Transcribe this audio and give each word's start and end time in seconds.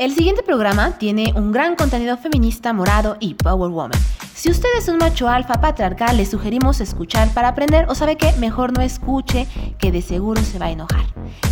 El 0.00 0.14
siguiente 0.14 0.42
programa 0.42 0.96
tiene 0.96 1.34
un 1.36 1.52
gran 1.52 1.76
contenido 1.76 2.16
feminista, 2.16 2.72
morado 2.72 3.18
y 3.20 3.34
power 3.34 3.70
woman. 3.70 4.00
Si 4.34 4.50
usted 4.50 4.70
es 4.78 4.88
un 4.88 4.96
macho 4.96 5.28
alfa 5.28 5.60
patriarcal, 5.60 6.16
le 6.16 6.24
sugerimos 6.24 6.80
escuchar 6.80 7.28
para 7.34 7.48
aprender 7.48 7.84
o 7.86 7.94
sabe 7.94 8.16
que 8.16 8.32
mejor 8.38 8.72
no 8.74 8.82
escuche, 8.82 9.46
que 9.78 9.92
de 9.92 10.00
seguro 10.00 10.40
se 10.40 10.58
va 10.58 10.64
a 10.64 10.70
enojar. 10.70 11.04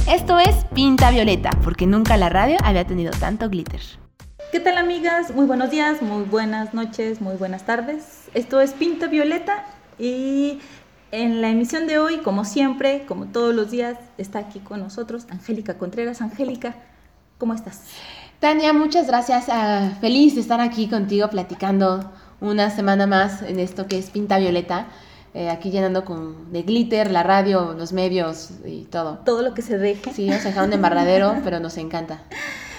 Esto 0.08 0.38
es 0.38 0.64
Pinta 0.74 1.10
Violeta, 1.10 1.50
porque 1.62 1.86
nunca 1.86 2.16
la 2.16 2.30
radio 2.30 2.56
había 2.64 2.86
tenido 2.86 3.10
tanto 3.10 3.50
glitter. 3.50 3.82
¿Qué 4.50 4.60
tal 4.60 4.78
amigas? 4.78 5.34
Muy 5.34 5.44
buenos 5.44 5.70
días, 5.70 6.00
muy 6.00 6.22
buenas 6.22 6.72
noches, 6.72 7.20
muy 7.20 7.36
buenas 7.36 7.66
tardes. 7.66 8.30
Esto 8.32 8.62
es 8.62 8.72
Pinta 8.72 9.08
Violeta 9.08 9.66
y 9.98 10.60
en 11.12 11.42
la 11.42 11.50
emisión 11.50 11.86
de 11.86 11.98
hoy, 11.98 12.20
como 12.20 12.46
siempre, 12.46 13.04
como 13.06 13.26
todos 13.26 13.54
los 13.54 13.70
días, 13.70 13.98
está 14.16 14.38
aquí 14.38 14.58
con 14.60 14.80
nosotros 14.80 15.26
Angélica 15.28 15.76
Contreras. 15.76 16.22
Angélica, 16.22 16.76
¿cómo 17.36 17.52
estás? 17.52 17.82
Tania, 18.40 18.72
muchas 18.72 19.08
gracias. 19.08 19.46
Ah, 19.48 19.94
feliz 20.00 20.36
de 20.36 20.40
estar 20.40 20.60
aquí 20.60 20.86
contigo 20.86 21.28
platicando 21.28 22.08
una 22.40 22.70
semana 22.70 23.08
más 23.08 23.42
en 23.42 23.58
esto 23.58 23.88
que 23.88 23.98
es 23.98 24.10
Pinta 24.10 24.38
Violeta. 24.38 24.86
Eh, 25.34 25.50
aquí 25.50 25.72
llenando 25.72 26.04
con 26.04 26.52
de 26.52 26.62
glitter 26.62 27.10
la 27.10 27.24
radio, 27.24 27.74
los 27.76 27.92
medios 27.92 28.50
y 28.64 28.84
todo. 28.84 29.18
Todo 29.24 29.42
lo 29.42 29.54
que 29.54 29.62
se 29.62 29.76
deje. 29.76 30.12
Sí, 30.12 30.28
nos 30.30 30.44
dejaron 30.44 30.70
de 30.70 30.76
embarradero, 30.76 31.34
pero 31.44 31.58
nos 31.58 31.76
encanta. 31.78 32.22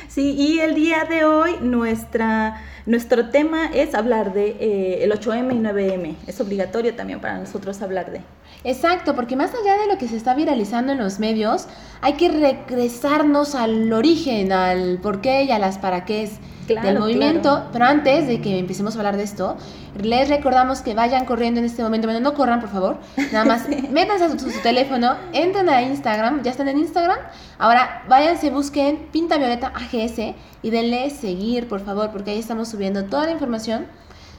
Sí, 0.08 0.32
y 0.32 0.62
el 0.62 0.76
día 0.76 1.04
de 1.04 1.26
hoy 1.26 1.58
nuestra, 1.60 2.62
nuestro 2.85 3.27
tema 3.27 3.66
es 3.66 3.96
hablar 3.96 4.34
de 4.34 4.55
eh, 4.62 5.04
el 5.04 5.12
8M 5.12 5.54
y 5.54 5.60
9M. 5.60 6.16
Es 6.26 6.40
obligatorio 6.40 6.96
también 6.96 7.20
para 7.20 7.38
nosotros 7.38 7.82
hablar 7.82 8.13
de. 8.13 8.21
Exacto, 8.63 9.16
porque 9.16 9.38
más 9.38 9.52
allá 9.52 9.77
de 9.77 9.88
lo 9.88 9.98
que 9.98 10.08
se 10.08 10.18
está 10.18 10.34
viralizando 10.34 10.91
en 10.91 10.98
los 10.98 11.20
medios, 11.20 11.68
hay 12.02 12.13
que 12.13 12.30
regresarnos 12.30 13.55
al 13.55 13.91
origen, 13.94 14.52
al 14.52 14.99
por 15.02 15.22
qué 15.22 15.44
y 15.44 15.52
a 15.52 15.59
las 15.59 15.77
para 15.77 16.04
qué 16.04 16.30
del 16.76 16.99
movimiento. 16.99 17.68
Pero 17.72 17.85
antes 17.85 18.27
de 18.27 18.41
que 18.41 18.59
empecemos 18.59 18.95
a 18.95 18.99
hablar 18.99 19.18
de 19.18 19.23
esto, 19.23 19.58
les 19.98 20.30
recordamos 20.30 20.82
que 20.82 20.93
vayan 20.93 21.26
corriendo 21.26 21.60
en 21.60 21.65
este 21.65 21.84
momento. 21.84 22.07
Bueno, 22.07 22.20
no 22.20 22.34
corran, 22.34 22.60
por 22.60 22.70
favor. 22.70 22.98
Nada 23.32 23.46
más 23.46 23.68
métanse 23.91 24.26
a 24.26 24.30
su, 24.37 24.62
teléfono, 24.62 25.15
entren 25.34 25.70
a 25.70 25.82
Instagram. 25.82 26.43
¿Ya 26.43 26.52
están 26.52 26.68
en 26.68 26.77
Instagram? 26.80 27.18
Ahora 27.57 28.04
váyanse, 28.07 28.52
busquen 28.52 29.07
Pinta 29.12 29.37
Violeta 29.37 29.71
AGS 29.74 30.35
y 30.62 30.70
denle 30.70 31.10
seguir, 31.10 31.68
por 31.68 31.80
favor, 31.80 32.12
porque 32.12 32.32
ahí 32.32 32.40
estamos 32.40 32.70
subiendo 32.70 33.05
toda 33.05 33.26
la 33.26 33.32
información. 33.32 33.87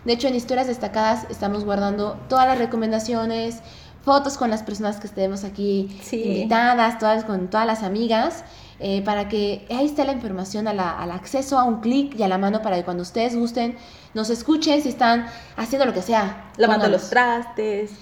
De 0.05 0.15
hecho, 0.15 0.29
en 0.29 0.35
historias 0.35 0.67
destacadas 0.67 1.27
estamos 1.29 1.65
guardando 1.65 2.19
todas 2.29 2.47
las 2.47 2.57
recomendaciones, 2.57 3.61
fotos 4.03 4.37
con 4.39 4.51
las 4.51 4.63
personas 4.63 4.99
que 4.99 5.07
estemos 5.07 5.45
aquí 5.45 5.89
invitadas, 6.13 6.99
todas 6.99 7.25
con 7.25 7.49
todas 7.49 7.67
las 7.67 7.83
amigas, 7.83 8.45
eh, 8.79 9.03
para 9.03 9.29
que 9.29 9.67
ahí 9.71 9.87
esté 9.87 10.05
la 10.05 10.13
información 10.13 10.67
al 10.67 10.81
acceso 11.11 11.59
a 11.59 11.65
un 11.65 11.81
clic 11.81 12.19
y 12.19 12.23
a 12.23 12.29
la 12.29 12.39
mano 12.39 12.63
para 12.63 12.77
que 12.77 12.85
cuando 12.85 13.03
ustedes 13.03 13.37
gusten 13.37 13.77
nos 14.15 14.31
escuchen 14.31 14.83
si 14.83 14.89
están 14.89 15.27
haciendo 15.57 15.85
lo 15.87 15.93
que 15.93 16.03
sea. 16.03 16.51
Lavando 16.57 16.89
los 16.89 17.11
trastes, 17.11 17.93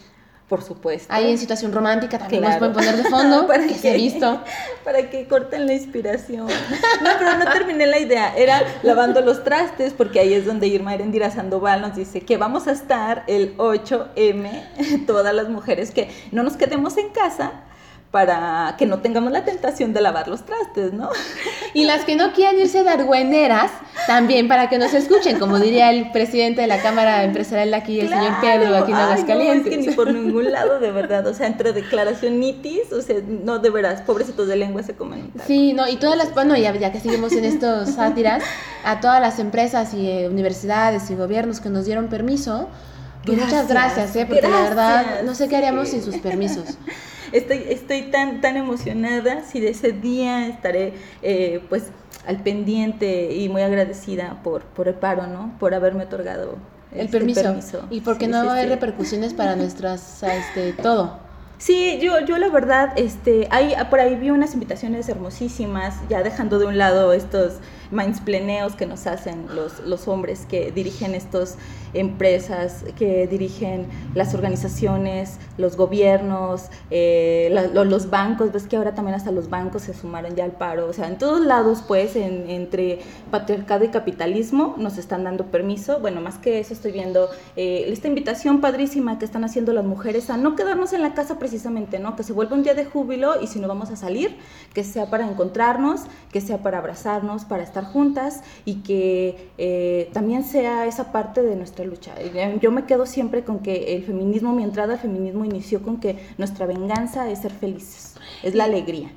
por 0.48 0.62
supuesto. 0.62 1.12
Ahí 1.12 1.30
en 1.30 1.38
situación 1.38 1.72
romántica 1.72 2.18
también 2.18 2.42
nos 2.42 2.56
pueden 2.56 2.72
poner 2.72 2.96
de 2.96 3.04
fondo, 3.04 3.46
para 3.46 3.66
que, 3.66 3.74
se 3.74 3.92
visto. 3.94 4.40
Para 4.84 5.10
que 5.10 5.28
corten 5.28 5.66
la 5.66 5.74
inspiración. 5.74 6.46
No, 6.46 7.10
pero 7.18 7.36
no 7.36 7.52
terminé 7.52 7.86
la 7.86 7.98
idea. 7.98 8.34
Era 8.34 8.62
lavando 8.82 9.20
los 9.20 9.44
trastes, 9.44 9.92
porque 9.92 10.20
ahí 10.20 10.32
es 10.32 10.46
donde 10.46 10.66
Irma 10.66 10.94
Erendira 10.94 11.30
Sandoval 11.30 11.82
nos 11.82 11.94
dice 11.94 12.22
que 12.22 12.38
vamos 12.38 12.66
a 12.66 12.72
estar 12.72 13.24
el 13.26 13.56
8M, 13.58 15.06
todas 15.06 15.34
las 15.34 15.50
mujeres 15.50 15.90
que 15.90 16.08
no 16.32 16.42
nos 16.42 16.56
quedemos 16.56 16.96
en 16.96 17.10
casa, 17.10 17.52
para 18.10 18.74
que 18.78 18.86
no 18.86 19.00
tengamos 19.00 19.32
la 19.32 19.44
tentación 19.44 19.92
de 19.92 20.00
lavar 20.00 20.28
los 20.28 20.44
trastes, 20.46 20.92
¿no? 20.92 21.10
Y 21.74 21.84
las 21.84 22.06
que 22.06 22.16
no 22.16 22.32
quieran 22.32 22.58
irse 22.58 22.82
de 22.82 22.88
argüeneras, 22.88 23.70
también 24.06 24.48
para 24.48 24.70
que 24.70 24.78
nos 24.78 24.94
escuchen, 24.94 25.38
como 25.38 25.58
diría 25.58 25.90
el 25.90 26.10
presidente 26.10 26.62
de 26.62 26.66
la 26.66 26.80
Cámara 26.80 27.22
Empresarial 27.24 27.74
aquí, 27.74 28.00
el 28.00 28.08
señor 28.08 28.40
Pedro, 28.40 28.74
aquí 28.74 28.90
en 28.90 28.96
Aguascalientes. 28.96 29.66
No, 29.66 29.70
es 29.70 29.84
que 29.84 29.90
ni 29.90 29.94
por 29.94 30.12
ningún 30.12 30.50
lado, 30.50 30.80
de 30.80 30.90
verdad, 30.90 31.26
o 31.26 31.34
sea, 31.34 31.46
entre 31.46 31.74
declaración 31.74 32.40
nitis, 32.40 32.90
o 32.92 33.02
sea, 33.02 33.16
no, 33.26 33.58
de 33.58 33.68
veras, 33.68 34.00
pobrecitos 34.00 34.48
de 34.48 34.56
lengua 34.56 34.82
se 34.82 34.94
comen. 34.94 35.30
Sí, 35.46 35.74
no, 35.74 35.86
y 35.86 35.96
todas 35.96 36.16
las, 36.16 36.32
bueno, 36.32 36.56
ya, 36.56 36.74
ya 36.74 36.90
que 36.90 37.00
seguimos 37.00 37.32
en 37.32 37.44
estos 37.44 37.90
sátiras, 37.94 38.42
a 38.82 39.00
todas 39.00 39.20
las 39.20 39.38
empresas 39.38 39.92
y 39.92 40.10
eh, 40.10 40.28
universidades 40.28 41.10
y 41.10 41.14
gobiernos 41.14 41.60
que 41.60 41.68
nos 41.68 41.84
dieron 41.84 42.08
permiso, 42.08 42.68
pues 43.26 43.38
muchas 43.38 43.68
gracias, 43.68 44.16
¿eh? 44.16 44.24
porque 44.26 44.48
la 44.48 44.62
verdad 44.62 45.22
no 45.22 45.34
sé 45.34 45.48
qué 45.48 45.56
haríamos 45.56 45.88
sin 45.88 46.02
sus 46.02 46.16
permisos. 46.22 46.78
Estoy, 47.32 47.64
estoy 47.68 48.02
tan, 48.02 48.40
tan 48.40 48.56
emocionada, 48.56 49.44
si 49.44 49.60
de 49.60 49.70
ese 49.70 49.92
día 49.92 50.46
estaré 50.48 50.94
eh, 51.22 51.62
pues 51.68 51.84
al 52.26 52.42
pendiente 52.42 53.34
y 53.34 53.48
muy 53.48 53.62
agradecida 53.62 54.40
por, 54.42 54.62
por 54.62 54.88
el 54.88 54.94
paro, 54.94 55.26
¿no? 55.26 55.54
Por 55.58 55.74
haberme 55.74 56.04
otorgado 56.04 56.56
el 56.92 57.06
este 57.06 57.18
permiso. 57.18 57.86
Y 57.90 58.00
porque 58.00 58.28
no 58.28 58.50
hay 58.50 58.66
repercusiones 58.66 59.34
para 59.34 59.56
nuestras, 59.56 60.22
este, 60.22 60.72
todo. 60.74 61.18
Sí, 61.58 61.98
yo, 62.00 62.20
yo 62.20 62.38
la 62.38 62.48
verdad, 62.50 62.92
este, 62.96 63.48
hay, 63.50 63.74
por 63.90 63.98
ahí 63.98 64.14
vi 64.14 64.30
unas 64.30 64.54
invitaciones 64.54 65.08
hermosísimas, 65.08 65.96
ya 66.08 66.22
dejando 66.22 66.58
de 66.58 66.66
un 66.66 66.78
lado 66.78 67.12
estos 67.12 67.54
mindspleneos 67.90 68.74
que 68.74 68.86
nos 68.86 69.06
hacen 69.06 69.46
los, 69.54 69.80
los 69.80 70.08
hombres 70.08 70.46
que 70.48 70.72
dirigen 70.72 71.14
estas 71.14 71.56
empresas, 71.94 72.84
que 72.96 73.26
dirigen 73.26 73.86
las 74.14 74.34
organizaciones, 74.34 75.38
los 75.56 75.76
gobiernos, 75.76 76.66
eh, 76.90 77.48
los 77.72 78.10
bancos, 78.10 78.52
ves 78.52 78.66
que 78.66 78.76
ahora 78.76 78.94
también 78.94 79.14
hasta 79.14 79.30
los 79.30 79.48
bancos 79.48 79.82
se 79.82 79.94
sumaron 79.94 80.34
ya 80.36 80.44
al 80.44 80.52
paro, 80.52 80.88
o 80.88 80.92
sea, 80.92 81.08
en 81.08 81.18
todos 81.18 81.40
lados 81.40 81.82
pues, 81.86 82.16
entre 82.16 83.00
patriarcado 83.30 83.84
y 83.84 83.88
capitalismo 83.88 84.74
nos 84.78 84.98
están 84.98 85.24
dando 85.24 85.46
permiso, 85.46 86.00
bueno, 86.00 86.20
más 86.20 86.38
que 86.38 86.58
eso 86.58 86.74
estoy 86.74 86.92
viendo 86.92 87.28
eh, 87.56 87.84
esta 87.88 88.08
invitación 88.08 88.60
padrísima 88.60 89.18
que 89.18 89.24
están 89.24 89.44
haciendo 89.44 89.72
las 89.72 89.84
mujeres 89.84 90.30
a 90.30 90.36
no 90.36 90.56
quedarnos 90.56 90.92
en 90.92 91.02
la 91.02 91.14
casa 91.14 91.38
precisamente, 91.38 91.98
¿no? 91.98 92.16
Que 92.16 92.22
se 92.22 92.32
vuelva 92.32 92.56
un 92.56 92.62
día 92.62 92.74
de 92.74 92.84
júbilo 92.84 93.40
y 93.40 93.46
si 93.46 93.58
no 93.60 93.68
vamos 93.68 93.90
a 93.90 93.96
salir, 93.96 94.36
que 94.74 94.84
sea 94.84 95.10
para 95.10 95.28
encontrarnos, 95.28 96.02
que 96.32 96.40
sea 96.40 96.58
para 96.58 96.78
abrazarnos, 96.78 97.44
para 97.44 97.62
estar 97.62 97.77
juntas 97.84 98.42
y 98.64 98.76
que 98.76 99.50
eh, 99.58 100.10
también 100.12 100.44
sea 100.44 100.86
esa 100.86 101.12
parte 101.12 101.42
de 101.42 101.56
nuestra 101.56 101.84
lucha. 101.84 102.14
Yo 102.60 102.70
me 102.70 102.84
quedo 102.84 103.06
siempre 103.06 103.44
con 103.44 103.60
que 103.60 103.96
el 103.96 104.04
feminismo, 104.04 104.52
mi 104.52 104.62
entrada 104.62 104.94
al 104.94 105.00
feminismo 105.00 105.44
inició 105.44 105.82
con 105.82 106.00
que 106.00 106.18
nuestra 106.38 106.66
venganza 106.66 107.30
es 107.30 107.40
ser 107.40 107.52
felices, 107.52 108.14
es 108.42 108.54
la 108.54 108.64
alegría. 108.64 109.10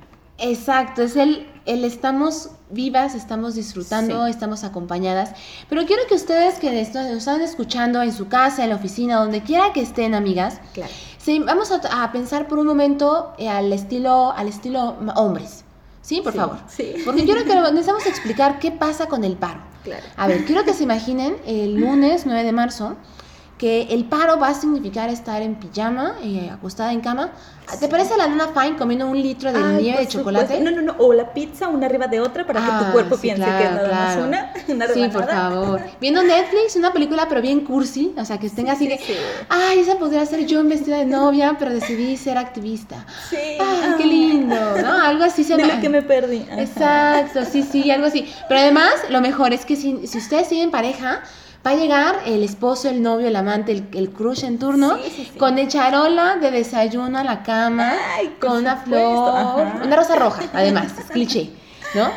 Exacto, 0.44 1.04
es 1.04 1.16
el, 1.18 1.48
el 1.68 1.86
estamos 1.86 2.50
vivas, 2.72 3.14
estamos 3.14 3.54
disfrutando, 3.54 4.26
estamos 4.26 4.64
acompañadas. 4.64 5.34
Pero 5.70 5.86
quiero 5.86 6.02
que 6.10 6.16
ustedes 6.16 6.56
que 6.56 6.72
nos 6.72 6.96
están 6.96 7.42
escuchando 7.42 8.02
en 8.02 8.12
su 8.12 8.28
casa, 8.28 8.64
en 8.64 8.72
la 8.72 8.78
oficina, 8.78 9.18
donde 9.18 9.44
quiera 9.44 9.72
que 9.72 9.82
estén, 9.82 10.16
amigas, 10.16 10.60
claro. 10.74 10.92
vamos 11.46 11.72
a, 11.72 12.04
a, 12.04 12.12
pensar 12.12 12.48
por 12.48 12.58
un 12.58 12.66
momento 12.66 13.34
eh, 13.38 13.50
al 13.50 13.72
estilo, 13.72 14.32
al 14.32 14.48
estilo 14.48 14.96
hombres. 15.16 15.64
Sí, 16.02 16.22
por 16.22 16.34
favor. 16.34 16.58
Sí. 16.68 16.96
Porque 17.06 17.24
quiero 17.24 17.44
que 17.44 17.56
necesitamos 17.56 18.06
explicar 18.08 18.60
qué 18.60 18.72
pasa 18.72 19.08
con 19.08 19.24
el 19.24 19.38
paro. 19.38 19.62
Claro. 19.84 20.06
A 20.16 20.28
ver, 20.28 20.46
quiero 20.46 20.64
que 20.64 20.74
se 20.74 20.84
imaginen 20.84 21.38
el 21.46 21.76
lunes 21.76 22.26
9 22.26 22.44
de 22.44 22.52
marzo 22.52 22.98
que 23.62 23.84
el 23.92 24.06
paro 24.06 24.40
va 24.40 24.48
a 24.48 24.54
significar 24.56 25.12
estar 25.12 25.40
en 25.44 25.54
pijama, 25.54 26.16
eh, 26.24 26.50
acostada 26.52 26.92
en 26.94 27.00
cama. 27.00 27.30
¿Te 27.80 27.88
parece 27.88 28.18
la 28.18 28.28
nana 28.28 28.48
fine 28.48 28.76
comiendo 28.76 29.06
un 29.08 29.22
litro 29.22 29.54
de 29.54 29.60
nieve 29.80 30.00
de 30.00 30.08
chocolate? 30.08 30.60
No, 30.60 30.72
no, 30.72 30.82
no. 30.82 30.96
O 30.98 31.14
la 31.14 31.32
pizza 31.32 31.68
una 31.68 31.86
arriba 31.86 32.08
de 32.08 32.20
otra 32.22 32.44
para 32.44 32.60
que 32.60 32.66
tu 32.66 32.74
ah, 32.74 32.90
cuerpo 32.92 33.18
piense 33.18 33.46
que 33.46 33.64
es 33.64 33.72
nada 33.72 33.88
más 33.88 34.18
una, 34.18 34.52
una 34.68 34.88
Sí, 34.88 35.08
por 35.14 35.28
favor. 35.28 35.80
Viendo 36.02 36.24
Netflix, 36.24 36.76
una 36.76 36.92
película 36.92 37.28
pero 37.30 37.40
bien 37.40 37.60
cursi, 37.64 38.16
o 38.18 38.26
sea, 38.26 38.40
que 38.40 38.50
tenga 38.50 38.72
así 38.72 38.88
de, 38.88 39.00
ay, 39.50 39.78
esa 39.78 39.96
podría 40.00 40.26
ser 40.26 40.44
yo 40.48 40.60
en 40.60 40.68
vestida 40.68 40.98
de 40.98 41.06
novia, 41.06 41.56
pero 41.60 41.70
decidí 41.70 42.18
ser 42.18 42.40
activista. 42.40 43.06
Sí. 43.30 43.38
Ay, 43.60 43.94
qué 43.96 44.06
lindo, 44.06 44.56
¿no? 44.82 45.04
Algo 45.04 45.24
así 45.24 45.44
se 45.44 45.56
De 45.56 45.68
lo 45.68 45.80
que 45.80 45.90
me 45.90 46.02
perdí. 46.02 46.48
Exacto, 46.58 47.46
sí, 47.46 47.62
sí, 47.62 47.92
algo 47.92 48.08
así. 48.08 48.28
Pero 48.50 48.60
además, 48.60 48.92
lo 49.10 49.22
mejor 49.22 49.54
es 49.54 49.68
que 49.68 49.76
si, 49.76 50.08
si 50.08 50.18
ustedes 50.18 50.50
tienen 50.50 50.72
pareja, 50.72 51.22
Va 51.66 51.72
a 51.72 51.76
llegar 51.76 52.22
el 52.26 52.44
esposo, 52.44 52.90
el 52.90 53.04
novio, 53.04 53.28
el 53.28 53.36
amante, 53.36 53.72
el, 53.72 53.88
el 53.94 54.10
crush 54.10 54.44
en 54.44 54.58
turno, 54.58 54.98
con 55.38 55.60
el 55.60 55.68
charola 55.68 56.38
de 56.38 56.50
desayuno 56.50 57.20
a 57.20 57.24
la 57.24 57.44
cama, 57.44 57.94
con 58.40 58.58
una 58.58 58.78
flor, 58.78 59.68
una 59.84 59.96
rosa 59.96 60.16
roja, 60.16 60.44
además, 60.54 60.92
es 60.98 61.06
cliché, 61.06 61.52
¿no? 61.94 62.10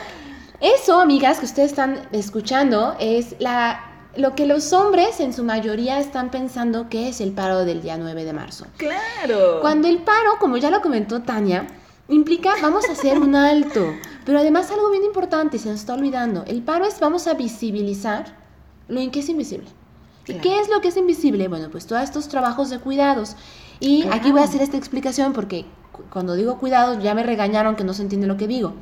Eso, 0.60 0.98
amigas, 0.98 1.40
que 1.40 1.44
ustedes 1.44 1.72
están 1.72 2.08
escuchando, 2.12 2.96
es 2.98 3.36
la 3.38 3.90
lo 4.16 4.34
que 4.34 4.46
los 4.46 4.72
hombres 4.72 5.20
en 5.20 5.32
su 5.32 5.42
mayoría 5.44 5.98
están 5.98 6.30
pensando 6.30 6.88
que 6.88 7.08
es 7.08 7.20
el 7.20 7.32
paro 7.32 7.64
del 7.64 7.82
día 7.82 7.96
9 7.96 8.24
de 8.24 8.32
marzo. 8.32 8.66
Claro. 8.76 9.60
Cuando 9.60 9.88
el 9.88 9.98
paro, 9.98 10.38
como 10.38 10.56
ya 10.56 10.70
lo 10.70 10.80
comentó 10.80 11.22
Tania, 11.22 11.66
implica 12.08 12.54
vamos 12.62 12.88
a 12.88 12.92
hacer 12.92 13.18
un 13.18 13.34
alto, 13.34 13.92
pero 14.24 14.38
además 14.38 14.70
algo 14.70 14.90
bien 14.90 15.04
importante, 15.04 15.58
se 15.58 15.68
nos 15.68 15.80
está 15.80 15.94
olvidando, 15.94 16.44
el 16.46 16.62
paro 16.62 16.84
es 16.84 17.00
vamos 17.00 17.26
a 17.26 17.34
visibilizar 17.34 18.43
lo 18.88 19.00
en 19.00 19.10
que 19.10 19.20
es 19.20 19.28
invisible. 19.28 19.68
¿Y 20.26 20.34
qué 20.34 20.60
es 20.60 20.68
lo 20.68 20.80
que 20.80 20.88
es 20.88 20.96
invisible? 20.96 21.48
Bueno, 21.48 21.68
pues 21.70 21.86
todos 21.86 22.02
estos 22.02 22.28
trabajos 22.28 22.70
de 22.70 22.78
cuidados. 22.78 23.36
Y 23.80 24.06
aquí 24.10 24.32
voy 24.32 24.40
a 24.40 24.44
hacer 24.44 24.62
esta 24.62 24.76
explicación 24.76 25.32
porque 25.32 25.66
cuando 26.10 26.34
digo 26.34 26.58
cuidados 26.58 27.02
ya 27.02 27.14
me 27.14 27.22
regañaron 27.22 27.76
que 27.76 27.84
no 27.84 27.92
se 27.94 28.02
entiende 28.02 28.26
lo 28.26 28.36
que 28.36 28.46
digo. 28.46 28.74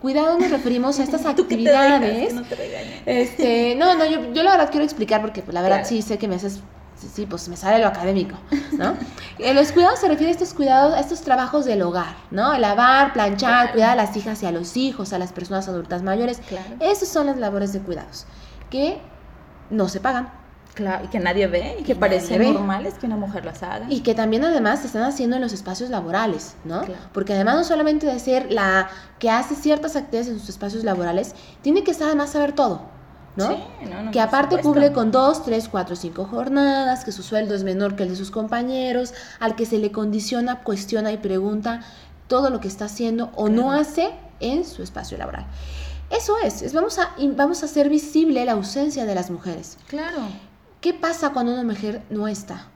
Cuidado 0.00 0.38
nos 0.38 0.50
referimos 0.50 0.98
a 0.98 1.04
estas 1.04 1.26
actividades. 1.26 2.32
no, 2.32 2.42
te 2.42 3.02
este, 3.22 3.74
no, 3.76 3.94
no, 3.94 4.06
yo, 4.06 4.32
yo, 4.32 4.42
la 4.42 4.52
verdad 4.52 4.70
quiero 4.70 4.84
explicar 4.84 5.20
porque 5.20 5.42
pues, 5.42 5.54
la 5.54 5.62
verdad 5.62 5.84
sí 5.84 6.02
sé 6.02 6.18
que 6.18 6.28
me 6.28 6.36
haces 6.36 6.60
sí, 6.96 7.26
pues 7.26 7.48
me 7.48 7.56
sale 7.56 7.78
lo 7.78 7.88
académico, 7.88 8.36
¿no? 8.72 8.94
Eh, 9.38 9.52
los 9.52 9.70
cuidados 9.70 9.98
se 9.98 10.08
refiere 10.08 10.30
a 10.30 10.32
estos 10.32 10.54
cuidados, 10.54 10.94
a 10.94 11.00
estos 11.00 11.20
trabajos 11.20 11.66
del 11.66 11.82
hogar, 11.82 12.16
¿no? 12.30 12.56
Lavar, 12.56 13.12
planchar, 13.12 13.72
cuidar 13.72 13.90
a 13.90 13.94
las 13.94 14.16
hijas 14.16 14.42
y 14.42 14.46
a 14.46 14.50
los 14.50 14.78
hijos, 14.78 15.12
a 15.12 15.18
las 15.18 15.32
personas 15.32 15.68
adultas 15.68 16.02
mayores. 16.02 16.38
Claro. 16.48 16.76
Esas 16.80 17.08
son 17.08 17.26
las 17.26 17.36
labores 17.36 17.74
de 17.74 17.80
cuidados 17.80 18.24
que 18.70 18.98
no 19.70 19.88
se 19.88 20.00
pagan. 20.00 20.28
Claro, 20.74 21.06
y 21.06 21.08
que 21.08 21.18
nadie 21.18 21.46
ve, 21.46 21.78
y 21.80 21.84
que, 21.84 21.96
parece 21.96 22.38
normal 22.38 22.84
es 22.84 22.94
que 22.98 23.06
una 23.06 23.16
mujer 23.16 23.46
las 23.46 23.62
haga. 23.62 23.86
Y 23.88 24.00
que 24.00 24.14
también 24.14 24.44
además 24.44 24.80
se 24.80 24.88
están 24.88 25.04
haciendo 25.04 25.36
en 25.36 25.42
los 25.42 25.54
espacios 25.54 25.88
laborales, 25.88 26.54
¿no? 26.64 26.82
Porque 27.14 27.32
además 27.32 27.56
no 27.56 27.64
solamente 27.64 28.04
de 28.04 28.18
ser 28.18 28.52
la 28.52 28.90
que 29.18 29.30
hace 29.30 29.54
ciertas 29.54 29.96
actividades 29.96 30.28
en 30.28 30.38
sus 30.38 30.50
espacios 30.50 30.84
laborales, 30.84 31.34
tiene 31.62 31.82
que 31.82 31.92
además 31.92 32.32
saber 32.32 32.52
todo. 32.52 32.82
¿no? 33.36 34.10
que 34.12 34.20
aparte 34.20 34.60
cubre 34.60 34.92
con 34.92 35.10
dos, 35.10 35.44
tres, 35.44 35.68
cuatro, 35.68 35.94
cinco 35.94 36.24
jornadas, 36.24 37.04
que 37.04 37.12
su 37.12 37.22
sueldo 37.22 37.54
es 37.54 37.64
menor 37.64 37.94
que 37.94 38.02
el 38.02 38.10
de 38.10 38.16
sus 38.16 38.30
compañeros, 38.30 39.12
al 39.40 39.56
que 39.56 39.66
se 39.66 39.78
le 39.78 39.92
condiciona, 39.92 40.62
cuestiona 40.62 41.12
y 41.12 41.18
pregunta 41.18 41.82
todo 42.28 42.50
lo 42.50 42.60
que 42.60 42.68
está 42.68 42.86
haciendo 42.86 43.30
o 43.34 43.48
no 43.48 43.72
hace 43.72 44.10
en 44.40 44.64
su 44.64 44.82
espacio 44.82 45.18
laboral. 45.18 45.46
Eso 46.10 46.38
es, 46.38 46.62
es 46.62 46.72
vamos, 46.72 46.98
a, 46.98 47.14
vamos 47.34 47.62
a 47.62 47.66
hacer 47.66 47.88
visible 47.88 48.44
la 48.44 48.52
ausencia 48.52 49.04
de 49.04 49.14
las 49.14 49.30
mujeres. 49.30 49.78
Claro. 49.88 50.28
¿Qué 50.80 50.94
pasa 50.94 51.32
cuando 51.32 51.52
una 51.52 51.64
mujer 51.64 52.02
no 52.10 52.28
está? 52.28 52.68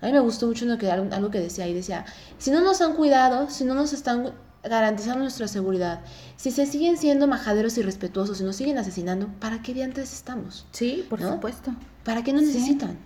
A 0.00 0.06
mí 0.06 0.12
me 0.12 0.20
gustó 0.20 0.46
mucho 0.46 0.66
que, 0.76 0.90
algo 0.90 1.30
que 1.30 1.40
decía 1.40 1.64
ahí, 1.64 1.72
decía, 1.72 2.04
si 2.36 2.50
no 2.50 2.60
nos 2.60 2.82
han 2.82 2.94
cuidado, 2.94 3.48
si 3.48 3.64
no 3.64 3.74
nos 3.74 3.94
están 3.94 4.32
garantizando 4.62 5.20
nuestra 5.20 5.48
seguridad, 5.48 6.00
si 6.36 6.50
se 6.50 6.66
siguen 6.66 6.98
siendo 6.98 7.26
majaderos 7.26 7.78
y 7.78 7.82
respetuosos 7.82 8.40
y 8.40 8.44
nos 8.44 8.56
siguen 8.56 8.76
asesinando, 8.76 9.28
¿para 9.40 9.62
qué 9.62 9.72
diantres 9.72 10.12
estamos? 10.12 10.66
Sí, 10.72 11.06
por 11.08 11.22
supuesto. 11.22 11.74
¿Para 12.04 12.22
qué 12.22 12.32
nos 12.34 12.42
necesitan? 12.42 12.98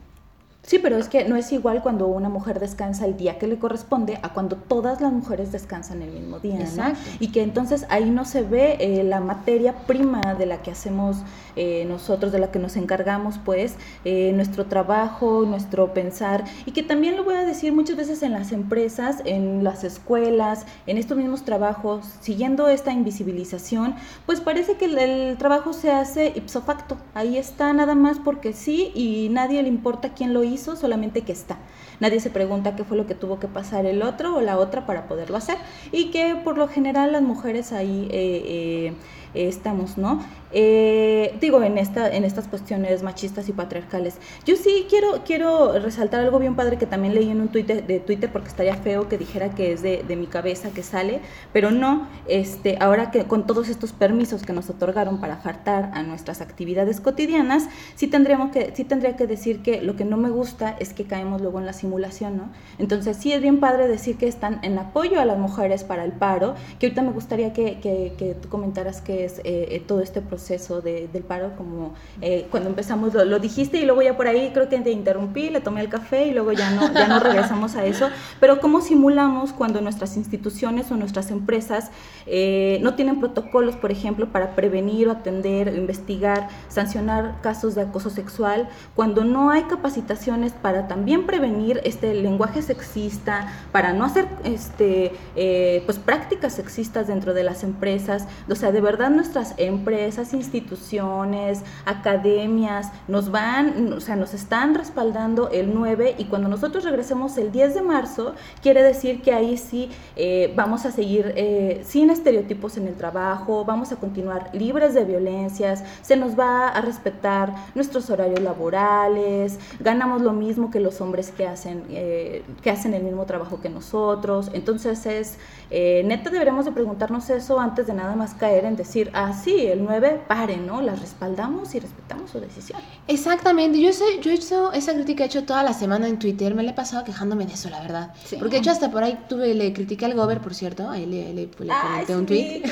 Sí, 0.69 0.79
pero 0.79 0.99
es 0.99 1.09
que 1.09 1.25
no 1.25 1.37
es 1.37 1.51
igual 1.51 1.83
cuando 1.83 2.09
una 2.09 2.29
mujer 2.29 2.61
descansa 2.61 3.07
el 3.07 3.17
día 3.17 3.39
que 3.39 3.47
le 3.47 3.57
corresponde 3.57 4.19
a 4.21 4.35
cuando 4.35 4.57
todas 4.57 5.01
las 5.01 5.11
mujeres 5.11 5.51
descansan 5.51 6.03
el 6.03 6.11
mismo 6.11 6.41
día. 6.41 6.61
Exacto. 6.61 7.01
Y 7.21 7.29
que 7.29 7.41
entonces 7.41 7.87
ahí 7.89 8.11
no 8.11 8.27
se 8.27 8.43
ve 8.43 8.77
eh, 8.79 9.03
la 9.03 9.21
materia 9.21 9.75
prima 9.87 10.35
de 10.35 10.45
la 10.45 10.61
que 10.61 10.71
hacemos 10.71 11.17
eh, 11.57 11.87
nosotros, 11.89 12.33
de 12.33 12.39
la 12.39 12.51
que 12.51 12.59
nos 12.59 12.77
encargamos, 12.77 13.41
pues, 13.43 13.77
eh, 14.05 14.33
nuestro 14.35 14.67
trabajo, 14.67 15.47
nuestro 15.47 15.95
pensar. 15.95 16.45
Y 16.67 16.73
que 16.73 16.83
también 16.83 17.17
lo 17.17 17.25
voy 17.25 17.37
a 17.37 17.47
decir 17.47 17.73
muchas 17.73 17.97
veces 17.97 18.23
en 18.23 18.33
las 18.33 18.53
empresas, 18.53 19.23
en 19.25 19.65
las 19.65 19.85
escuelas, 19.85 20.67
en 20.87 20.99
estos 20.99 21.17
mismos 21.17 21.47
trabajos, 21.47 22.05
siguiendo 22.21 22.69
esta 22.69 22.93
invisibilización, 22.93 23.95
pues 24.27 24.43
parece 24.43 24.75
que 24.75 24.85
el, 24.85 24.99
el 24.99 25.39
trabajo 25.39 25.73
se 25.73 25.93
hace 25.93 26.31
ipso 26.37 26.61
facto. 26.61 26.99
Ahí 27.15 27.39
está 27.39 27.73
nada 27.73 27.95
más 27.95 28.19
porque 28.19 28.53
sí 28.53 28.93
y 28.95 29.31
nadie 29.31 29.63
le 29.63 29.71
importa 29.71 30.11
quién 30.11 30.35
lo 30.35 30.45
hizo 30.45 30.58
solamente 30.59 31.23
que 31.23 31.33
está. 31.33 31.59
Nadie 32.01 32.21
se 32.21 32.31
pregunta 32.31 32.77
qué 32.77 32.85
fue 32.85 32.97
lo 32.97 33.07
que 33.07 33.15
tuvo 33.15 33.39
que 33.39 33.49
pasar 33.49 33.87
el 33.87 34.03
otro 34.03 34.37
o 34.37 34.41
la 34.41 34.59
otra 34.59 34.87
para 34.87 35.09
poderlo 35.09 35.37
hacer. 35.37 35.57
Y 35.93 36.11
que 36.11 36.37
por 36.45 36.59
lo 36.59 36.69
general 36.69 37.13
las 37.13 37.23
mujeres 37.23 37.73
ahí 37.73 38.09
eh, 38.11 38.93
eh, 39.35 39.49
estamos, 39.49 39.99
¿no? 39.99 40.23
Eh, 40.51 41.37
digo, 41.41 41.63
en, 41.63 41.77
esta, 41.77 42.11
en 42.15 42.25
estas 42.25 42.49
cuestiones 42.49 43.03
machistas 43.03 43.49
y 43.49 43.53
patriarcales. 43.53 44.17
Yo 44.47 44.57
sí 44.57 44.87
quiero, 44.89 45.23
quiero 45.25 45.79
resaltar 45.79 46.21
algo 46.21 46.39
bien 46.39 46.57
padre 46.57 46.79
que 46.79 46.87
también 46.87 47.15
leí 47.15 47.31
en 47.31 47.41
un 47.41 47.49
tuit 47.49 47.67
de, 47.67 48.01
Twitter, 48.01 48.31
porque 48.33 48.49
estaría 48.49 48.75
feo 48.75 49.09
que 49.09 49.19
dijera 49.19 49.51
que 49.51 49.73
es 49.73 49.83
de, 49.83 50.05
mi 50.19 50.27
cabeza 50.27 50.71
que 50.71 50.83
sale, 50.83 51.21
pero 51.53 51.71
no, 51.71 52.09
este, 52.27 52.77
ahora 52.81 53.11
que 53.11 53.25
con 53.25 53.47
todos 53.47 53.69
estos 53.69 53.93
permisos 53.93 54.43
que 54.43 54.53
nos 54.53 54.69
otorgaron 54.69 55.21
para 55.21 55.37
faltar 55.37 55.91
a 55.95 56.03
nuestras 56.03 56.41
actividades 56.41 57.01
cotidianas, 57.01 57.69
sí, 57.95 58.09
tendríamos 58.09 58.51
que, 58.51 58.73
sí 58.75 58.85
tendría 58.85 59.17
que 59.17 59.27
decir 59.27 59.63
que 59.63 59.81
lo 59.83 59.95
que 59.95 60.05
no 60.05 60.17
me 60.17 60.31
gusta 60.31 60.77
es 60.81 60.93
que 60.93 61.05
caemos 61.05 61.41
luego 61.41 61.61
en 61.61 61.67
la 61.67 61.73
simulación, 61.73 62.37
¿no? 62.37 62.51
Entonces 62.79 63.17
sí 63.19 63.33
es 63.33 63.41
bien 63.41 63.61
padre 63.61 63.87
decir 63.87 64.17
que 64.17 64.27
están 64.27 64.59
en 64.63 64.79
apoyo 64.79 65.21
a 65.21 65.25
las 65.25 65.39
mujeres 65.39 65.85
para 65.85 66.05
el 66.05 66.13
paro, 66.13 66.55
que 66.81 66.87
ahorita 66.87 67.03
me 67.03 67.13
gustaría 67.13 67.53
que, 67.53 67.79
que, 67.81 68.37
tú 68.41 68.49
comentaras 68.49 69.01
qué 69.01 69.25
es 69.25 69.39
eh, 69.41 69.69
eh, 69.71 69.83
todo 69.87 70.01
este 70.01 70.21
proceso 70.21 70.38
proceso 70.39 70.81
del 70.81 71.25
paro, 71.27 71.57
como 71.57 71.95
eh, 72.23 72.47
cuando 72.49 72.69
empezamos 72.71 73.13
lo, 73.13 73.39
dijiste 73.41 73.79
y 73.79 73.85
luego 73.85 74.03
ya 74.03 74.17
por 74.17 74.29
ahí 74.29 74.53
creo 74.55 74.69
que 74.69 74.79
te 74.79 74.93
interrumpí, 74.93 75.51
le 75.51 75.61
tomé 75.61 75.81
el 75.81 75.89
café 75.89 76.27
y 76.29 76.33
luego 76.33 76.53
ya 76.53 76.71
no, 76.71 76.93
ya 76.95 77.09
no 77.09 77.19
regresamos 77.19 77.75
a 77.75 77.85
eso, 77.85 78.09
pero 78.39 78.61
¿cómo 78.61 78.81
simulamos 78.81 79.53
cuando 79.53 79.81
nuestras 79.81 80.17
instituciones 80.17 80.93
o 80.93 80.97
nuestras 80.97 81.33
empresas 81.33 81.91
eh, 82.27 82.79
no 82.83 82.95
tienen 82.95 83.19
protocolos, 83.19 83.75
por 83.75 83.91
ejemplo, 83.91 84.29
para 84.29 84.55
prevenir 84.55 85.09
o 85.09 85.13
atender, 85.13 85.75
investigar, 85.77 86.49
sancionar 86.69 87.41
casos 87.43 87.75
de 87.75 87.83
acoso 87.83 88.09
sexual, 88.09 88.69
cuando 88.95 89.25
no 89.25 89.51
hay 89.51 89.65
capacitaciones 89.65 90.53
para 90.53 90.87
también 90.87 91.27
prevenir 91.27 91.81
este 91.83 92.15
lenguaje 92.15 92.63
sexista, 92.63 93.49
para 93.73 93.93
no 93.93 94.05
hacer 94.05 94.29
este, 94.45 95.13
eh, 95.35 95.83
pues 95.85 95.99
prácticas 95.99 96.53
sexistas 96.53 97.09
dentro 97.09 97.35
de 97.35 97.43
las 97.43 97.65
empresas, 97.65 98.27
o 98.49 98.55
sea, 98.55 98.71
de 98.71 98.81
verdad 98.81 99.11
nuestras 99.11 99.55
empresas 99.57 100.28
instituciones, 100.33 101.63
academias, 101.85 102.91
nos 103.07 103.31
van, 103.31 103.93
o 103.93 104.01
sea, 104.01 104.17
nos 104.17 104.35
están 104.35 104.75
respaldando 104.75 105.51
el 105.51 105.75
9 105.75 106.17
y 106.19 106.25
cuando 106.25 106.49
nosotros 106.49 106.85
regresemos 106.85 107.37
el 107.39 107.53
10 107.53 107.75
de 107.75 107.83
marzo, 107.83 108.35
quiere 108.63 108.83
decir 108.83 109.23
que 109.23 109.33
ahí 109.33 109.57
sí 109.57 109.91
eh, 110.17 110.53
vamos 110.57 110.85
a 110.87 110.91
seguir 110.91 111.33
eh, 111.37 111.83
sin 111.85 112.11
estereotipos 112.11 112.77
en 112.77 112.89
el 112.89 112.95
trabajo, 112.95 113.65
vamos 113.65 113.93
a 113.93 113.97
continuar 113.97 114.51
libres 114.53 114.95
de 114.95 115.05
violencias, 115.05 115.85
se 116.03 116.17
nos 116.17 116.39
va 116.39 116.69
a 116.69 116.81
respetar 116.81 117.55
nuestros 117.75 118.11
horarios 118.11 118.41
laborales, 118.41 119.59
ganamos 119.81 120.23
lo 120.23 120.33
mismo 120.33 120.71
que 120.71 120.81
los 120.81 121.01
hombres 121.01 121.31
que 121.31 121.47
hacen, 121.47 121.85
eh, 121.91 122.45
que 122.63 122.71
hacen 122.71 122.95
el 122.95 123.03
mismo 123.03 123.25
trabajo 123.25 123.61
que 123.61 123.69
nosotros. 123.69 124.51
Entonces 124.53 125.07
es, 125.07 125.39
neta 125.71 126.31
deberíamos 126.31 126.65
de 126.65 126.73
preguntarnos 126.73 127.31
eso 127.31 127.61
antes 127.61 127.87
de 127.87 127.95
nada 127.95 128.17
más 128.17 128.35
caer 128.35 128.65
en 128.65 128.77
decir, 128.77 129.11
ah, 129.15 129.33
sí, 129.33 129.67
el 129.67 129.85
9 129.85 130.18
paren, 130.27 130.67
¿no? 130.67 130.81
Las 130.81 131.01
respaldamos 131.01 131.75
y 131.75 131.81
respetamos 131.81 132.31
su 132.31 132.41
decisión. 132.41 132.81
Exactamente, 133.07 133.81
yo 133.81 133.93
sé, 133.93 134.05
yo 134.21 134.31
he 134.31 134.35
hecho 134.35 134.73
esa 134.73 134.95
crítica 134.95 135.25
he 135.25 135.27
hecho 135.27 135.45
toda 135.45 135.63
la 135.63 135.73
semana 135.73 136.09
en 136.09 136.19
Twitter, 136.19 136.55
me 136.55 136.63
la 136.63 136.73
he 136.73 136.75
pasado 136.75 137.05
quejándome 137.05 137.47
de 137.47 137.55
eso, 137.55 137.71
la 137.71 137.81
verdad. 137.81 138.13
Porque 138.39 138.57
de 138.57 138.59
hecho 138.59 138.71
hasta 138.71 138.91
por 138.91 139.03
ahí 139.03 139.19
tuve, 139.29 139.55
le 139.55 139.73
critiqué 139.73 140.05
al 140.05 140.15
Gober, 140.15 140.41
por 140.41 140.55
cierto, 140.55 140.89
ahí 140.89 141.07
le, 141.07 141.33
le, 141.33 141.49
comenté 141.49 142.17
un 142.17 142.27
tweet. 142.27 142.63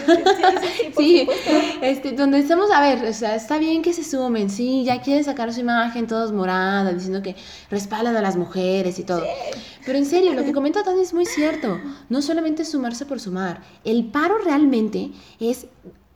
Sí, 0.97 1.27
sí, 1.27 1.29
este, 1.83 2.13
donde 2.13 2.39
estamos, 2.39 2.71
a 2.71 2.81
ver, 2.81 3.05
o 3.09 3.13
sea, 3.13 3.35
está 3.35 3.59
bien 3.59 3.83
que 3.83 3.93
se 3.93 4.05
sumen, 4.05 4.51
sí, 4.51 4.85
ya 4.85 5.01
quieren 5.01 5.25
sacar 5.25 5.53
su 5.53 5.61
imagen 5.61 6.07
todos 6.07 6.33
morada, 6.33 6.93
diciendo 6.93 7.23
que 7.23 7.37
respaldan 7.71 8.17
a 8.17 8.23
las 8.23 8.37
mujeres 8.37 8.99
y 8.99 9.05
todo. 9.05 9.25
Pero 9.85 9.99
en 9.99 10.07
serio, 10.07 10.35
lo 10.35 10.45
que 10.45 10.53
comenta 10.53 10.83
Tani 10.83 11.01
es 11.01 11.15
muy 11.15 11.27
cierto, 11.27 11.81
no 12.09 12.23
solamente 12.23 12.65
sumarse 12.65 13.07
por 13.07 13.21
sumar, 13.21 13.63
el 13.85 14.07
paro 14.07 14.39
realmente 14.39 15.11
es 15.39 15.67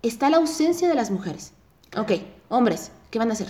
está 0.02 0.30
la 0.30 0.38
ausencia 0.38 0.88
de 0.88 0.95
las 0.95 1.11
mujeres. 1.11 1.52
Ok, 1.97 2.12
hombres, 2.49 2.92
¿qué 3.11 3.19
van 3.19 3.30
a 3.30 3.35
hacer? 3.35 3.49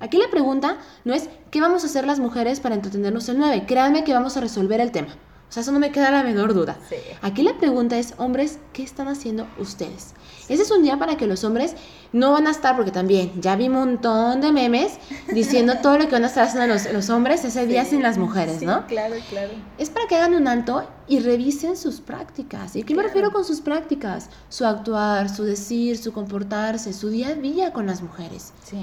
Aquí 0.00 0.18
la 0.18 0.30
pregunta 0.30 0.78
no 1.04 1.14
es 1.14 1.30
qué 1.50 1.60
vamos 1.60 1.82
a 1.82 1.86
hacer 1.86 2.06
las 2.06 2.20
mujeres 2.20 2.60
para 2.60 2.74
entretenernos 2.74 3.28
el 3.28 3.38
9. 3.38 3.64
Créanme 3.66 4.04
que 4.04 4.12
vamos 4.12 4.36
a 4.36 4.40
resolver 4.40 4.80
el 4.80 4.92
tema. 4.92 5.16
O 5.48 5.52
sea, 5.52 5.62
eso 5.62 5.72
no 5.72 5.78
me 5.78 5.92
queda 5.92 6.10
la 6.10 6.22
menor 6.22 6.54
duda. 6.54 6.76
Aquí 7.22 7.42
la 7.42 7.56
pregunta 7.56 7.96
es, 7.98 8.14
hombres, 8.18 8.58
¿qué 8.72 8.82
están 8.82 9.08
haciendo 9.08 9.46
ustedes? 9.58 10.14
Ese 10.48 10.62
es 10.62 10.70
un 10.70 10.82
día 10.82 10.98
para 10.98 11.16
que 11.16 11.26
los 11.26 11.44
hombres 11.44 11.74
no 12.12 12.32
van 12.32 12.46
a 12.46 12.50
estar, 12.50 12.76
porque 12.76 12.90
también 12.90 13.32
ya 13.40 13.56
vi 13.56 13.68
un 13.68 13.74
montón 13.74 14.40
de 14.40 14.52
memes 14.52 14.98
diciendo 15.32 15.74
todo 15.82 15.98
lo 15.98 16.06
que 16.06 16.12
van 16.12 16.24
a 16.24 16.26
estar 16.26 16.46
haciendo 16.46 16.74
los, 16.92 17.10
hombres 17.10 17.44
ese 17.44 17.66
día 17.66 17.84
sin 17.84 18.02
las 18.02 18.18
mujeres, 18.18 18.62
¿no? 18.62 18.86
Claro, 18.86 19.16
claro. 19.28 19.52
Es 19.78 19.90
para 19.90 20.06
que 20.06 20.16
hagan 20.16 20.34
un 20.34 20.48
alto 20.48 20.88
y 21.06 21.20
revisen 21.20 21.76
sus 21.76 22.00
prácticas. 22.00 22.74
¿Y 22.76 22.82
qué 22.82 22.94
me 22.94 23.02
refiero 23.02 23.32
con 23.32 23.44
sus 23.44 23.60
prácticas? 23.60 24.30
Su 24.48 24.66
actuar, 24.66 25.28
su 25.28 25.44
decir, 25.44 25.96
su 25.98 26.12
comportarse, 26.12 26.92
su 26.92 27.08
día 27.08 27.28
a 27.28 27.34
día 27.34 27.72
con 27.72 27.86
las 27.86 28.02
mujeres. 28.02 28.52
Sí. 28.64 28.78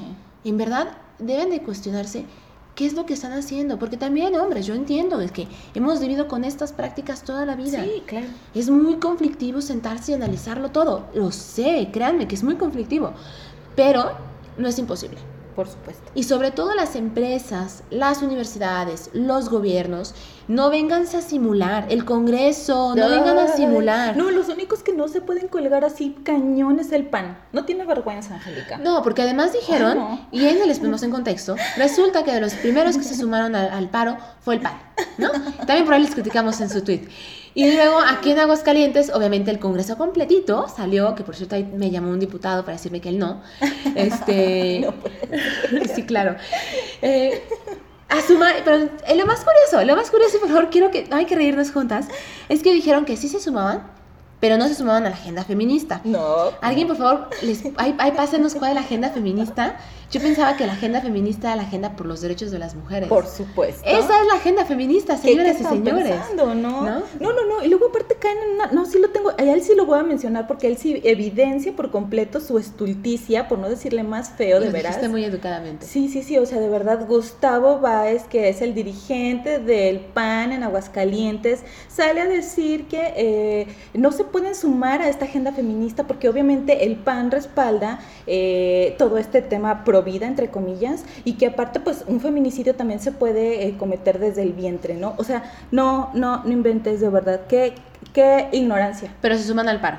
en 0.45 0.57
verdad 0.57 0.97
deben 1.19 1.49
de 1.49 1.61
cuestionarse 1.61 2.25
qué 2.75 2.85
es 2.85 2.93
lo 2.93 3.05
que 3.05 3.13
están 3.13 3.33
haciendo, 3.33 3.77
porque 3.77 3.97
también, 3.97 4.35
hombres, 4.35 4.65
yo 4.65 4.73
entiendo, 4.73 5.21
es 5.21 5.31
que 5.31 5.47
hemos 5.75 5.99
vivido 5.99 6.27
con 6.27 6.43
estas 6.43 6.73
prácticas 6.73 7.23
toda 7.23 7.45
la 7.45 7.55
vida. 7.55 7.83
Sí, 7.83 8.03
claro. 8.05 8.27
Es 8.55 8.69
muy 8.69 8.95
conflictivo 8.95 9.61
sentarse 9.61 10.11
y 10.11 10.15
analizarlo 10.15 10.69
todo, 10.69 11.05
lo 11.13 11.31
sé, 11.31 11.89
créanme 11.91 12.27
que 12.27 12.35
es 12.35 12.43
muy 12.43 12.55
conflictivo, 12.55 13.13
pero 13.75 14.11
no 14.57 14.67
es 14.67 14.79
imposible. 14.79 15.17
Por 15.55 15.67
supuesto. 15.67 16.03
Y 16.15 16.23
sobre 16.23 16.51
todo 16.51 16.73
las 16.73 16.95
empresas, 16.95 17.83
las 17.89 18.21
universidades, 18.21 19.09
los 19.13 19.49
gobiernos, 19.49 20.15
no 20.47 20.69
vengan 20.69 21.03
a 21.03 21.21
simular. 21.21 21.85
El 21.89 22.05
Congreso, 22.05 22.95
no, 22.95 23.09
vengan 23.09 23.37
a 23.37 23.47
simular. 23.47 24.17
No, 24.17 24.31
los 24.31 24.49
únicos 24.49 24.83
que 24.83 24.93
no 24.93 25.07
se 25.07 25.21
pueden 25.21 25.47
colgar 25.47 25.85
así 25.85 26.15
cañones 26.23 26.91
el 26.91 27.05
pan. 27.05 27.37
No 27.51 27.65
tiene 27.65 27.85
vergüenza, 27.85 28.35
Angélica. 28.35 28.77
No, 28.77 29.03
porque 29.03 29.21
además 29.21 29.53
dijeron, 29.53 30.21
y 30.31 30.45
ahí 30.45 30.59
les 30.65 30.79
ponemos 30.79 31.03
en 31.03 31.11
contexto, 31.11 31.55
resulta 31.77 32.23
que 32.23 32.31
de 32.31 32.41
los 32.41 32.53
primeros 32.55 32.97
que 32.97 33.03
se 33.03 33.15
sumaron 33.15 33.55
al, 33.55 33.69
al 33.69 33.89
paro 33.89 34.17
fue 34.41 34.55
el 34.55 34.61
PAN, 34.61 34.79
¿no? 35.17 35.31
También 35.65 35.85
por 35.85 35.93
ahí 35.93 36.01
les 36.01 36.13
criticamos 36.13 36.59
en 36.61 36.69
su 36.69 36.83
tweet. 36.83 37.07
Y 37.55 37.71
luego 37.71 37.99
aquí 37.99 38.31
en 38.31 38.39
Aguascalientes, 38.39 39.11
obviamente 39.13 39.51
el 39.51 39.59
Congreso 39.59 39.97
completito 39.97 40.67
salió, 40.67 41.13
que 41.13 41.23
por 41.23 41.35
cierto 41.35 41.55
ahí 41.55 41.63
me 41.63 41.91
llamó 41.91 42.09
un 42.09 42.19
diputado 42.19 42.63
para 42.63 42.77
decirme 42.77 42.99
que 42.99 43.09
él 43.09 43.19
no. 43.19 43.41
Este, 43.95 44.87
sí, 45.95 46.03
claro. 46.03 46.35
Eh, 47.01 47.43
a 48.09 48.21
sumar, 48.21 48.55
pero 48.63 48.89
eh, 49.07 49.15
lo 49.15 49.25
más 49.25 49.43
curioso, 49.43 49.85
lo 49.85 49.95
más 49.95 50.09
curioso, 50.09 50.39
por 50.39 50.49
favor, 50.49 50.69
quiero 50.69 50.91
que, 50.91 51.07
hay 51.11 51.25
que 51.25 51.35
reírnos 51.35 51.71
juntas, 51.71 52.07
es 52.49 52.63
que 52.63 52.73
dijeron 52.73 53.05
que 53.05 53.17
sí 53.17 53.27
se 53.27 53.39
sumaban, 53.39 53.83
pero 54.39 54.57
no 54.57 54.67
se 54.67 54.75
sumaban 54.75 55.05
a 55.05 55.09
la 55.09 55.15
agenda 55.15 55.43
feminista. 55.43 56.01
No. 56.03 56.51
Alguien, 56.61 56.87
por 56.87 56.97
favor, 56.97 57.29
les, 57.41 57.63
ahí, 57.77 57.95
ahí 57.97 58.11
pásenos 58.11 58.55
cuál 58.55 58.71
es 58.71 58.75
la 58.75 58.81
agenda 58.81 59.09
feminista. 59.09 59.77
Yo 60.13 60.21
pensaba 60.21 60.55
que 60.55 60.67
la 60.67 60.73
agenda 60.73 61.01
feminista 61.01 61.47
era 61.47 61.55
la 61.55 61.63
agenda 61.63 61.95
por 61.95 62.05
los 62.05 62.21
derechos 62.21 62.51
de 62.51 62.59
las 62.59 62.75
mujeres. 62.75 63.09
Por 63.09 63.25
supuesto. 63.25 63.81
Esa 63.83 64.21
es 64.21 64.27
la 64.27 64.35
agenda 64.35 64.63
feminista, 64.63 65.17
señoras 65.17 65.59
y 65.59 65.63
señores. 65.63 66.07
Pensando, 66.07 66.53
¿no? 66.53 66.83
¿no? 66.83 67.01
No, 67.19 67.33
no, 67.33 67.63
Y 67.63 67.67
luego 67.67 67.87
aparte 67.87 68.17
caen 68.19 68.37
en 68.37 68.53
una... 68.53 68.67
No, 68.67 68.85
sí 68.85 68.99
lo 68.99 69.09
tengo... 69.09 69.31
A 69.31 69.41
él 69.41 69.63
sí 69.63 69.73
lo 69.75 69.87
voy 69.87 69.97
a 69.97 70.03
mencionar 70.03 70.45
porque 70.45 70.67
él 70.67 70.77
sí 70.77 71.01
evidencia 71.03 71.75
por 71.75 71.89
completo 71.89 72.41
su 72.41 72.59
estulticia, 72.59 73.47
por 73.47 73.57
no 73.57 73.67
decirle 73.67 74.03
más 74.03 74.29
feo, 74.29 74.59
de 74.59 74.69
veras. 74.69 75.01
muy 75.09 75.25
educadamente. 75.25 75.87
Sí, 75.87 76.07
sí, 76.09 76.21
sí. 76.21 76.37
O 76.37 76.45
sea, 76.45 76.59
de 76.59 76.69
verdad, 76.69 77.07
Gustavo 77.07 77.79
Báez, 77.79 78.25
que 78.25 78.49
es 78.49 78.61
el 78.61 78.75
dirigente 78.75 79.57
del 79.57 79.99
PAN 79.99 80.51
en 80.51 80.61
Aguascalientes, 80.61 81.61
sale 81.87 82.21
a 82.21 82.27
decir 82.27 82.87
que 82.87 83.13
eh, 83.15 83.67
no 83.95 84.11
se 84.11 84.25
pueden 84.25 84.53
sumar 84.53 85.01
a 85.01 85.09
esta 85.09 85.25
agenda 85.25 85.53
feminista 85.53 86.05
porque 86.05 86.29
obviamente 86.29 86.83
el 86.83 86.97
PAN 86.97 87.31
respalda 87.31 87.99
eh, 88.27 88.93
todo 88.99 89.17
este 89.17 89.41
tema 89.41 89.83
pro 89.83 90.02
vida, 90.03 90.27
entre 90.27 90.49
comillas, 90.49 91.03
y 91.23 91.33
que 91.33 91.47
aparte, 91.47 91.79
pues, 91.79 92.03
un 92.07 92.19
feminicidio 92.21 92.75
también 92.75 92.99
se 92.99 93.11
puede 93.11 93.67
eh, 93.67 93.77
cometer 93.77 94.19
desde 94.19 94.43
el 94.43 94.53
vientre, 94.53 94.95
¿no? 94.95 95.15
O 95.17 95.23
sea, 95.23 95.51
no, 95.71 96.11
no, 96.13 96.43
no 96.43 96.51
inventes 96.51 97.01
de 97.01 97.09
verdad, 97.09 97.41
qué, 97.47 97.73
qué 98.13 98.49
ignorancia. 98.51 99.13
Pero 99.21 99.35
se 99.37 99.43
suman 99.43 99.67
al 99.69 99.81
paro. 99.81 99.97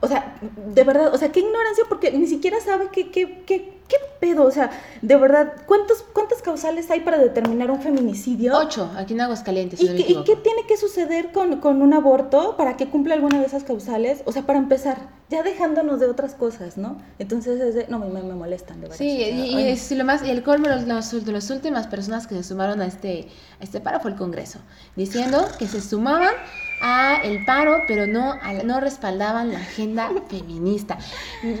O 0.00 0.08
sea, 0.08 0.34
de 0.40 0.84
verdad, 0.84 1.12
o 1.12 1.18
sea, 1.18 1.30
qué 1.30 1.40
ignorancia 1.40 1.84
porque 1.88 2.10
ni 2.12 2.26
siquiera 2.26 2.58
sabe 2.60 2.88
qué, 2.90 3.10
qué, 3.10 3.42
qué, 3.46 3.79
qué 3.90 3.96
pedo, 4.20 4.44
o 4.44 4.50
sea, 4.50 4.70
de 5.02 5.16
verdad, 5.16 5.52
¿cuántos, 5.66 6.02
¿cuántas 6.12 6.40
causales 6.40 6.90
hay 6.90 7.00
para 7.00 7.18
determinar 7.18 7.70
un 7.70 7.82
feminicidio? 7.82 8.56
Ocho, 8.56 8.90
aquí 8.96 9.14
en 9.14 9.20
Aguascalientes. 9.20 9.80
¿Y, 9.82 9.88
qué, 9.88 10.12
¿Y 10.12 10.24
qué 10.24 10.36
tiene 10.36 10.64
que 10.66 10.76
suceder 10.76 11.32
con, 11.32 11.60
con 11.60 11.82
un 11.82 11.92
aborto 11.92 12.56
para 12.56 12.76
que 12.76 12.88
cumpla 12.88 13.14
alguna 13.14 13.40
de 13.40 13.46
esas 13.46 13.64
causales? 13.64 14.22
O 14.24 14.32
sea, 14.32 14.42
para 14.42 14.58
empezar, 14.58 15.08
ya 15.28 15.42
dejándonos 15.42 16.00
de 16.00 16.06
otras 16.06 16.34
cosas, 16.34 16.78
¿no? 16.78 16.98
Entonces 17.18 17.60
es 17.60 17.74
de, 17.74 17.86
no, 17.88 17.98
me, 17.98 18.22
me 18.22 18.34
molestan 18.34 18.76
de 18.76 18.82
verdad. 18.82 18.96
Sí, 18.96 19.10
y, 19.10 19.62
es 19.68 19.90
lo 19.90 20.04
más, 20.04 20.22
y 20.22 20.30
el 20.30 20.42
colmo 20.42 20.68
de 20.68 20.86
las 20.86 21.50
últimas 21.50 21.86
personas 21.88 22.26
que 22.26 22.36
se 22.36 22.44
sumaron 22.44 22.80
a 22.80 22.86
este, 22.86 23.28
a 23.60 23.64
este 23.64 23.80
paro 23.80 24.00
fue 24.00 24.12
el 24.12 24.16
Congreso, 24.16 24.60
diciendo 24.96 25.46
que 25.58 25.66
se 25.66 25.80
sumaban 25.80 26.34
a 26.80 27.20
el 27.22 27.44
paro, 27.44 27.82
pero 27.86 28.06
no, 28.06 28.38
no 28.64 28.80
respaldaban 28.80 29.52
la 29.52 29.58
agenda 29.58 30.10
feminista. 30.28 30.98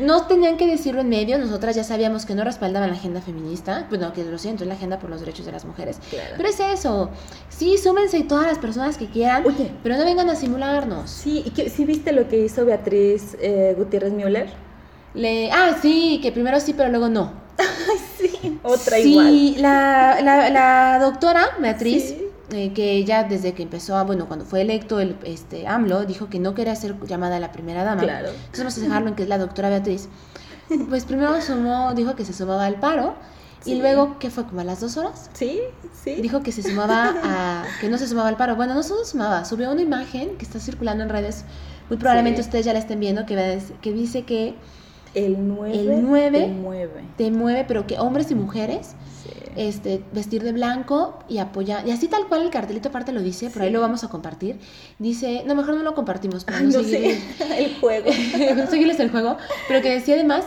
No 0.00 0.26
tenían 0.26 0.56
que 0.56 0.66
decirlo 0.66 1.02
en 1.02 1.08
medio, 1.08 1.38
nosotras 1.38 1.76
ya 1.76 1.84
sabíamos 1.84 2.26
que 2.26 2.34
no 2.34 2.44
respaldaban 2.44 2.90
la 2.90 2.96
agenda 2.96 3.20
feminista, 3.20 3.86
bueno, 3.88 4.12
que 4.12 4.24
lo 4.24 4.38
siento, 4.38 4.64
es 4.64 4.68
la 4.68 4.74
agenda 4.74 4.98
por 4.98 5.10
los 5.10 5.20
derechos 5.20 5.46
de 5.46 5.52
las 5.52 5.64
mujeres. 5.64 5.98
Pero 6.36 6.48
es 6.48 6.60
eso, 6.60 7.10
sí, 7.48 7.78
súmense 7.78 8.22
todas 8.22 8.46
las 8.46 8.58
personas 8.58 8.96
que 8.96 9.06
quieran, 9.08 9.44
pero 9.82 9.96
no 9.96 10.04
vengan 10.04 10.30
a 10.30 10.36
simularnos. 10.36 11.10
Sí, 11.10 11.42
y 11.44 11.50
que, 11.50 11.70
sí 11.70 11.84
viste 11.84 12.12
lo 12.12 12.28
que 12.28 12.38
hizo 12.44 12.64
Beatriz... 12.64 13.36
Eh, 13.40 13.74
Gutiérrez 13.76 14.12
Müller? 14.12 14.48
Le, 15.14 15.50
ah, 15.50 15.76
sí, 15.80 16.20
que 16.22 16.30
primero 16.32 16.60
sí, 16.60 16.74
pero 16.74 16.88
luego 16.88 17.08
no. 17.08 17.32
Ay, 17.58 17.98
sí, 18.18 18.58
otra 18.62 18.98
igual. 18.98 19.26
Sí, 19.26 19.56
la, 19.58 20.20
la, 20.22 20.98
doctora 21.00 21.56
Beatriz, 21.58 22.14
eh, 22.52 22.72
que 22.72 23.04
ya 23.04 23.24
desde 23.24 23.52
que 23.52 23.62
empezó, 23.62 24.02
bueno, 24.04 24.26
cuando 24.26 24.44
fue 24.44 24.62
electo 24.62 25.00
el 25.00 25.16
este 25.24 25.66
AMLO, 25.66 26.04
dijo 26.04 26.28
que 26.28 26.38
no 26.38 26.54
quería 26.54 26.74
ser 26.76 26.96
llamada 27.06 27.40
la 27.40 27.52
primera 27.52 27.84
dama. 27.84 28.02
Claro. 28.02 28.28
Entonces 28.28 28.58
vamos 28.60 28.78
a 28.78 28.80
dejarlo 28.80 29.08
en 29.08 29.14
que 29.14 29.22
es 29.22 29.28
la 29.28 29.38
doctora 29.38 29.68
Beatriz. 29.68 30.08
Pues 30.88 31.04
primero 31.04 31.40
sumó, 31.40 31.94
dijo 31.94 32.14
que 32.14 32.24
se 32.24 32.32
sumaba 32.32 32.66
al 32.66 32.76
paro. 32.76 33.14
Y 33.64 33.74
luego, 33.74 34.18
¿qué 34.18 34.30
fue? 34.30 34.44
¿Como 34.46 34.62
a 34.62 34.64
las 34.64 34.80
dos 34.80 34.96
horas? 34.96 35.28
Sí, 35.34 35.60
sí. 35.92 36.14
Dijo 36.22 36.42
que 36.42 36.50
se 36.50 36.62
sumaba 36.62 37.14
a. 37.22 37.64
que 37.80 37.90
no 37.90 37.98
se 37.98 38.06
sumaba 38.06 38.28
al 38.28 38.36
paro. 38.36 38.56
Bueno, 38.56 38.74
no 38.74 38.82
se 38.82 38.94
sumaba. 39.04 39.44
Subió 39.44 39.70
una 39.70 39.82
imagen 39.82 40.38
que 40.38 40.44
está 40.44 40.58
circulando 40.60 41.02
en 41.02 41.10
redes 41.10 41.44
muy 41.90 41.98
probablemente 41.98 42.40
ustedes 42.40 42.64
ya 42.64 42.72
la 42.72 42.78
estén 42.78 43.00
viendo, 43.00 43.26
que, 43.26 43.58
que 43.82 43.92
dice 43.92 44.22
que 44.22 44.54
el 45.14 45.48
9, 45.48 45.72
el 45.72 46.02
9 46.02 46.38
te 46.38 46.46
mueve. 46.46 47.04
Te 47.16 47.30
mueve, 47.32 47.64
pero 47.66 47.84
que 47.88 47.98
hombres 47.98 48.30
y 48.30 48.36
mujeres 48.36 48.94
este, 49.56 50.02
vestir 50.12 50.42
de 50.42 50.52
blanco 50.52 51.18
y 51.28 51.38
apoyar. 51.38 51.86
Y 51.86 51.90
así 51.90 52.08
tal 52.08 52.28
cual 52.28 52.42
el 52.42 52.50
cartelito 52.50 52.88
aparte 52.88 53.12
lo 53.12 53.22
dice, 53.22 53.50
por 53.50 53.62
ahí 53.62 53.70
lo 53.70 53.80
vamos 53.80 54.04
a 54.04 54.08
compartir. 54.08 54.58
Dice, 54.98 55.42
no, 55.46 55.54
mejor 55.54 55.74
no 55.74 55.82
lo 55.82 55.94
compartimos 55.94 56.44
para 56.44 56.60
no, 56.60 56.78
el 56.78 57.76
juego. 57.80 58.10
no 58.56 58.66
seguirles 58.66 59.00
el 59.00 59.10
juego. 59.10 59.36
Pero 59.68 59.82
que 59.82 59.90
decía 59.90 60.14
además 60.14 60.44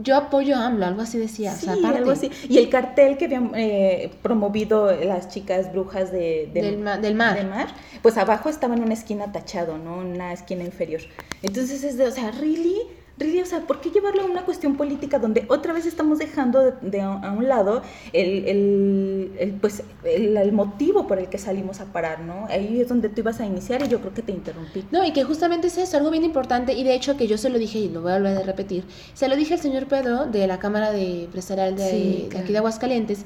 yo 0.00 0.16
apoyo 0.16 0.56
a 0.56 0.66
AMLO, 0.66 0.86
algo 0.86 1.02
así 1.02 1.18
decía. 1.18 1.52
Sí, 1.52 1.68
algo 1.68 2.12
así. 2.12 2.30
Y 2.48 2.58
el 2.58 2.68
cartel 2.68 3.18
que 3.18 3.24
habían 3.24 3.50
eh, 3.56 4.12
promovido 4.22 4.92
las 4.92 5.28
chicas 5.28 5.72
brujas 5.72 6.12
de, 6.12 6.48
del, 6.54 6.84
del, 7.02 7.14
mar. 7.16 7.74
pues 8.00 8.16
abajo 8.16 8.48
estaba 8.48 8.74
en 8.74 8.82
una 8.82 8.94
esquina 8.94 9.32
tachado, 9.32 9.76
¿no? 9.76 9.98
Una 9.98 10.32
esquina 10.32 10.62
inferior. 10.62 11.00
Entonces 11.42 11.82
es 11.82 11.96
de, 11.96 12.06
o 12.06 12.10
sea, 12.12 12.30
¿really? 12.30 12.78
O 13.20 13.46
sea, 13.46 13.60
¿por 13.60 13.80
qué 13.80 13.90
llevarlo 13.90 14.22
a 14.22 14.26
una 14.26 14.44
cuestión 14.44 14.76
política 14.76 15.18
donde 15.18 15.44
otra 15.48 15.72
vez 15.72 15.86
estamos 15.86 16.18
dejando 16.18 16.72
de, 16.80 17.00
a 17.00 17.32
un 17.32 17.48
lado 17.48 17.82
el, 18.12 18.44
el, 18.46 19.32
el 19.38 19.52
pues, 19.52 19.82
el, 20.04 20.52
motivo 20.52 21.06
por 21.06 21.18
el 21.18 21.28
que 21.28 21.38
salimos 21.38 21.80
a 21.80 21.86
parar, 21.86 22.20
¿no? 22.20 22.46
Ahí 22.48 22.80
es 22.80 22.88
donde 22.88 23.08
tú 23.08 23.20
ibas 23.20 23.40
a 23.40 23.46
iniciar 23.46 23.82
y 23.82 23.88
yo 23.88 24.00
creo 24.00 24.14
que 24.14 24.22
te 24.22 24.32
interrumpí. 24.32 24.84
No, 24.90 25.04
y 25.04 25.12
que 25.12 25.24
justamente 25.24 25.66
es 25.66 25.78
eso, 25.78 25.96
algo 25.96 26.10
bien 26.10 26.24
importante, 26.24 26.72
y 26.72 26.84
de 26.84 26.94
hecho 26.94 27.16
que 27.16 27.26
yo 27.26 27.38
se 27.38 27.50
lo 27.50 27.58
dije, 27.58 27.78
y 27.78 27.88
lo 27.88 28.02
voy 28.02 28.12
a 28.12 28.16
volver 28.16 28.38
a 28.38 28.42
repetir, 28.42 28.84
se 29.14 29.28
lo 29.28 29.36
dije 29.36 29.54
al 29.54 29.60
señor 29.60 29.86
Pedro 29.86 30.26
de 30.26 30.46
la 30.46 30.58
Cámara 30.58 30.92
de 30.92 31.24
Empresarial 31.24 31.76
de, 31.76 32.28
aquí 32.38 32.52
de 32.52 32.58
Aguascalientes, 32.58 33.24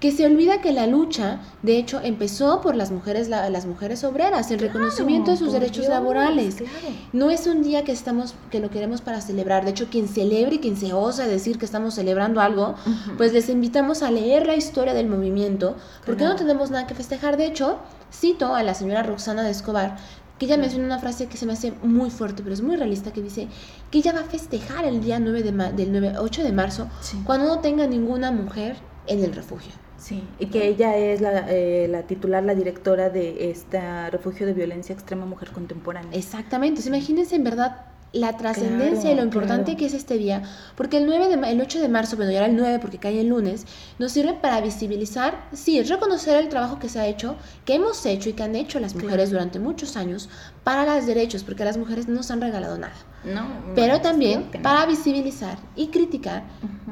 que 0.00 0.12
se 0.12 0.26
olvida 0.26 0.60
que 0.60 0.72
la 0.72 0.86
lucha, 0.86 1.40
de 1.62 1.78
hecho, 1.78 2.00
empezó 2.02 2.60
por 2.60 2.76
las 2.76 2.90
mujeres, 2.90 3.28
las 3.28 3.66
mujeres 3.66 4.04
obreras, 4.04 4.50
el 4.50 4.58
reconocimiento 4.58 5.30
de 5.30 5.36
sus 5.38 5.52
derechos 5.52 5.88
laborales. 5.88 6.56
No 7.12 7.30
es 7.30 7.46
un 7.46 7.62
día 7.62 7.82
que 7.84 7.92
estamos, 7.92 8.34
que 8.50 8.60
lo 8.60 8.70
queremos 8.70 9.00
para 9.00 9.20
celebrar. 9.20 9.64
De 9.64 9.70
hecho, 9.70 9.88
quien 9.90 10.08
celebre 10.08 10.56
y 10.56 10.58
quien 10.58 10.76
se 10.76 10.92
osa 10.92 11.26
decir 11.26 11.58
que 11.58 11.64
estamos 11.64 11.94
celebrando 11.94 12.40
algo, 12.40 12.74
pues 13.16 13.32
les 13.32 13.48
invitamos 13.48 14.02
a 14.02 14.10
leer 14.10 14.46
la 14.46 14.54
historia 14.54 14.92
del 14.92 15.08
movimiento, 15.08 15.76
porque 16.04 16.24
no 16.24 16.36
tenemos 16.36 16.70
nada 16.70 16.86
que 16.86 16.94
festejar. 16.94 17.36
De 17.36 17.46
hecho, 17.46 17.78
cito 18.12 18.54
a 18.54 18.62
la 18.62 18.74
señora 18.74 19.02
Roxana 19.02 19.42
de 19.42 19.50
Escobar, 19.50 19.96
que 20.38 20.44
ella 20.44 20.58
menciona 20.58 20.84
una 20.84 20.98
frase 20.98 21.26
que 21.28 21.38
se 21.38 21.46
me 21.46 21.54
hace 21.54 21.72
muy 21.82 22.10
fuerte, 22.10 22.42
pero 22.42 22.54
es 22.54 22.60
muy 22.60 22.76
realista, 22.76 23.12
que 23.12 23.22
dice 23.22 23.48
que 23.90 23.98
ella 23.98 24.12
va 24.12 24.20
a 24.20 24.24
festejar 24.24 24.84
el 24.84 25.00
día 25.00 25.18
9 25.18 25.42
de 25.42 25.52
del 25.72 25.92
9, 25.92 26.14
8 26.18 26.42
de 26.42 26.52
marzo 26.52 26.88
cuando 27.24 27.46
no 27.46 27.60
tenga 27.60 27.86
ninguna 27.86 28.30
mujer 28.30 28.76
en 29.06 29.24
el 29.24 29.32
refugio. 29.32 29.85
Sí, 30.06 30.22
y 30.38 30.46
que 30.46 30.68
ella 30.68 30.96
es 30.96 31.20
la, 31.20 31.50
eh, 31.50 31.88
la, 31.88 32.02
titular, 32.04 32.44
la 32.44 32.54
directora 32.54 33.10
de 33.10 33.50
este 33.50 34.08
refugio 34.10 34.46
de 34.46 34.52
violencia 34.52 34.92
extrema 34.92 35.26
mujer 35.26 35.50
contemporánea. 35.50 36.16
Exactamente, 36.16 36.80
imagínense 36.86 37.34
en 37.34 37.42
verdad 37.42 37.86
la 38.12 38.36
trascendencia 38.36 39.10
y 39.10 39.16
lo 39.16 39.24
importante 39.24 39.76
que 39.76 39.86
es 39.86 39.94
este 39.94 40.16
día, 40.16 40.44
porque 40.76 40.98
el, 40.98 41.06
9 41.06 41.36
de, 41.36 41.50
el 41.50 41.60
8 41.60 41.80
de 41.80 41.88
marzo, 41.88 42.14
bueno, 42.14 42.30
ya 42.30 42.38
era 42.38 42.46
el 42.46 42.54
9 42.54 42.78
porque 42.78 42.98
cae 42.98 43.20
el 43.20 43.30
lunes, 43.30 43.66
nos 43.98 44.12
sirve 44.12 44.34
para 44.34 44.60
visibilizar, 44.60 45.48
sí, 45.52 45.82
reconocer 45.82 46.36
el 46.36 46.48
trabajo 46.50 46.78
que 46.78 46.88
se 46.88 47.00
ha 47.00 47.08
hecho, 47.08 47.34
que 47.64 47.74
hemos 47.74 48.06
hecho 48.06 48.28
y 48.28 48.34
que 48.34 48.44
han 48.44 48.54
hecho 48.54 48.78
las 48.78 48.94
mujeres 48.94 49.32
durante 49.32 49.58
muchos 49.58 49.96
años 49.96 50.28
para 50.62 50.94
los 50.94 51.04
derechos, 51.04 51.42
porque 51.42 51.64
las 51.64 51.78
mujeres 51.78 52.06
no 52.06 52.14
nos 52.14 52.30
han 52.30 52.40
regalado 52.40 52.78
nada. 52.78 52.94
No, 53.24 53.74
Pero 53.74 54.00
también 54.00 54.52
para 54.62 54.86
visibilizar 54.86 55.58
y 55.74 55.88
criticar 55.88 56.44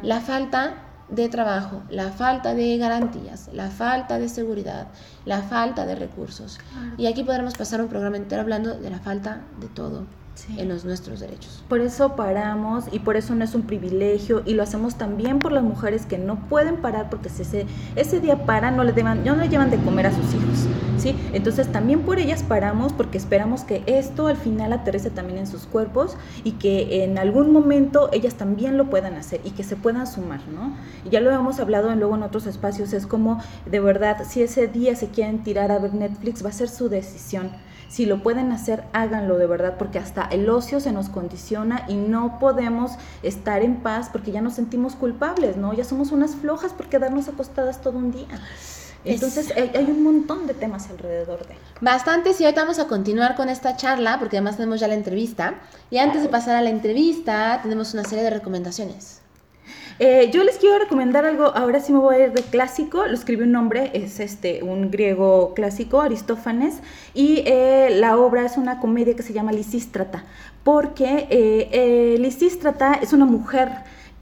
la 0.03 0.21
falta 0.21 0.94
de 1.15 1.29
trabajo, 1.29 1.83
la 1.91 2.11
falta 2.11 2.55
de 2.55 2.77
garantías, 2.79 3.49
la 3.53 3.71
falta 3.71 4.19
de 4.19 4.29
seguridad, 4.29 4.89
la 5.25 5.43
falta 5.43 5.87
de 5.87 5.95
recursos. 5.95 6.59
Y 6.99 7.07
aquí 7.07 7.23
podremos 7.23 7.55
pasar 7.55 7.81
un 7.81 7.89
programa 7.89 8.17
entero 8.17 8.43
hablando 8.43 8.75
de 8.79 8.91
la 8.91 8.99
falta 8.99 9.43
de 9.61 9.69
todo 9.69 10.24
en 10.57 10.69
los 10.69 10.85
nuestros 10.85 11.21
derechos. 11.21 11.63
Por 11.69 11.81
eso 11.81 12.17
paramos 12.17 12.85
y 12.93 12.99
por 12.99 13.17
eso 13.17 13.35
no 13.35 13.45
es 13.45 13.55
un 13.55 13.63
privilegio 13.63 14.43
y 14.45 14.55
lo 14.55 14.63
hacemos 14.63 14.97
también 14.97 15.39
por 15.39 15.53
las 15.53 15.63
mujeres 15.63 16.07
que 16.07 16.19
no 16.19 16.49
pueden 16.49 16.77
parar 16.77 17.09
porque 17.11 17.29
ese, 17.29 17.67
ese 17.97 18.21
día 18.21 18.45
paran, 18.45 18.77
no 18.77 18.85
le, 18.85 18.93
deban, 18.93 19.25
no 19.25 19.37
le 19.37 19.49
llevan 19.49 19.71
de 19.71 19.79
comer 19.79 20.07
a 20.07 20.11
sus 20.13 20.35
hijos. 20.35 20.67
¿sí? 20.99 21.17
Entonces 21.33 21.71
también 21.71 22.01
por 22.01 22.19
ellas 22.19 22.43
paramos 22.43 22.93
porque 22.93 23.19
esperamos 23.19 23.63
que 23.65 23.83
esto 23.87 24.27
al 24.27 24.37
final 24.37 24.73
aterrice 24.73 25.11
también 25.11 25.39
en 25.39 25.47
sus 25.47 25.67
cuerpos 25.67 26.17
y 26.43 26.53
que 26.53 27.05
en 27.05 27.19
algún 27.19 27.53
momento 27.53 28.11
ellas 28.13 28.35
también 28.35 28.77
lo 28.77 28.91
puedan 28.91 29.15
hacer 29.15 29.41
y 29.45 29.51
que 29.51 29.65
se 29.65 29.77
puedan 29.77 30.07
sumar. 30.07 30.41
¿no? 30.49 30.77
Y 31.05 31.11
ya 31.11 31.21
lo 31.21 31.31
hemos 31.31 31.59
hablado 31.61 31.95
luego 31.95 32.15
en 32.17 32.23
otros 32.23 32.47
espacios, 32.47 32.93
es 32.93 33.07
como 33.07 33.41
de 33.67 33.81
verdad, 33.81 34.19
si 34.29 34.43
ese 34.43 34.69
día 34.69 34.97
se 34.97 35.09
quieren 35.09 35.43
tirar 35.43 35.71
a 35.71 35.79
ver 35.79 35.95
Netflix, 35.95 36.45
va 36.45 36.51
a 36.51 36.53
ser 36.53 36.69
su 36.69 36.89
decisión 36.89 37.51
si 37.95 38.07
lo 38.07 38.25
pueden 38.25 38.51
hacer, 38.51 38.83
háganlo 38.93 39.39
de 39.39 39.47
verdad, 39.47 39.77
porque 39.79 40.01
hasta 40.01 40.25
el 40.25 40.51
ocio 40.51 40.81
se 40.81 40.91
nos 40.91 41.09
condiciona 41.09 41.85
y 41.87 41.95
no 41.95 42.41
podemos 42.41 42.91
estar 43.23 43.63
en 43.63 43.77
paz 43.85 44.09
porque 44.11 44.33
ya 44.33 44.41
nos 44.41 44.55
sentimos 44.55 44.97
culpables, 44.97 45.57
¿no? 45.57 45.73
Ya 45.75 45.85
somos 45.85 46.11
unas 46.11 46.35
flojas 46.35 46.73
por 46.73 46.89
quedarnos 46.89 47.29
acostadas 47.29 47.81
todo 47.81 47.99
un 47.99 48.11
día. 48.11 48.27
Entonces 49.05 49.53
hay, 49.57 49.85
un 49.89 50.03
montón 50.03 50.49
de 50.49 50.55
temas 50.55 50.91
alrededor 50.91 51.47
de. 51.47 51.55
Bastante, 51.81 52.35
sí, 52.35 52.43
ahorita 52.43 52.63
vamos 52.63 52.81
a 52.81 52.89
continuar 52.89 53.37
con 53.37 53.49
esta 53.49 53.77
charla 53.77 54.19
porque 54.19 54.39
además 54.39 54.57
tenemos 54.57 54.81
ya 54.81 54.89
la 54.89 54.95
entrevista. 54.95 55.55
Y 55.89 55.99
antes 55.99 56.23
de 56.23 56.29
pasar 56.29 56.57
a 56.57 56.63
la 56.63 56.71
entrevista, 56.71 57.61
tenemos 57.63 57.95
una 57.95 58.03
serie 58.03 58.25
de 58.25 58.31
recomendaciones. 58.31 59.21
Eh, 60.01 60.31
yo 60.33 60.43
les 60.43 60.57
quiero 60.59 60.79
recomendar 60.81 61.25
algo, 61.25 61.45
ahora 61.55 61.79
sí 61.79 61.93
me 61.93 62.01
voy 62.01 62.17
a 62.17 62.25
ir 62.27 62.33
de 62.33 62.43
clásico, 62.43 63.07
lo 63.07 63.15
escribió 63.15 63.45
un 63.47 63.55
hombre, 63.55 63.93
es 63.95 64.19
este, 64.19 64.65
un 64.65 64.91
griego 64.91 65.55
clásico, 65.55 66.01
Aristófanes, 66.01 66.81
y 67.15 67.45
eh, 67.47 67.91
la 67.93 68.19
obra 68.19 68.45
es 68.45 68.57
una 68.57 68.81
comedia 68.81 69.15
que 69.15 69.23
se 69.23 69.33
llama 69.33 69.53
Lisístrata, 69.53 70.25
porque 70.65 71.29
eh, 71.31 72.17
Lisístrata 72.19 72.95
es 72.95 73.13
una 73.13 73.25
mujer 73.25 73.71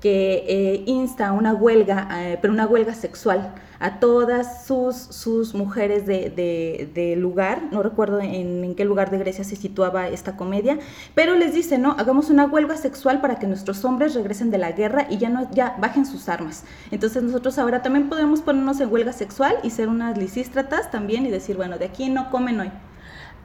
que 0.03 0.45
eh, 0.49 0.83
insta 0.87 1.31
una 1.31 1.55
huelga, 1.55 2.09
eh, 2.11 2.39
pero 2.43 2.53
una 2.53 2.67
huelga 2.67 2.93
sexual, 2.93 3.55
a 3.79 4.01
todas 4.01 4.67
sus, 4.67 4.97
sus 4.97 5.55
mujeres 5.55 6.07
de, 6.07 7.15
lugar, 7.17 7.63
no 7.71 7.85
recuerdo 7.85 8.21
en, 8.21 8.75
qué 8.75 8.85
lugar 8.85 9.13
de 9.13 9.19
Grecia 9.19 9.45
se 9.45 9.55
situaba 9.55 10.09
esta 10.09 10.37
comedia, 10.37 10.79
pero 11.15 11.37
les 11.37 11.55
dice, 11.55 11.79
no, 11.79 11.93
hagamos 11.93 12.31
una 12.31 12.47
huelga 12.47 12.77
sexual 12.77 13.21
para 13.21 13.39
que 13.39 13.47
nuestros 13.47 13.85
hombres 13.85 14.15
regresen 14.15 14.51
de 14.51 14.59
la 14.59 14.73
guerra 14.73 15.07
y 15.09 15.19
ya, 15.19 15.29
no, 15.29 15.49
ya 15.53 15.77
bajen 15.81 16.05
sus 16.05 16.29
armas. 16.29 16.65
Entonces 16.91 17.23
nosotros 17.23 17.57
ahora 17.59 17.83
también 17.83 18.09
podemos 18.09 18.43
ponernos 18.43 18.81
en 18.81 18.93
huelga 18.93 19.13
sexual 19.13 19.57
y 19.63 19.71
ser 19.71 19.89
unas 19.89 20.19
lisístratas 20.19 20.91
también 20.91 21.27
y 21.27 21.31
decir, 21.31 21.57
bueno, 21.57 21.79
de 21.79 21.85
aquí 21.85 22.09
no 22.09 22.29
comen 22.31 22.59
hoy. 22.59 22.73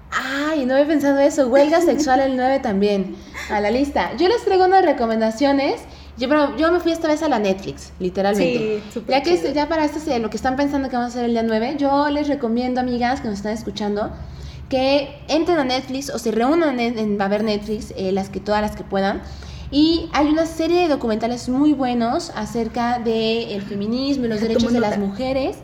Ay, 0.09 0.65
no 0.65 0.73
había 0.73 0.87
pensado 0.87 1.19
eso. 1.19 1.49
Huelga 1.49 1.81
sexual 1.81 2.19
el 2.21 2.35
9 2.35 2.59
también. 2.59 3.15
A 3.51 3.59
la 3.59 3.69
lista. 3.69 4.15
Yo 4.17 4.27
les 4.27 4.43
traigo 4.43 4.65
unas 4.65 4.85
recomendaciones 4.85 5.81
yo, 6.17 6.57
yo 6.57 6.71
me 6.71 6.79
fui 6.79 6.91
esta 6.91 7.07
vez 7.07 7.21
a 7.23 7.29
la 7.29 7.39
Netflix, 7.39 7.91
literalmente. 7.99 8.81
Sí, 8.91 9.03
ya 9.07 9.21
que 9.21 9.53
ya 9.53 9.69
para 9.69 9.85
esto, 9.85 9.99
lo 10.19 10.29
que 10.29 10.37
están 10.37 10.55
pensando 10.55 10.89
que 10.89 10.95
vamos 10.95 11.11
a 11.11 11.13
hacer 11.13 11.25
el 11.25 11.31
día 11.31 11.43
9, 11.43 11.75
yo 11.77 12.09
les 12.09 12.27
recomiendo, 12.27 12.81
amigas 12.81 13.21
que 13.21 13.27
nos 13.27 13.37
están 13.37 13.53
escuchando, 13.53 14.11
que 14.69 15.21
entren 15.27 15.59
a 15.59 15.63
Netflix 15.63 16.09
o 16.09 16.19
se 16.19 16.31
reúnan 16.31 16.79
en, 16.79 17.21
a 17.21 17.27
ver 17.27 17.43
Netflix, 17.43 17.93
eh, 17.95 18.11
las 18.11 18.29
que, 18.29 18.39
todas 18.39 18.61
las 18.61 18.75
que 18.75 18.83
puedan. 18.83 19.21
Y 19.69 20.09
hay 20.13 20.27
una 20.27 20.45
serie 20.45 20.81
de 20.81 20.87
documentales 20.87 21.49
muy 21.49 21.73
buenos 21.73 22.31
acerca 22.35 22.99
del 22.99 23.61
feminismo 23.61 24.25
y 24.25 24.27
los 24.29 24.41
derechos 24.41 24.71
de 24.71 24.79
las 24.79 24.97
mujeres. 24.97 25.57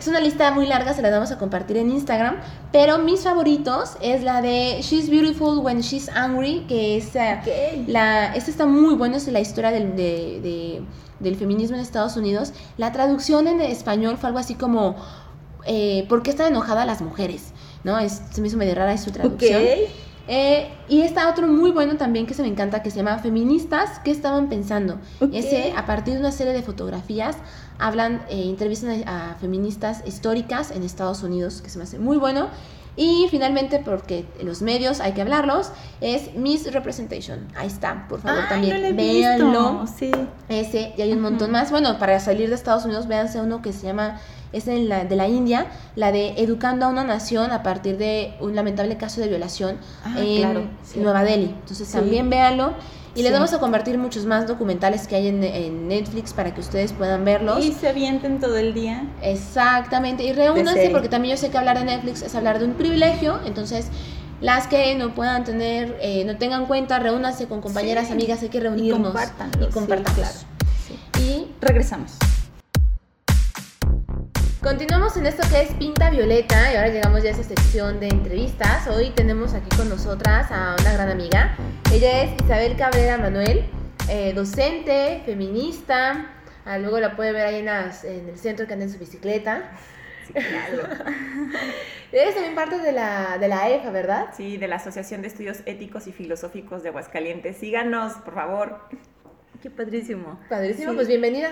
Es 0.00 0.08
una 0.08 0.18
lista 0.18 0.50
muy 0.50 0.66
larga, 0.66 0.94
se 0.94 1.02
la 1.02 1.10
vamos 1.10 1.30
a 1.30 1.36
compartir 1.36 1.76
en 1.76 1.90
Instagram, 1.90 2.36
pero 2.72 2.96
mis 2.96 3.20
favoritos 3.20 3.98
es 4.00 4.22
la 4.22 4.40
de 4.40 4.78
She's 4.80 5.10
Beautiful 5.10 5.58
When 5.58 5.82
She's 5.82 6.08
Angry, 6.08 6.64
que 6.66 6.96
es 6.96 7.14
eh, 7.14 7.84
la, 7.86 8.34
esta 8.34 8.50
está 8.50 8.64
muy 8.64 8.94
bueno, 8.94 9.16
es 9.16 9.28
la 9.28 9.40
historia 9.40 9.70
del, 9.70 9.94
del 9.94 11.36
feminismo 11.36 11.76
en 11.76 11.82
Estados 11.82 12.16
Unidos. 12.16 12.54
La 12.78 12.92
traducción 12.92 13.46
en 13.46 13.60
español 13.60 14.16
fue 14.16 14.28
algo 14.28 14.38
así 14.38 14.54
como 14.54 14.96
eh, 15.66 16.06
¿Por 16.08 16.22
qué 16.22 16.30
están 16.30 16.46
enojadas 16.46 16.86
las 16.86 17.02
mujeres? 17.02 17.52
¿No? 17.84 17.98
Es, 17.98 18.22
se 18.30 18.40
me 18.40 18.48
hizo 18.48 18.56
medio 18.56 18.74
rara 18.74 18.96
su 18.96 19.10
traducción. 19.10 19.62
Eh, 20.32 20.68
y 20.88 21.00
está 21.00 21.28
otro 21.28 21.48
muy 21.48 21.72
bueno 21.72 21.96
también 21.96 22.24
que 22.24 22.34
se 22.34 22.42
me 22.42 22.46
encanta 22.46 22.84
que 22.84 22.92
se 22.92 22.98
llama 22.98 23.18
Feministas, 23.18 23.98
¿qué 24.04 24.12
estaban 24.12 24.48
pensando? 24.48 25.00
Ese, 25.32 25.74
a 25.76 25.86
partir 25.86 26.14
de 26.14 26.20
una 26.20 26.30
serie 26.30 26.52
de 26.52 26.62
fotografías, 26.62 27.36
hablan, 27.80 28.22
eh, 28.28 28.44
entrevistan 28.44 29.08
a, 29.08 29.34
feministas 29.40 30.04
históricas 30.06 30.70
en 30.70 30.84
Estados 30.84 31.24
Unidos, 31.24 31.62
que 31.62 31.68
se 31.68 31.78
me 31.78 31.84
hace 31.84 31.98
muy 31.98 32.16
bueno. 32.16 32.46
Y 32.96 33.26
finalmente, 33.28 33.82
porque 33.84 34.24
los 34.40 34.62
medios 34.62 35.00
hay 35.00 35.14
que 35.14 35.22
hablarlos, 35.22 35.72
es 36.00 36.32
Miss 36.36 36.72
Representation. 36.72 37.48
Ahí 37.56 37.66
está, 37.66 38.06
por 38.08 38.20
favor, 38.20 38.44
también. 38.48 38.94
véanlo. 38.94 39.84
Sí. 39.98 40.12
Ese, 40.48 40.92
y 40.96 41.02
hay 41.02 41.12
un 41.12 41.22
montón 41.22 41.50
más. 41.50 41.72
Bueno, 41.72 41.98
para 41.98 42.20
salir 42.20 42.50
de 42.50 42.54
Estados 42.54 42.84
Unidos, 42.84 43.08
véanse 43.08 43.40
uno 43.40 43.62
que 43.62 43.72
se 43.72 43.86
llama 43.86 44.20
es 44.52 44.68
en 44.68 44.88
la, 44.88 45.04
de 45.04 45.16
la 45.16 45.28
India, 45.28 45.66
la 45.96 46.12
de 46.12 46.34
Educando 46.38 46.86
a 46.86 46.88
una 46.88 47.04
Nación 47.04 47.52
a 47.52 47.62
partir 47.62 47.96
de 47.98 48.34
un 48.40 48.54
lamentable 48.54 48.96
caso 48.96 49.20
de 49.20 49.28
violación 49.28 49.76
ah, 50.04 50.16
en 50.18 50.70
Nueva 50.96 51.24
Delhi. 51.24 51.54
Entonces 51.60 51.90
también 51.90 52.30
véanlo. 52.30 52.74
Y 53.14 53.22
les 53.22 53.32
vamos 53.32 53.52
a 53.52 53.58
convertir 53.58 53.98
muchos 53.98 54.24
más 54.24 54.46
documentales 54.46 55.08
que 55.08 55.16
hay 55.16 55.26
en, 55.26 55.88
Netflix 55.88 56.32
para 56.32 56.54
que 56.54 56.60
ustedes 56.60 56.92
puedan 56.92 57.24
verlos. 57.24 57.64
Y 57.64 57.72
se 57.72 57.88
avienten 57.88 58.38
todo 58.38 58.56
el 58.56 58.72
día. 58.72 59.04
Exactamente. 59.20 60.22
Y 60.22 60.32
reúnanse 60.32 60.90
porque 60.90 61.08
también 61.08 61.34
yo 61.34 61.40
sé 61.40 61.50
que 61.50 61.58
hablar 61.58 61.78
de 61.78 61.84
Netflix 61.84 62.22
es 62.22 62.34
hablar 62.36 62.60
de 62.60 62.66
un 62.66 62.74
privilegio. 62.74 63.40
Entonces, 63.44 63.88
las 64.40 64.68
que 64.68 64.94
no 64.94 65.12
puedan 65.12 65.42
tener, 65.42 65.98
eh, 66.00 66.24
no 66.24 66.36
tengan 66.36 66.66
cuenta, 66.66 67.00
reúnanse 67.00 67.46
con 67.48 67.60
compañeras, 67.60 68.12
amigas, 68.12 68.42
hay 68.42 68.48
que 68.48 68.60
reunirnos. 68.60 69.00
Y 69.00 69.02
compartan. 69.02 69.50
Y 69.60 69.72
compartan. 69.72 70.14
claro. 70.14 70.38
Y 71.20 71.48
regresamos. 71.60 72.12
Continuamos 74.62 75.16
en 75.16 75.24
esto 75.24 75.42
que 75.48 75.62
es 75.62 75.72
Pinta 75.72 76.10
Violeta 76.10 76.70
y 76.70 76.76
ahora 76.76 76.88
llegamos 76.88 77.22
ya 77.22 77.30
a 77.30 77.32
esa 77.32 77.42
sección 77.42 77.98
de 77.98 78.08
entrevistas. 78.08 78.86
Hoy 78.88 79.08
tenemos 79.08 79.54
aquí 79.54 79.74
con 79.74 79.88
nosotras 79.88 80.50
a 80.50 80.76
una 80.78 80.92
gran 80.92 81.08
amiga. 81.08 81.56
Ella 81.90 82.24
es 82.24 82.32
Isabel 82.44 82.76
Cabrera 82.76 83.16
Manuel, 83.16 83.64
eh, 84.10 84.34
docente, 84.34 85.22
feminista. 85.24 86.26
Ah, 86.66 86.76
luego 86.76 87.00
la 87.00 87.16
puede 87.16 87.32
ver 87.32 87.46
ahí 87.46 87.60
en, 87.60 87.68
el 88.28 88.36
centro 88.36 88.66
que 88.66 88.74
anda 88.74 88.84
en 88.84 88.92
su 88.92 88.98
bicicleta. 88.98 89.70
Sí, 90.26 90.34
claro. 90.34 90.88
Eres 92.12 92.34
también 92.34 92.54
parte 92.54 92.80
de 92.80 92.92
la, 92.92 93.38
de 93.38 93.48
la 93.48 93.70
EFA, 93.70 93.90
¿verdad? 93.90 94.26
Sí, 94.36 94.58
de 94.58 94.68
la 94.68 94.76
Asociación 94.76 95.22
de 95.22 95.28
Estudios 95.28 95.60
Éticos 95.64 96.06
y 96.06 96.12
Filosóficos 96.12 96.82
de 96.82 96.90
Aguascalientes. 96.90 97.56
Síganos, 97.56 98.12
por 98.16 98.34
favor. 98.34 98.78
Qué 99.62 99.70
padrísimo. 99.70 100.38
Padrísimo, 100.50 100.92
pues 100.92 101.08
bienvenida. 101.08 101.50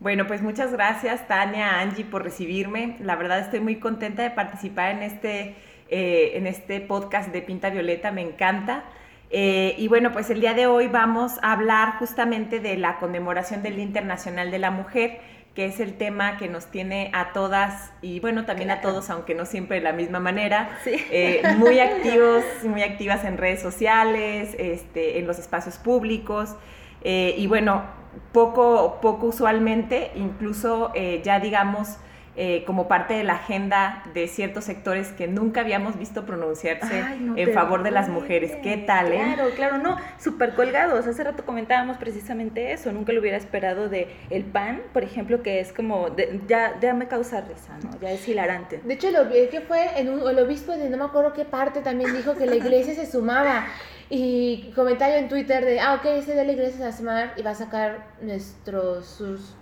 Bueno, 0.00 0.28
pues 0.28 0.42
muchas 0.42 0.70
gracias 0.72 1.26
Tania, 1.26 1.80
Angie 1.80 2.04
por 2.04 2.22
recibirme. 2.22 2.96
La 3.00 3.16
verdad 3.16 3.40
estoy 3.40 3.58
muy 3.58 3.76
contenta 3.76 4.22
de 4.22 4.30
participar 4.30 4.92
en 4.92 5.02
este, 5.02 5.56
eh, 5.88 6.32
en 6.34 6.46
este 6.46 6.80
podcast 6.80 7.32
de 7.32 7.42
Pinta 7.42 7.68
Violeta, 7.70 8.12
me 8.12 8.22
encanta. 8.22 8.84
Eh, 9.30 9.74
y 9.76 9.88
bueno, 9.88 10.12
pues 10.12 10.30
el 10.30 10.40
día 10.40 10.54
de 10.54 10.68
hoy 10.68 10.86
vamos 10.86 11.32
a 11.42 11.52
hablar 11.52 11.98
justamente 11.98 12.60
de 12.60 12.76
la 12.76 12.98
conmemoración 12.98 13.62
del 13.62 13.74
Día 13.74 13.84
Internacional 13.84 14.52
de 14.52 14.60
la 14.60 14.70
Mujer, 14.70 15.18
que 15.56 15.66
es 15.66 15.80
el 15.80 15.94
tema 15.94 16.36
que 16.36 16.46
nos 16.46 16.66
tiene 16.66 17.10
a 17.12 17.32
todas 17.32 17.92
y 18.00 18.20
bueno, 18.20 18.44
también 18.44 18.70
a 18.70 18.80
todos, 18.80 19.10
aunque 19.10 19.34
no 19.34 19.46
siempre 19.46 19.78
de 19.78 19.82
la 19.82 19.92
misma 19.92 20.20
manera, 20.20 20.78
eh, 20.86 21.42
muy 21.56 21.80
activos, 21.80 22.44
muy 22.62 22.82
activas 22.82 23.24
en 23.24 23.36
redes 23.36 23.60
sociales, 23.60 24.54
este, 24.60 25.18
en 25.18 25.26
los 25.26 25.40
espacios 25.40 25.76
públicos. 25.76 26.54
y 27.02 27.46
bueno, 27.48 27.97
poco, 28.32 28.98
poco 29.00 29.26
usualmente, 29.26 30.10
incluso 30.14 30.92
eh, 30.94 31.20
ya 31.24 31.40
digamos 31.40 31.98
eh, 32.40 32.62
como 32.66 32.86
parte 32.86 33.14
de 33.14 33.24
la 33.24 33.32
agenda 33.32 34.04
de 34.14 34.28
ciertos 34.28 34.62
sectores 34.62 35.08
que 35.08 35.26
nunca 35.26 35.62
habíamos 35.62 35.98
visto 35.98 36.24
pronunciarse 36.24 37.04
en 37.34 37.52
favor 37.52 37.82
de 37.82 37.90
las 37.90 38.08
mujeres. 38.08 38.52
¿Qué 38.62 38.76
tal, 38.76 39.12
eh? 39.12 39.32
Claro, 39.34 39.50
claro, 39.56 39.78
no, 39.78 39.96
súper 40.20 40.54
colgados. 40.54 41.04
Hace 41.08 41.24
rato 41.24 41.44
comentábamos 41.44 41.96
precisamente 41.96 42.70
eso, 42.70 42.92
nunca 42.92 43.12
lo 43.12 43.18
hubiera 43.18 43.36
esperado 43.36 43.88
de 43.88 44.06
el 44.30 44.44
pan, 44.44 44.82
por 44.92 45.02
ejemplo, 45.02 45.42
que 45.42 45.58
es 45.58 45.72
como, 45.72 46.14
ya, 46.46 46.78
ya 46.80 46.94
me 46.94 47.08
causa 47.08 47.40
risa, 47.40 47.76
¿no? 47.82 47.98
Ya 48.00 48.12
es 48.12 48.28
hilarante. 48.28 48.82
De 48.84 48.94
hecho, 48.94 49.10
lo 49.10 49.28
que 49.28 49.60
fue 49.66 49.98
en 49.98 50.08
un, 50.08 50.20
el 50.20 50.38
obispo 50.38 50.76
de 50.76 50.88
no 50.90 50.96
me 50.96 51.06
acuerdo 51.06 51.32
qué 51.32 51.44
parte 51.44 51.80
también 51.80 52.14
dijo 52.14 52.36
que 52.36 52.46
la 52.46 52.54
iglesia 52.54 52.94
se 52.94 53.06
sumaba. 53.06 53.66
Y 54.10 54.72
comentario 54.74 55.16
en 55.16 55.28
Twitter 55.28 55.64
de, 55.64 55.80
ah, 55.80 55.94
ok, 55.94 56.06
ese 56.06 56.34
de 56.34 56.44
la 56.44 56.52
iglesia 56.52 56.90
se 56.92 57.04
va 57.04 57.18
a 57.18 57.32
y 57.36 57.42
va 57.42 57.50
a 57.50 57.54
sacar 57.54 58.06
nuestros, 58.20 59.06
sus 59.06 59.54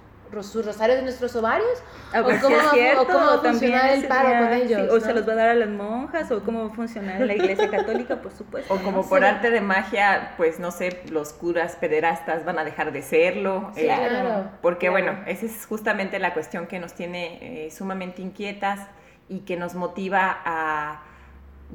sus 0.42 0.64
rosarios 0.64 0.98
de 0.98 1.04
nuestros 1.04 1.34
ovarios? 1.36 1.82
Ah, 2.12 2.22
pues 2.22 2.42
¿O, 2.42 2.46
cómo, 2.46 2.56
va 2.56 3.34
a 3.34 3.38
funcionar 3.38 3.90
el 3.90 4.06
paro 4.06 4.44
con 4.44 4.52
ellos? 4.52 4.90
o 4.90 5.00
se 5.00 5.14
los 5.14 5.26
va 5.26 5.32
a 5.32 5.36
dar 5.36 5.48
a 5.50 5.54
las 5.54 5.68
monjas, 5.68 6.30
o 6.30 6.42
cómo 6.42 6.66
va 6.66 6.72
a 6.72 6.74
funcionar 6.74 7.20
la 7.20 7.34
iglesia 7.34 7.70
católica, 7.70 8.20
por 8.20 8.32
supuesto. 8.32 8.72
O 8.72 8.78
como 8.78 9.08
por 9.08 9.24
arte 9.24 9.50
de 9.50 9.60
magia, 9.60 10.34
pues 10.36 10.58
no 10.58 10.70
sé, 10.70 11.00
los 11.10 11.32
curas 11.32 11.76
pederastas 11.76 12.44
van 12.44 12.58
a 12.58 12.64
dejar 12.64 12.92
de 12.92 13.02
serlo. 13.02 13.72
Eh, 13.76 13.84
claro. 13.84 14.50
Porque 14.62 14.90
bueno, 14.90 15.18
esa 15.26 15.46
es 15.46 15.66
justamente 15.66 16.18
la 16.18 16.34
cuestión 16.34 16.66
que 16.66 16.78
nos 16.78 16.94
tiene 16.94 17.66
eh, 17.66 17.70
sumamente 17.70 18.22
inquietas 18.22 18.80
y 19.28 19.40
que 19.40 19.56
nos 19.56 19.74
motiva 19.74 20.38
a 20.44 21.02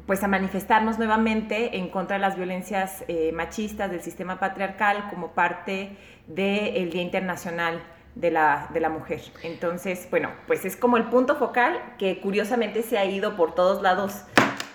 pues 0.06 0.24
a 0.24 0.28
manifestarnos 0.28 0.98
nuevamente 0.98 1.78
en 1.78 1.90
contra 1.90 2.16
de 2.18 2.22
las 2.22 2.36
violencias 2.36 3.04
eh, 3.08 3.32
machistas 3.34 3.92
del 3.92 4.02
sistema 4.02 4.40
patriarcal 4.40 5.10
como 5.10 5.32
parte 5.32 5.98
del 6.28 6.90
Día 6.92 7.02
Internacional 7.02 7.82
de 8.16 8.32
la, 8.32 8.68
de 8.74 8.80
la 8.80 8.90
mujer. 8.90 9.22
Entonces, 9.44 10.08
bueno, 10.10 10.30
pues 10.48 10.66
es 10.66 10.76
como 10.76 10.98
el 10.98 11.06
punto 11.06 11.36
focal 11.36 11.80
que 11.98 12.20
curiosamente 12.20 12.84
se 12.84 12.98
ha 12.98 13.06
ido 13.06 13.36
por 13.36 13.56
todos 13.56 13.82
lados, 13.82 14.24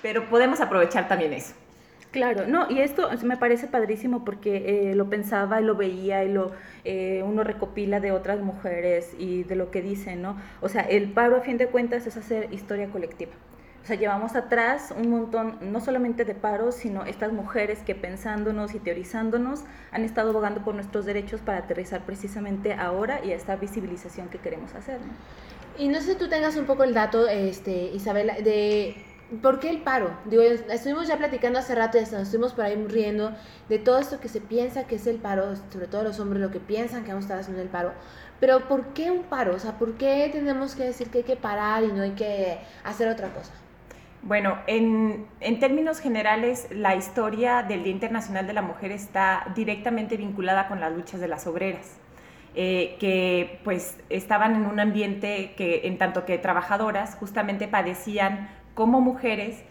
pero 0.02 0.28
podemos 0.28 0.60
aprovechar 0.60 1.08
también 1.08 1.32
eso. 1.32 1.54
Claro, 2.12 2.46
no, 2.46 2.70
y 2.70 2.78
esto 2.78 3.10
me 3.24 3.36
parece 3.36 3.66
padrísimo 3.66 4.24
porque 4.24 4.90
eh, 4.90 4.94
lo 4.94 5.10
pensaba 5.10 5.60
y 5.60 5.64
lo 5.64 5.74
veía 5.74 6.24
y 6.24 6.32
lo 6.32 6.52
eh, 6.84 7.22
uno 7.22 7.44
recopila 7.44 8.00
de 8.00 8.12
otras 8.12 8.40
mujeres 8.40 9.14
y 9.18 9.42
de 9.42 9.54
lo 9.54 9.70
que 9.70 9.82
dicen, 9.82 10.22
¿no? 10.22 10.40
O 10.62 10.70
sea, 10.70 10.80
el 10.80 11.12
paro 11.12 11.36
a 11.36 11.40
fin 11.40 11.58
de 11.58 11.66
cuentas 11.66 12.06
es 12.06 12.16
hacer 12.16 12.50
historia 12.54 12.88
colectiva. 12.88 13.32
O 13.86 13.88
sea, 13.88 13.94
llevamos 13.94 14.34
atrás 14.34 14.92
un 14.98 15.10
montón, 15.10 15.58
no 15.60 15.78
solamente 15.78 16.24
de 16.24 16.34
paros, 16.34 16.74
sino 16.74 17.04
estas 17.04 17.30
mujeres 17.32 17.84
que 17.86 17.94
pensándonos 17.94 18.74
y 18.74 18.80
teorizándonos 18.80 19.62
han 19.92 20.02
estado 20.02 20.30
abogando 20.30 20.64
por 20.64 20.74
nuestros 20.74 21.04
derechos 21.04 21.40
para 21.40 21.58
aterrizar 21.58 22.04
precisamente 22.04 22.74
ahora 22.74 23.24
y 23.24 23.30
a 23.30 23.36
esta 23.36 23.54
visibilización 23.54 24.28
que 24.28 24.38
queremos 24.38 24.74
hacer. 24.74 24.98
Y 25.78 25.86
no 25.86 26.00
sé 26.00 26.14
si 26.14 26.18
tú 26.18 26.28
tengas 26.28 26.56
un 26.56 26.66
poco 26.66 26.82
el 26.82 26.94
dato, 26.94 27.28
este, 27.28 27.92
Isabela, 27.92 28.34
de 28.40 28.96
¿Por 29.40 29.60
qué 29.60 29.70
el 29.70 29.82
paro? 29.82 30.18
Digo, 30.24 30.42
estuvimos 30.42 31.06
ya 31.06 31.16
platicando 31.16 31.60
hace 31.60 31.76
rato, 31.76 31.96
ya 31.96 32.02
nos 32.10 32.22
estuvimos 32.22 32.54
por 32.54 32.64
ahí 32.64 32.74
riendo 32.88 33.32
de 33.68 33.78
todo 33.78 33.98
esto 33.98 34.18
que 34.18 34.28
se 34.28 34.40
piensa 34.40 34.88
que 34.88 34.96
es 34.96 35.06
el 35.06 35.18
paro, 35.18 35.54
sobre 35.72 35.86
todo 35.86 36.02
los 36.02 36.18
hombres 36.18 36.42
lo 36.42 36.50
que 36.50 36.58
piensan 36.58 37.04
que 37.04 37.10
vamos 37.10 37.26
a 37.26 37.26
estar 37.26 37.38
haciendo 37.38 37.62
el 37.62 37.68
paro. 37.68 37.92
Pero 38.40 38.66
¿por 38.66 38.94
qué 38.94 39.12
un 39.12 39.22
paro? 39.22 39.54
O 39.54 39.58
sea, 39.60 39.78
¿por 39.78 39.94
qué 39.96 40.28
tenemos 40.32 40.74
que 40.74 40.82
decir 40.82 41.08
que 41.08 41.18
hay 41.18 41.24
que 41.24 41.36
parar 41.36 41.84
y 41.84 41.92
no 41.92 42.02
hay 42.02 42.12
que 42.12 42.58
hacer 42.82 43.06
otra 43.06 43.32
cosa? 43.32 43.52
Bueno, 44.26 44.58
en, 44.66 45.28
términos 45.60 46.00
generales, 46.00 46.66
la 46.72 46.96
historia 46.96 47.62
del 47.62 47.84
Día 47.84 47.92
Internacional 47.92 48.44
de 48.44 48.54
la 48.54 48.62
Mujer 48.62 48.90
está 48.90 49.52
directamente 49.54 50.16
vinculada 50.16 50.66
con 50.66 50.80
las 50.80 50.92
luchas 50.92 51.20
de 51.20 51.28
las 51.28 51.46
obreras, 51.46 51.96
eh, 52.56 52.96
que 52.98 53.60
pues 53.62 53.96
estaban 54.10 54.56
en 54.56 54.66
un 54.66 54.80
ambiente 54.80 55.54
que, 55.56 55.82
en 55.84 55.96
tanto 55.96 56.24
que 56.24 56.38
trabajadoras, 56.38 57.14
justamente 57.14 57.68
padecían 57.68 58.50
como 58.74 59.00
mujeres, 59.00 59.62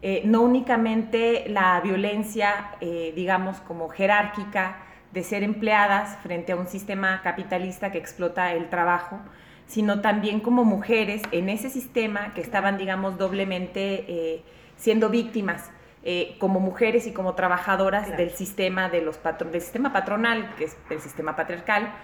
eh, 0.00 0.22
no 0.24 0.42
únicamente 0.42 1.46
la 1.48 1.80
violencia, 1.80 2.76
eh, 2.80 3.12
digamos, 3.16 3.60
como 3.62 3.88
jerárquica 3.88 4.76
de 5.10 5.24
ser 5.24 5.42
empleadas 5.42 6.18
frente 6.18 6.52
a 6.52 6.56
un 6.56 6.68
sistema 6.68 7.20
capitalista 7.22 7.90
que 7.90 7.98
explota 7.98 8.52
el 8.52 8.68
trabajo, 8.68 9.18
sino 9.66 10.00
también 10.00 10.40
como 10.40 10.64
mujeres 10.64 11.22
en 11.32 11.48
ese 11.48 11.70
sistema 11.70 12.34
que 12.34 12.40
estaban, 12.40 12.76
digamos, 12.78 13.18
doblemente 13.18 14.04
eh, 14.08 14.42
siendo 14.76 15.08
víctimas. 15.08 15.70
como 16.38 16.60
mujeres 16.60 17.06
y 17.06 17.12
como 17.14 17.32
trabajadoras 17.34 18.14
del 18.18 18.30
sistema 18.30 18.90
de 18.90 19.00
los 19.00 19.18
del 19.50 19.62
sistema 19.62 19.90
patronal, 19.90 20.54
que 20.58 20.64
es 20.64 20.76
el 20.90 21.00
sistema 21.00 21.34
patriarcal, 21.34 21.94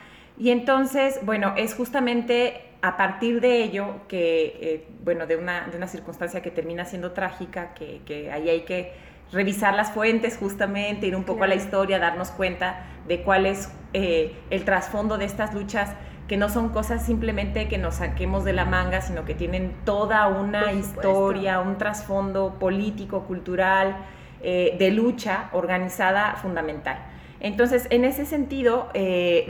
y 0.40 0.50
entonces, 0.52 1.20
bueno, 1.22 1.52
es 1.58 1.74
justamente 1.74 2.62
a 2.80 2.96
partir 2.96 3.42
de 3.42 3.62
ello 3.62 3.96
que, 4.08 4.56
eh, 4.60 4.86
bueno, 5.04 5.26
de 5.26 5.36
una, 5.36 5.68
de 5.68 5.76
una, 5.76 5.86
circunstancia 5.86 6.40
que 6.40 6.50
termina 6.50 6.86
siendo 6.86 7.12
trágica, 7.12 7.74
que, 7.74 8.00
que, 8.06 8.30
ahí 8.32 8.48
hay 8.48 8.62
que 8.62 8.92
revisar 9.32 9.74
las 9.74 9.92
fuentes 9.92 10.38
justamente, 10.38 11.06
ir 11.06 11.14
un 11.14 11.24
poco 11.24 11.44
a 11.44 11.46
la 11.46 11.54
historia, 11.54 11.98
darnos 11.98 12.30
cuenta 12.30 12.86
de 13.06 13.22
cuál 13.22 13.44
es 13.44 13.70
eh, 13.92 14.34
el 14.48 14.64
trasfondo 14.64 15.18
de 15.18 15.26
estas 15.26 15.52
luchas, 15.52 15.94
que 16.30 16.36
no 16.36 16.48
son 16.48 16.68
cosas 16.68 17.04
simplemente 17.04 17.66
que 17.66 17.76
nos 17.76 17.96
saquemos 17.96 18.44
de 18.44 18.52
la 18.52 18.64
manga, 18.64 19.00
sino 19.00 19.24
que 19.24 19.34
tienen 19.34 19.74
toda 19.84 20.28
una 20.28 20.72
historia, 20.72 21.58
un 21.58 21.76
trasfondo 21.76 22.54
político, 22.60 23.24
cultural, 23.24 23.96
eh, 24.40 24.76
de 24.78 24.92
lucha 24.92 25.50
organizada 25.50 26.36
fundamental. 26.36 26.98
Entonces, 27.40 27.88
en 27.90 28.04
ese 28.04 28.26
sentido, 28.26 28.90
eh, 28.94 29.44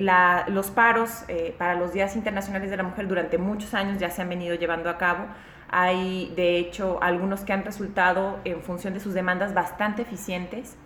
los 0.49 0.71
paros 0.71 1.25
eh, 1.29 1.55
para 1.59 1.75
los 1.75 1.93
Días 1.93 2.16
Internacionales 2.16 2.71
de 2.71 2.79
la 2.79 2.83
Mujer 2.83 3.07
durante 3.09 3.37
muchos 3.37 3.75
años 3.75 3.99
ya 3.99 4.09
se 4.09 4.23
han 4.23 4.31
venido 4.31 4.55
llevando 4.55 4.88
a 4.88 4.97
cabo. 4.97 5.27
Hay, 5.69 6.33
de 6.35 6.57
hecho, 6.57 6.99
algunos 7.03 7.43
que 7.43 7.53
han 7.53 7.62
resultado, 7.62 8.38
en 8.47 8.62
función 8.62 8.95
de 8.95 9.01
sus 9.01 9.12
demandas, 9.12 9.53
bastante 9.53 10.01
eficientes, 10.01 10.79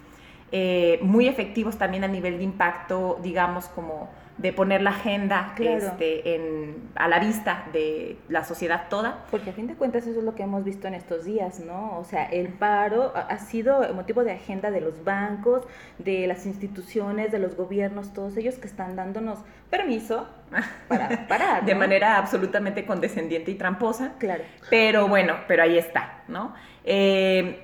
eh, 0.56 0.98
muy 1.02 1.26
efectivos 1.26 1.78
también 1.78 2.04
a 2.04 2.08
nivel 2.08 2.38
de 2.38 2.44
impacto, 2.44 3.18
digamos, 3.22 3.66
como 3.66 4.08
de 4.36 4.52
poner 4.52 4.82
la 4.82 4.90
agenda 4.90 5.54
este, 5.58 6.34
en, 6.34 6.90
a 6.96 7.06
la 7.06 7.20
vista 7.20 7.66
de 7.72 8.16
la 8.28 8.44
sociedad 8.44 8.88
toda. 8.90 9.24
Porque 9.30 9.50
a 9.50 9.52
fin 9.52 9.68
de 9.68 9.74
cuentas 9.74 10.06
eso 10.06 10.18
es 10.18 10.24
lo 10.24 10.34
que 10.34 10.42
hemos 10.42 10.64
visto 10.64 10.88
en 10.88 10.94
estos 10.94 11.24
días, 11.24 11.60
¿no? 11.60 11.96
O 11.98 12.04
sea, 12.04 12.24
el 12.24 12.48
paro 12.48 13.12
ha 13.14 13.38
sido 13.38 13.92
motivo 13.94 14.24
de 14.24 14.32
agenda 14.32 14.70
de 14.70 14.80
los 14.80 15.04
bancos, 15.04 15.62
de 15.98 16.26
las 16.26 16.46
instituciones, 16.46 17.30
de 17.30 17.38
los 17.38 17.56
gobiernos, 17.56 18.12
todos 18.12 18.36
ellos 18.36 18.56
que 18.56 18.66
están 18.66 18.96
dándonos 18.96 19.38
permiso 19.70 20.26
para 20.88 21.28
parar. 21.28 21.64
de 21.64 21.74
manera 21.74 22.18
absolutamente 22.18 22.84
condescendiente 22.84 23.52
y 23.52 23.54
tramposa. 23.54 24.14
Claro. 24.18 24.42
Pero 24.68 25.06
bueno, 25.06 25.36
pero 25.46 25.62
ahí 25.62 25.78
está, 25.78 26.24
¿no? 26.26 26.54
Eh, 26.84 27.63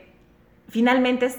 finalmente, 0.70 1.30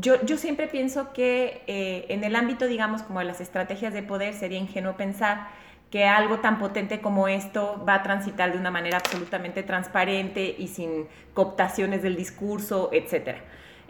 yo, 0.00 0.20
yo 0.24 0.36
siempre 0.36 0.66
pienso 0.66 1.12
que 1.12 1.62
eh, 1.66 2.06
en 2.08 2.24
el 2.24 2.34
ámbito, 2.34 2.66
digamos, 2.66 3.02
como 3.02 3.20
de 3.20 3.26
las 3.26 3.40
estrategias 3.40 3.92
de 3.92 4.02
poder, 4.02 4.34
sería 4.34 4.58
ingenuo 4.58 4.96
pensar 4.96 5.48
que 5.90 6.04
algo 6.04 6.40
tan 6.40 6.58
potente 6.58 7.00
como 7.00 7.28
esto 7.28 7.82
va 7.88 7.94
a 7.94 8.02
transitar 8.02 8.52
de 8.52 8.58
una 8.58 8.70
manera 8.70 8.98
absolutamente 8.98 9.62
transparente 9.62 10.54
y 10.58 10.68
sin 10.68 11.06
cooptaciones 11.32 12.02
del 12.02 12.16
discurso, 12.16 12.90
etc. 12.92 13.38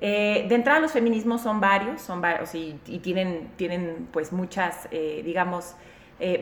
Eh, 0.00 0.46
de 0.48 0.54
entrada, 0.54 0.78
los 0.78 0.92
feminismos 0.92 1.40
son 1.40 1.60
varios, 1.60 2.00
son 2.00 2.20
varios 2.20 2.54
y, 2.54 2.78
tienen, 3.02 3.50
tienen 3.56 4.08
pues 4.12 4.32
muchas, 4.32 4.88
eh, 4.90 5.22
digamos, 5.24 5.74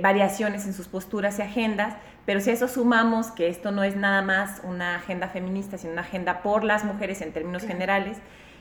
variaciones 0.00 0.64
en 0.64 0.72
sus 0.72 0.88
posturas 0.88 1.38
y 1.38 1.42
agendas, 1.42 1.96
pero 2.24 2.40
si 2.40 2.48
a 2.48 2.54
eso 2.54 2.66
sumamos 2.66 3.30
que 3.30 3.48
esto 3.48 3.72
no 3.72 3.84
es 3.84 3.94
nada 3.94 4.22
más 4.22 4.62
una 4.64 4.96
agenda 4.96 5.28
feminista, 5.28 5.76
sino 5.76 5.92
una 5.92 6.00
agenda 6.00 6.42
por 6.42 6.64
las 6.64 6.82
mujeres 6.82 7.20
en 7.20 7.32
términos 7.32 7.62
generales, 7.62 8.16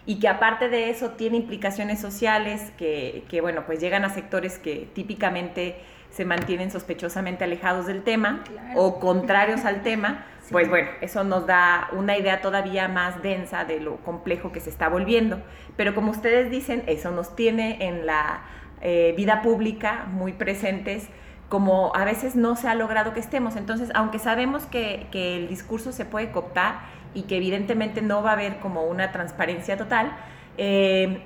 y 0.05 0.19
que 0.19 0.27
aparte 0.27 0.69
de 0.69 0.89
eso 0.89 1.11
tiene 1.11 1.37
implicaciones 1.37 1.99
sociales 1.99 2.71
que, 2.77 3.23
que, 3.29 3.41
bueno, 3.41 3.65
pues 3.65 3.79
llegan 3.79 4.05
a 4.05 4.09
sectores 4.09 4.59
que 4.59 4.87
típicamente 4.93 5.75
se 6.11 6.23
mantienen 6.23 6.71
sospechosamente 6.71 7.43
alejados 7.43 7.87
del 7.87 8.03
tema 8.03 8.43
o 8.75 8.99
contrarios 8.99 9.65
al 9.65 9.83
tema, 9.83 10.25
pues 10.51 10.69
bueno, 10.69 10.89
eso 11.01 11.23
nos 11.23 11.45
da 11.45 11.89
una 11.91 12.17
idea 12.17 12.41
todavía 12.41 12.87
más 12.87 13.21
densa 13.21 13.65
de 13.65 13.79
lo 13.79 13.97
complejo 13.97 14.51
que 14.51 14.59
se 14.59 14.69
está 14.69 14.87
volviendo. 14.87 15.41
Pero 15.75 15.93
como 15.93 16.11
ustedes 16.11 16.49
dicen, 16.49 16.83
eso 16.87 17.11
nos 17.11 17.35
tiene 17.35 17.85
en 17.85 18.05
la 18.05 18.43
eh, 18.81 19.13
vida 19.17 19.41
pública 19.41 20.05
muy 20.11 20.33
presentes 20.33 21.09
como 21.49 21.95
a 21.95 22.05
veces 22.05 22.35
no 22.35 22.55
se 22.55 22.67
ha 22.67 22.75
logrado 22.75 23.13
que 23.13 23.19
estemos. 23.19 23.55
Entonces, 23.55 23.91
aunque 23.93 24.19
sabemos 24.19 24.65
que, 24.65 25.07
que 25.11 25.37
el 25.37 25.47
discurso 25.47 25.91
se 25.91 26.05
puede 26.05 26.31
cooptar, 26.31 26.95
y 27.15 27.23
que 27.23 27.37
evidentemente 27.37 28.01
no 28.03 28.21
va 28.21 28.31
a 28.31 28.33
haber 28.33 28.59
como 28.59 28.83
una 28.83 29.11
transparencia 29.11 29.77
total, 29.77 30.15
eh, 30.57 31.21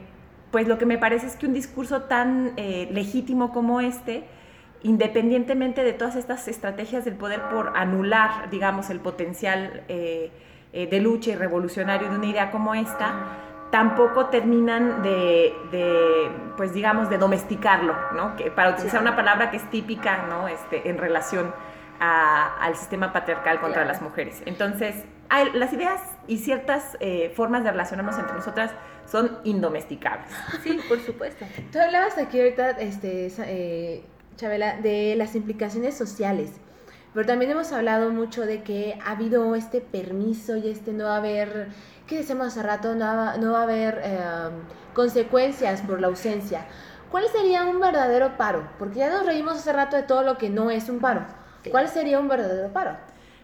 pues 0.51 0.67
lo 0.67 0.77
que 0.77 0.86
me 0.86 0.97
parece 0.97 1.27
es 1.27 1.36
que 1.36 1.47
un 1.47 1.53
discurso 1.53 2.03
tan 2.03 2.53
eh, 2.55 2.88
legítimo 2.91 3.51
como 3.51 3.82
este, 3.82 4.23
independientemente 4.84 5.84
de 5.84 5.91
todas 5.91 6.15
estas 6.15 6.47
estrategias 6.47 7.03
del 7.03 7.15
poder 7.15 7.41
por 7.49 7.73
anular, 7.75 8.49
digamos, 8.49 8.89
el 8.89 8.99
potencial 8.99 9.84
eh, 9.89 10.32
de 10.71 10.99
lucha 11.01 11.32
y 11.32 11.36
revolucionario 11.36 12.10
de 12.10 12.15
una 12.15 12.27
idea 12.27 12.51
como 12.51 12.75
esta, 12.75 13.49
tampoco 13.71 14.27
terminan 14.27 15.03
de, 15.03 15.53
pues 16.58 16.73
digamos, 16.73 17.10
de 17.10 17.17
domesticarlo, 17.17 17.95
¿no? 18.15 18.36
Que, 18.36 18.51
para 18.51 18.71
utilizar 18.71 19.01
una 19.01 19.15
palabra 19.15 19.51
que 19.51 19.58
es 19.58 19.69
típica, 19.69 20.25
¿no? 20.27 20.47
Este, 20.47 20.89
en 20.89 20.97
relación 20.97 21.53
al 21.99 22.75
sistema 22.75 23.12
patriarcal 23.12 23.60
contra 23.60 23.84
las 23.84 24.01
mujeres. 24.01 24.41
Entonces, 24.45 25.03
las 25.53 25.73
ideas 25.73 26.01
y 26.27 26.38
ciertas 26.38 26.97
eh, 26.99 27.32
formas 27.36 27.63
de 27.63 27.71
relacionarnos 27.71 28.17
entre 28.17 28.36
nosotras 28.36 28.71
son 29.05 29.39
indomesticables. 29.43 30.29
Sí, 30.63 30.79
por 30.88 30.99
supuesto. 31.01 31.45
Tú 31.71 31.79
hablabas 31.79 32.17
aquí 32.17 32.39
ahorita, 32.39 32.71
este, 32.71 33.32
eh, 33.39 34.03
Chabela, 34.36 34.77
de 34.77 35.15
las 35.17 35.36
implicaciones 35.36 35.97
sociales. 35.97 36.51
Pero 37.13 37.25
también 37.25 37.51
hemos 37.51 37.71
hablado 37.71 38.12
mucho 38.12 38.45
de 38.45 38.62
que 38.62 38.97
ha 39.03 39.12
habido 39.12 39.55
este 39.55 39.82
permiso 39.82 40.58
y 40.58 40.69
este 40.69 40.93
no 40.93 41.08
haber, 41.08 41.69
¿qué 42.10 42.17
decíamos 42.17 42.48
hace 42.48 42.63
rato? 42.63 42.95
No 42.95 43.06
va, 43.06 43.38
no 43.38 43.54
va 43.54 43.60
a 43.60 43.63
haber 43.63 44.02
em, 44.04 44.54
consecuencias 44.93 45.82
por 45.84 46.02
la 46.02 46.08
ausencia. 46.08 46.65
¿Cuál 47.12 47.26
sería 47.28 47.63
un 47.65 47.80
verdadero 47.80 48.36
paro? 48.36 48.67
Porque 48.80 49.00
ya 49.00 49.10
nos 49.10 49.26
reímos 49.26 49.58
hace 49.58 49.72
rato 49.72 49.95
de 49.95 50.04
todo 50.04 50.24
lo 50.24 50.38
que 50.38 50.50
no 50.50 50.72
es 50.72 50.89
un 50.89 51.00
paro. 51.00 51.26
¿Cuál 51.72 51.88
sería 51.88 52.19
un 52.19 52.28
verdadero 52.28 52.74
paro? 52.74 52.98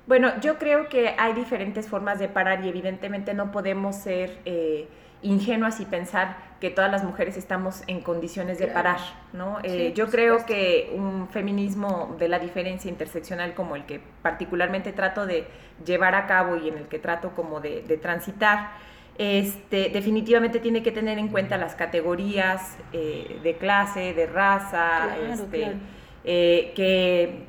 Bueno, 0.08 0.40
yo 0.40 0.58
creo 0.58 0.90
que 0.90 1.16
hay 1.18 1.34
diferentes 1.34 1.88
formas 1.88 2.20
de 2.20 2.28
parar 2.28 2.64
y 2.64 2.70
evidentemente 2.70 3.34
no 3.34 3.52
podemos 3.52 3.96
ser 3.96 4.40
eh, 4.46 4.88
ingenuas 5.26 5.80
y 5.80 5.86
pensar 5.86 6.38
que 6.62 6.70
todas 6.70 6.90
las 6.90 7.04
mujeres 7.04 7.36
estamos 7.36 7.84
en 7.88 8.02
condiciones 8.02 8.60
de 8.60 8.68
parar, 8.68 9.00
¿no? 9.34 9.58
Eh, 9.64 9.92
yo 9.96 10.08
creo 10.10 10.46
que 10.46 10.94
un 10.96 11.28
feminismo 11.28 12.16
de 12.18 12.30
la 12.30 12.40
diferencia 12.40 12.90
interseccional 12.90 13.54
como 13.54 13.76
el 13.76 13.86
que 13.86 14.00
particularmente 14.22 14.94
trato 14.94 15.26
de 15.26 15.48
llevar 15.86 16.16
a 16.16 16.28
cabo 16.28 16.56
y 16.56 16.70
en 16.70 16.78
el 16.78 16.88
que 16.88 17.00
trato 17.00 17.32
como 17.32 17.60
de, 17.60 17.82
transitar, 18.02 18.72
este, 19.18 19.90
definitivamente 19.90 20.60
tiene 20.60 20.82
que 20.82 20.92
tener 20.92 21.18
en 21.18 21.28
cuenta 21.30 21.58
las 21.58 21.76
categorías 21.76 22.78
eh, 22.94 23.40
de 23.44 23.56
clase, 23.56 24.14
de 24.14 24.26
raza, 24.26 25.18
este, 25.18 25.76
que 26.24 27.46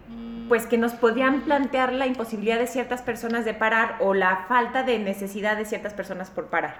pues 0.49 0.67
que 0.67 0.79
nos 0.79 0.93
podían 0.93 1.43
plantear 1.43 1.93
la 1.93 2.07
imposibilidad 2.07 2.59
de 2.59 2.67
ciertas 2.67 3.03
personas 3.03 3.45
de 3.45 3.55
parar 3.55 3.97
o 4.01 4.15
la 4.15 4.45
falta 4.49 4.83
de 4.83 4.99
necesidad 4.99 5.57
de 5.57 5.65
ciertas 5.65 5.95
personas 5.95 6.31
por 6.31 6.47
parar. 6.47 6.77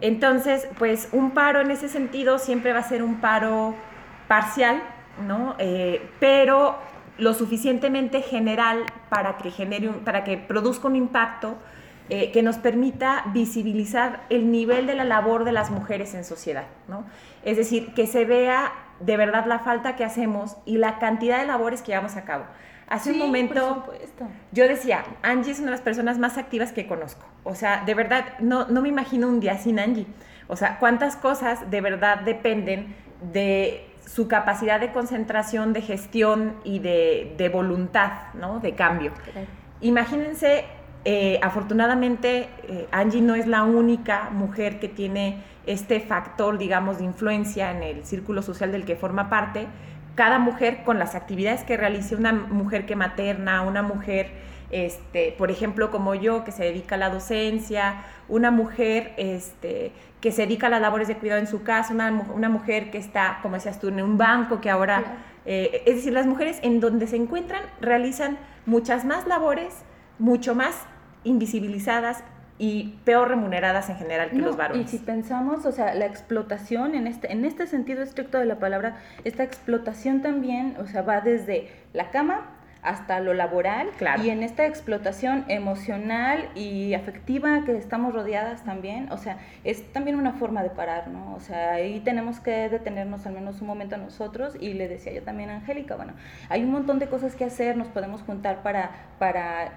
Entonces, 0.00 0.68
pues 0.78 1.08
un 1.12 1.32
paro 1.32 1.60
en 1.60 1.70
ese 1.70 1.88
sentido 1.88 2.38
siempre 2.38 2.72
va 2.72 2.80
a 2.80 2.88
ser 2.88 3.02
un 3.02 3.20
paro 3.20 3.74
parcial, 4.28 4.82
¿no? 5.26 5.54
Eh, 5.58 6.10
pero 6.20 6.78
lo 7.18 7.34
suficientemente 7.34 8.22
general 8.22 8.84
para 9.08 9.36
que 9.36 9.50
genere 9.50 9.88
para 10.04 10.24
que 10.24 10.36
produzca 10.36 10.88
un 10.88 10.96
impacto 10.96 11.56
eh, 12.10 12.32
que 12.32 12.42
nos 12.42 12.58
permita 12.58 13.24
visibilizar 13.32 14.24
el 14.28 14.50
nivel 14.50 14.86
de 14.86 14.94
la 14.94 15.04
labor 15.04 15.44
de 15.44 15.52
las 15.52 15.70
mujeres 15.70 16.14
en 16.14 16.24
sociedad, 16.24 16.66
¿no? 16.88 17.04
Es 17.44 17.56
decir, 17.56 17.94
que 17.94 18.06
se 18.06 18.24
vea 18.24 18.72
de 19.00 19.16
verdad 19.16 19.46
la 19.46 19.60
falta 19.60 19.96
que 19.96 20.04
hacemos 20.04 20.56
y 20.66 20.78
la 20.78 20.98
cantidad 20.98 21.38
de 21.38 21.46
labores 21.46 21.82
que 21.82 21.88
llevamos 21.88 22.16
a 22.16 22.24
cabo. 22.24 22.44
Hace 22.88 23.12
un 23.12 23.18
momento 23.18 23.84
yo 24.52 24.68
decía, 24.68 25.04
Angie 25.22 25.52
es 25.52 25.58
una 25.58 25.66
de 25.66 25.72
las 25.72 25.80
personas 25.80 26.18
más 26.18 26.38
activas 26.38 26.72
que 26.72 26.86
conozco. 26.86 27.26
O 27.42 27.54
sea, 27.54 27.82
de 27.84 27.94
verdad, 27.94 28.38
no, 28.40 28.66
no 28.66 28.82
me 28.82 28.88
imagino 28.88 29.28
un 29.28 29.40
día 29.40 29.58
sin 29.58 29.78
Angie. 29.78 30.06
O 30.48 30.56
sea, 30.56 30.78
cuántas 30.78 31.16
cosas 31.16 31.70
de 31.70 31.80
verdad 31.80 32.20
dependen 32.20 32.94
de 33.32 33.90
su 34.06 34.28
capacidad 34.28 34.80
de 34.80 34.92
concentración, 34.92 35.72
de 35.72 35.82
gestión 35.82 36.54
y 36.64 36.78
de, 36.78 37.50
voluntad, 37.52 38.12
¿no? 38.34 38.60
De 38.60 38.74
cambio. 38.74 39.12
Imagínense, 39.80 40.64
eh, 41.04 41.38
afortunadamente, 41.42 42.48
eh, 42.68 42.86
Angie 42.92 43.22
no 43.22 43.34
es 43.34 43.46
la 43.46 43.64
única 43.64 44.30
mujer 44.30 44.78
que 44.78 44.88
tiene 44.88 45.42
este 45.66 46.00
factor, 46.00 46.58
digamos, 46.58 46.98
de 46.98 47.04
influencia 47.04 47.70
en 47.70 47.82
el 47.82 48.04
círculo 48.04 48.42
social 48.42 48.70
del 48.72 48.84
que 48.84 48.96
forma 48.96 49.30
parte. 49.30 49.66
Cada 50.14 50.38
mujer 50.38 50.84
con 50.84 50.98
las 50.98 51.14
actividades 51.14 51.64
que 51.64 51.76
realice, 51.76 52.14
una 52.16 52.32
mujer 52.32 52.86
que 52.86 52.96
materna, 52.96 53.62
una 53.62 53.82
mujer 53.82 54.32
este, 54.70 55.32
por 55.38 55.52
ejemplo, 55.52 55.92
como 55.92 56.16
yo, 56.16 56.42
que 56.42 56.50
se 56.50 56.64
dedica 56.64 56.96
a 56.96 56.98
la 56.98 57.08
docencia, 57.08 58.04
una 58.28 58.50
mujer 58.50 59.12
este, 59.18 59.92
que 60.20 60.32
se 60.32 60.42
dedica 60.42 60.66
a 60.66 60.70
las 60.70 60.80
labores 60.80 61.06
de 61.06 61.16
cuidado 61.16 61.38
en 61.38 61.46
su 61.46 61.62
casa, 61.62 61.92
una, 61.92 62.48
mujer 62.48 62.90
que 62.90 62.98
está, 62.98 63.38
como 63.40 63.54
decías 63.54 63.78
tú, 63.78 63.86
en 63.86 64.02
un 64.02 64.18
banco, 64.18 64.60
que 64.60 64.70
ahora, 64.70 65.18
eh, 65.46 65.82
es 65.86 65.96
decir, 65.96 66.12
las 66.12 66.26
mujeres 66.26 66.58
en 66.62 66.80
donde 66.80 67.06
se 67.06 67.14
encuentran 67.14 67.62
realizan 67.80 68.36
muchas 68.66 69.04
más 69.04 69.28
labores, 69.28 69.84
mucho 70.18 70.56
más 70.56 70.74
invisibilizadas 71.22 72.24
y 72.58 72.94
peor 73.04 73.28
remuneradas 73.28 73.90
en 73.90 73.96
general 73.96 74.30
que 74.30 74.36
los 74.36 74.56
varones. 74.56 74.92
Y 74.92 74.98
si 74.98 75.04
pensamos, 75.04 75.66
o 75.66 75.72
sea, 75.72 75.94
la 75.94 76.06
explotación 76.06 76.94
en 76.94 77.06
este, 77.06 77.32
en 77.32 77.44
este 77.44 77.66
sentido 77.66 78.02
estricto 78.02 78.38
de 78.38 78.46
la 78.46 78.58
palabra, 78.58 78.96
esta 79.24 79.42
explotación 79.42 80.22
también, 80.22 80.76
o 80.78 80.86
sea, 80.86 81.02
va 81.02 81.20
desde 81.20 81.68
la 81.92 82.10
cama 82.10 82.50
hasta 82.84 83.18
lo 83.18 83.32
laboral 83.32 83.88
y 84.22 84.28
en 84.28 84.42
esta 84.42 84.66
explotación 84.66 85.46
emocional 85.48 86.50
y 86.54 86.92
afectiva 86.92 87.64
que 87.64 87.76
estamos 87.78 88.12
rodeadas 88.12 88.62
también, 88.62 89.10
o 89.10 89.16
sea, 89.16 89.38
es 89.64 89.90
también 89.94 90.16
una 90.16 90.34
forma 90.34 90.62
de 90.62 90.68
parar, 90.68 91.08
¿no? 91.08 91.34
O 91.34 91.40
sea, 91.40 91.72
ahí 91.72 92.00
tenemos 92.00 92.40
que 92.40 92.68
detenernos 92.68 93.26
al 93.26 93.32
menos 93.32 93.62
un 93.62 93.68
momento 93.68 93.96
nosotros 93.96 94.54
y 94.60 94.74
le 94.74 94.86
decía 94.86 95.14
yo 95.14 95.22
también 95.22 95.48
a 95.48 95.56
Angélica, 95.56 95.96
bueno, 95.96 96.12
hay 96.50 96.62
un 96.62 96.72
montón 96.72 96.98
de 96.98 97.08
cosas 97.08 97.34
que 97.34 97.46
hacer, 97.46 97.74
nos 97.78 97.88
podemos 97.88 98.20
juntar 98.20 98.62
para, 98.62 98.90
para 99.18 99.72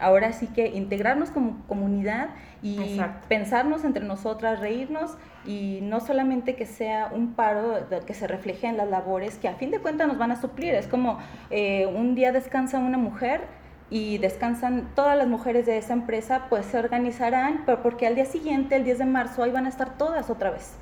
ahora 0.00 0.32
sí 0.32 0.46
que 0.46 0.68
integrarnos 0.68 1.30
como 1.30 1.66
comunidad 1.66 2.30
y 2.62 3.00
pensarnos 3.28 3.84
entre 3.84 4.04
nosotras, 4.04 4.60
reírnos 4.60 5.16
y 5.44 5.80
no 5.82 6.00
solamente 6.00 6.54
que 6.54 6.66
sea 6.66 7.10
un 7.12 7.34
paro 7.34 7.88
que 8.06 8.14
se 8.14 8.28
refleje 8.28 8.68
en 8.68 8.76
las 8.76 8.88
labores 8.88 9.38
que 9.38 9.48
a 9.48 9.54
fin 9.54 9.70
de 9.70 9.80
cuentas 9.80 10.06
nos 10.06 10.18
van 10.18 10.30
a 10.30 10.40
suplir. 10.40 10.74
Es 10.74 10.86
como 10.86 11.18
eh, 11.50 11.86
un 11.86 12.14
día 12.14 12.32
descansa 12.32 12.78
una 12.78 12.98
mujer 12.98 13.42
y 13.90 14.18
descansan 14.18 14.88
todas 14.94 15.18
las 15.18 15.26
mujeres 15.26 15.66
de 15.66 15.76
esa 15.76 15.92
empresa, 15.92 16.46
pues 16.48 16.64
se 16.66 16.78
organizarán, 16.78 17.62
pero 17.66 17.82
porque 17.82 18.06
al 18.06 18.14
día 18.14 18.24
siguiente, 18.24 18.76
el 18.76 18.84
10 18.84 18.98
de 18.98 19.04
marzo, 19.04 19.42
ahí 19.42 19.50
van 19.50 19.66
a 19.66 19.68
estar 19.68 19.98
todas 19.98 20.30
otra 20.30 20.50
vez. 20.50 20.76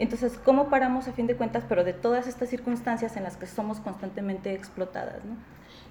Entonces, 0.00 0.40
¿cómo 0.42 0.70
paramos 0.70 1.08
a 1.08 1.12
fin 1.12 1.26
de 1.26 1.36
cuentas, 1.36 1.62
pero 1.68 1.84
de 1.84 1.92
todas 1.92 2.26
estas 2.26 2.48
circunstancias 2.48 3.16
en 3.18 3.22
las 3.22 3.36
que 3.36 3.46
somos 3.46 3.80
constantemente 3.80 4.54
explotadas? 4.54 5.22
¿no? 5.26 5.36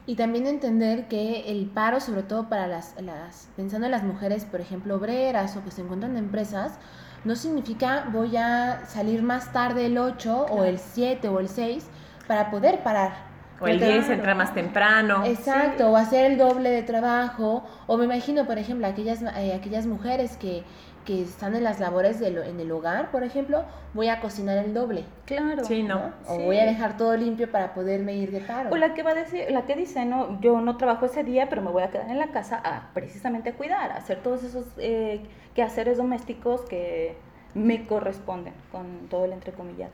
Y 0.08 0.16
también 0.16 0.48
entender 0.48 1.08
que 1.08 1.52
el 1.52 1.68
paro, 1.68 2.00
sobre 2.00 2.24
todo 2.24 2.50
para 2.50 2.66
las, 2.66 3.00
las, 3.00 3.50
pensando 3.56 3.86
en 3.86 3.92
las 3.92 4.04
mujeres, 4.04 4.46
por 4.46 4.62
ejemplo, 4.62 4.96
obreras 4.96 5.56
o 5.56 5.64
que 5.64 5.70
se 5.70 5.82
encuentran 5.82 6.14
en 6.14 6.26
empresas, 6.26 6.80
no 7.24 7.36
significa 7.36 8.08
voy 8.12 8.36
a 8.36 8.86
salir 8.88 9.22
más 9.22 9.54
tarde 9.54 9.86
el 9.86 10.00
8 10.00 10.48
o 10.50 10.64
el 10.64 10.80
7 10.80 11.28
o 11.28 11.40
el 11.40 11.48
6 11.48 11.86
para 12.28 12.50
poder 12.50 12.82
parar. 12.82 13.30
O 13.62 13.68
el 13.68 13.80
10 13.80 14.10
entrar 14.10 14.36
más 14.36 14.54
temprano. 14.56 15.24
Exacto, 15.26 15.92
o 15.92 15.98
hacer 15.98 16.32
el 16.32 16.38
doble 16.40 16.70
de 16.70 16.82
trabajo. 16.82 17.64
O 17.88 17.98
me 17.98 18.06
imagino, 18.06 18.46
por 18.46 18.58
ejemplo, 18.58 18.88
aquellas, 18.88 19.22
eh, 19.22 19.54
aquellas 19.54 19.86
mujeres 19.86 20.38
que 20.38 20.64
que 21.10 21.24
están 21.24 21.56
en 21.56 21.64
las 21.64 21.80
labores 21.80 22.20
de 22.20 22.28
en 22.28 22.60
el 22.60 22.72
hogar, 22.72 23.10
por 23.10 23.24
ejemplo, 23.24 23.64
voy 23.96 24.10
a 24.10 24.20
cocinar 24.20 24.60
el 24.60 24.76
doble. 24.76 25.06
Claro. 25.26 25.66
Sí, 25.66 25.82
¿no? 25.82 26.14
O 26.28 26.38
voy 26.38 26.60
a 26.60 26.66
dejar 26.66 26.98
todo 26.98 27.18
limpio 27.18 27.50
para 27.50 27.74
poderme 27.74 28.14
ir 28.14 28.30
de 28.30 28.42
paro. 28.42 28.70
O 28.70 28.78
la 28.78 28.94
que 28.94 29.02
va 29.02 29.12
a 29.12 29.16
decir, 29.16 29.46
la 29.50 29.64
que 29.64 29.76
dice, 29.76 30.06
no, 30.06 30.40
yo 30.40 30.62
no 30.62 30.78
trabajo 30.78 31.08
ese 31.08 31.24
día, 31.24 31.50
pero 31.50 31.64
me 31.64 31.72
voy 31.72 31.82
a 31.82 31.90
quedar 31.90 32.08
en 32.12 32.20
la 32.20 32.28
casa 32.28 32.62
a 32.64 32.94
precisamente 32.94 33.50
a 33.50 33.54
cuidar, 33.54 33.90
a 33.90 33.96
hacer 33.96 34.20
todos 34.20 34.44
esos 34.44 34.68
eh, 34.78 35.22
quehaceres 35.56 35.98
domésticos 35.98 36.62
que 36.70 37.18
me 37.56 37.88
corresponden, 37.88 38.54
con 38.72 39.08
todo 39.10 39.26
el 39.26 39.32
entrecomillado. 39.32 39.92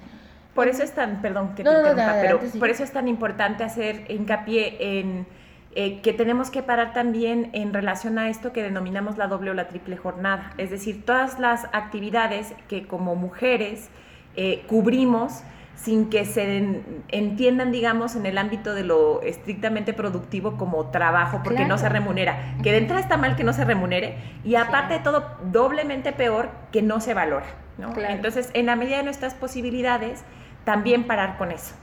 Por 0.54 0.68
eso 0.68 0.84
es 0.84 0.92
tan, 0.92 1.22
perdón 1.22 1.56
que 1.56 1.64
te 1.64 1.70
interrumpa, 1.70 2.18
pero 2.20 2.42
por 2.60 2.70
eso 2.70 2.84
es 2.84 2.92
tan 2.92 3.08
importante 3.08 3.64
hacer 3.64 4.12
hincapié 4.12 5.00
en 5.00 5.26
eh, 5.78 6.00
que 6.02 6.14
tenemos 6.14 6.52
que 6.52 6.64
parar 6.64 6.94
también 6.94 7.50
en 7.52 7.74
relación 7.74 8.18
a 8.18 8.30
esto 8.30 8.54
que 8.54 8.64
denominamos 8.64 9.18
la 9.18 9.28
doble 9.28 9.52
o 9.52 9.54
la 9.54 9.68
triple 9.68 9.98
jornada. 9.98 10.54
Es 10.58 10.70
decir, 10.70 11.06
todas 11.06 11.38
las 11.38 11.66
actividades 11.74 12.54
que 12.70 12.88
como 12.88 13.16
mujeres 13.16 13.90
eh, 14.38 14.64
cubrimos 14.68 15.44
sin 15.76 16.10
que 16.10 16.24
se 16.24 16.82
entiendan, 17.10 17.74
digamos, 17.74 18.16
en 18.16 18.26
el 18.26 18.38
ámbito 18.38 18.74
de 18.74 18.86
lo 18.86 19.22
estrictamente 19.22 19.94
productivo 19.94 20.58
como 20.58 20.86
trabajo, 20.92 21.42
porque 21.44 21.66
no 21.66 21.78
se 21.78 21.90
remunera. 21.90 22.56
Que 22.64 22.72
de 22.72 22.78
entrada 22.78 23.02
está 23.02 23.18
mal 23.18 23.36
que 23.36 23.44
no 23.44 23.52
se 23.52 23.66
remunere 23.66 24.18
y 24.46 24.56
aparte 24.56 24.94
de 24.94 25.00
todo, 25.02 25.38
doblemente 25.52 26.14
peor 26.14 26.50
que 26.72 26.82
no 26.82 27.02
se 27.02 27.14
valora. 27.14 27.48
Entonces, 28.08 28.50
en 28.54 28.68
la 28.68 28.78
medida 28.78 28.98
de 28.98 29.04
nuestras 29.04 29.34
posibilidades, 29.34 30.24
también 30.64 31.04
parar 31.04 31.38
con 31.38 31.52
eso. 31.52 31.76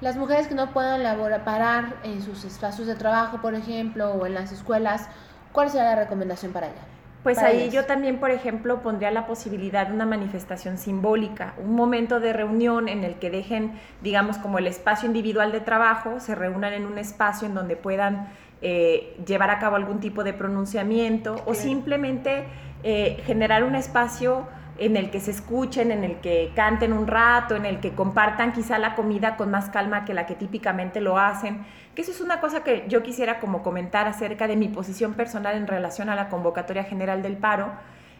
Las 0.00 0.16
mujeres 0.16 0.46
que 0.46 0.54
no 0.54 0.72
puedan 0.72 1.02
laborar, 1.02 1.44
parar 1.44 1.96
en 2.02 2.22
sus 2.22 2.44
espacios 2.44 2.86
de 2.86 2.94
trabajo, 2.94 3.40
por 3.40 3.54
ejemplo, 3.54 4.12
o 4.12 4.26
en 4.26 4.34
las 4.34 4.52
escuelas, 4.52 5.08
¿cuál 5.52 5.70
sería 5.70 5.84
la 5.84 5.96
recomendación 5.96 6.52
para 6.52 6.68
ellas? 6.68 6.84
Pues 7.22 7.38
ahí 7.38 7.70
yo 7.70 7.86
también, 7.86 8.20
por 8.20 8.30
ejemplo, 8.30 8.82
pondría 8.82 9.10
la 9.10 9.26
posibilidad 9.26 9.88
de 9.88 9.92
una 9.92 10.06
manifestación 10.06 10.78
simbólica, 10.78 11.54
un 11.58 11.74
momento 11.74 12.20
de 12.20 12.32
reunión 12.32 12.88
en 12.88 13.02
el 13.02 13.16
que 13.16 13.30
dejen, 13.30 13.72
digamos, 14.00 14.38
como 14.38 14.58
el 14.58 14.68
espacio 14.68 15.08
individual 15.08 15.50
de 15.50 15.58
trabajo, 15.58 16.20
se 16.20 16.36
reúnan 16.36 16.72
en 16.72 16.86
un 16.86 16.98
espacio 16.98 17.48
en 17.48 17.54
donde 17.54 17.74
puedan 17.74 18.28
eh, 18.62 19.16
llevar 19.26 19.50
a 19.50 19.58
cabo 19.58 19.74
algún 19.74 19.98
tipo 19.98 20.22
de 20.22 20.34
pronunciamiento 20.34 21.42
o 21.46 21.54
simplemente 21.54 22.44
eh, 22.84 23.20
generar 23.26 23.64
un 23.64 23.74
espacio 23.74 24.46
en 24.78 24.96
el 24.96 25.10
que 25.10 25.20
se 25.20 25.30
escuchen, 25.30 25.90
en 25.90 26.04
el 26.04 26.16
que 26.20 26.52
canten 26.54 26.92
un 26.92 27.06
rato, 27.06 27.56
en 27.56 27.66
el 27.66 27.80
que 27.80 27.94
compartan 27.94 28.52
quizá 28.52 28.78
la 28.78 28.94
comida 28.94 29.36
con 29.36 29.50
más 29.50 29.70
calma 29.70 30.04
que 30.04 30.14
la 30.14 30.26
que 30.26 30.34
típicamente 30.34 31.00
lo 31.00 31.18
hacen, 31.18 31.64
que 31.94 32.02
eso 32.02 32.10
es 32.10 32.20
una 32.20 32.40
cosa 32.40 32.62
que 32.62 32.84
yo 32.88 33.02
quisiera 33.02 33.40
como 33.40 33.62
comentar 33.62 34.06
acerca 34.06 34.46
de 34.46 34.56
mi 34.56 34.68
posición 34.68 35.14
personal 35.14 35.56
en 35.56 35.66
relación 35.66 36.08
a 36.08 36.14
la 36.14 36.28
convocatoria 36.28 36.84
general 36.84 37.22
del 37.22 37.36
paro. 37.36 37.72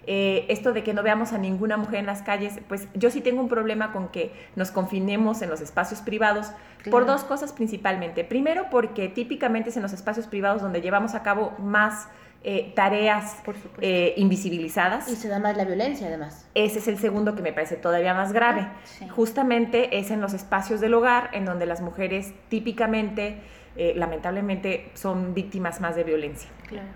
Eh, 0.09 0.47
esto 0.49 0.73
de 0.73 0.85
que 0.85 0.95
no 0.95 1.03
veamos 1.03 1.33
a 1.33 1.39
ninguna 1.39 1.77
mujer 1.77 1.97
en 1.99 2.07
las 2.07 2.23
calles, 2.23 2.61
pues 2.69 2.87
yo 2.95 3.11
sí 3.11 3.21
tengo 3.21 3.41
un 3.41 3.49
problema 3.49 3.93
con 3.93 4.09
que 4.09 4.33
nos 4.55 4.71
confinemos 4.71 5.43
en 5.43 5.51
los 5.51 5.61
espacios 5.61 6.01
privados 6.01 6.53
por 6.93 7.07
dos 7.07 7.25
cosas 7.25 7.53
principalmente. 7.53 8.23
Primero, 8.23 8.67
porque 8.71 9.09
típicamente 9.09 9.71
es 9.71 9.77
en 9.77 9.83
los 9.83 9.93
espacios 9.93 10.29
privados 10.29 10.63
donde 10.63 10.81
llevamos 10.81 11.17
a 11.17 11.25
cabo 11.25 11.55
más 11.59 12.07
eh, 12.45 12.73
tareas 12.77 13.43
eh, 13.81 14.15
invisibilizadas. 14.17 15.09
Y 15.09 15.17
se 15.17 15.29
da 15.29 15.39
más 15.39 15.57
la 15.57 15.65
violencia, 15.65 16.07
además. 16.07 16.47
Ese 16.55 16.79
es 16.79 16.89
el 16.89 16.99
segundo 16.99 17.35
que 17.35 17.43
me 17.43 17.53
parece 17.53 17.77
todavía 17.77 18.15
más 18.15 18.33
grave. 18.33 18.69
Justamente 19.11 19.99
es 19.99 20.11
en 20.11 20.21
los 20.21 20.33
espacios 20.33 20.81
del 20.81 20.95
hogar 20.95 21.31
en 21.33 21.45
donde 21.45 21.67
las 21.67 21.81
mujeres 21.81 22.33
típicamente, 22.49 23.41
eh, 23.77 23.95
lamentablemente, 23.97 24.91
son 24.95 25.35
víctimas 25.35 25.81
más 25.81 25.97
de 25.97 26.05
violencia. 26.05 26.49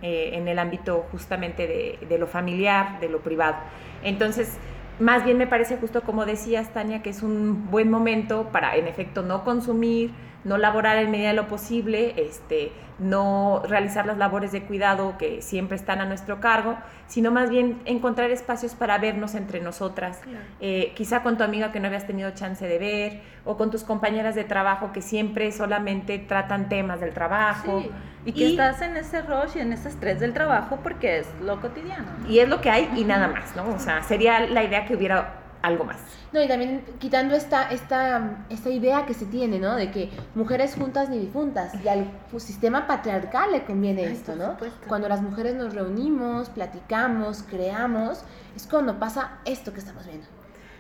en 0.03 0.49
el 0.49 0.59
ámbito 0.59 1.07
justamente 1.13 1.67
de, 1.67 1.99
de 2.09 2.19
lo 2.19 2.27
familiar, 2.27 3.01
de 3.01 3.09
lo 3.09 3.21
privado. 3.21 3.57
Entonces, 4.03 4.57
más 5.01 5.25
bien 5.25 5.39
me 5.39 5.47
parece 5.47 5.79
justo 5.79 6.03
como 6.03 6.27
decías, 6.27 6.73
Tania, 6.73 7.03
que 7.03 7.11
es 7.11 7.23
un 7.23 7.71
buen 7.71 7.91
momento 7.91 8.49
para, 8.53 8.77
en 8.77 8.87
efecto, 8.87 9.23
no 9.23 9.45
consumir, 9.45 10.13
no 10.45 10.59
laborar 10.59 10.99
en 10.99 11.11
medida 11.11 11.29
de 11.29 11.35
lo 11.35 11.49
posible, 11.49 12.15
este, 12.17 12.73
no 12.99 13.63
realizar 13.67 14.07
las 14.07 14.19
labores 14.19 14.53
de 14.53 14.63
cuidado 14.63 15.17
que 15.19 15.43
siempre 15.43 15.77
están 15.77 16.01
a 16.01 16.05
nuestro 16.05 16.41
cargo, 16.41 16.77
sino 17.07 17.31
más 17.31 17.51
bien 17.51 17.81
encontrar 17.87 18.31
espacios 18.31 18.75
para 18.75 18.99
vernos 18.99 19.35
entre 19.35 19.61
nosotras, 19.61 20.21
eh, 20.61 20.93
quizá 20.95 21.23
con 21.23 21.37
tu 21.37 21.45
amiga 21.45 21.73
que 21.73 21.81
no 21.81 21.87
habías 21.87 22.07
tenido 22.07 22.31
chance 22.33 22.67
de 22.67 22.79
ver, 22.79 23.23
o 23.45 23.57
con 23.57 23.71
tus 23.71 23.85
compañeras 23.85 24.35
de 24.35 24.45
trabajo 24.45 24.93
que 24.93 25.03
siempre 25.03 25.51
solamente 25.51 26.19
tratan 26.19 26.69
temas 26.69 27.01
del 27.01 27.13
trabajo. 27.13 27.83
Y 28.25 28.33
que 28.33 28.51
estás 28.51 28.83
en 28.83 28.97
ese 28.99 29.23
rush 29.23 29.57
y 29.57 29.61
en 29.61 29.73
ese 29.73 29.89
estrés 29.89 30.21
del 30.21 30.35
trabajo 30.35 30.81
porque 30.83 31.21
es 31.21 31.27
lo 31.43 31.59
cotidiano. 31.61 32.07
Y 32.29 32.41
es 32.41 32.49
lo 32.49 32.61
que 32.61 32.69
hay 32.69 32.91
y 32.97 33.05
nada 33.05 33.29
más, 33.29 33.57
¿no? 33.57 33.67
O 33.71 33.79
sea, 33.79 34.03
sería 34.03 34.41
la 34.41 34.63
idea 34.63 34.85
que 34.85 34.95
hubiera 34.95 35.41
algo 35.63 35.85
más. 35.85 35.99
No, 36.33 36.43
y 36.43 36.49
también 36.49 36.85
quitando 36.99 37.35
esta, 37.35 37.71
esta, 37.71 38.45
esta 38.51 38.71
idea 38.71 39.05
que 39.07 39.15
se 39.15 39.27
tiene, 39.27 39.59
¿no? 39.59 39.75
De 39.77 39.91
que 39.91 40.11
mujeres 40.35 40.75
juntas 40.75 41.09
ni 41.09 41.19
difuntas. 41.19 41.73
Y 41.85 41.89
al 41.89 42.11
sistema 42.39 42.87
patriarcal 42.87 43.53
le 43.53 43.65
conviene 43.65 44.05
esto, 44.05 44.37
¿no? 44.37 44.57
Cuando 44.89 45.09
las 45.09 45.23
mujeres 45.23 45.55
nos 45.55 45.75
reunimos, 45.75 46.49
platicamos, 46.51 47.43
creamos, 47.43 48.25
es 48.57 48.67
cuando 48.67 48.99
pasa 48.99 49.39
esto 49.45 49.73
que 49.73 49.81
estamos 49.81 50.07
viendo. 50.07 50.27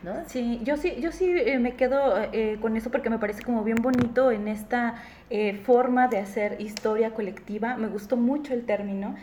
¿No? 0.02 0.14
Sí, 0.28 0.60
yo 0.64 0.78
sí, 0.78 0.96
yo 0.98 1.12
sí 1.12 1.26
eh, 1.26 1.58
me 1.58 1.74
quedo 1.74 2.16
eh, 2.32 2.56
con 2.62 2.74
eso 2.74 2.90
porque 2.90 3.10
me 3.10 3.18
parece 3.18 3.42
como 3.42 3.62
bien 3.64 3.76
bonito 3.82 4.30
en 4.30 4.48
esta 4.48 4.94
eh, 5.28 5.60
forma 5.66 6.08
de 6.08 6.16
hacer 6.16 6.58
historia 6.58 7.12
colectiva. 7.12 7.76
Me 7.76 7.86
gustó 7.86 8.16
mucho 8.16 8.54
el 8.54 8.64
término 8.64 9.14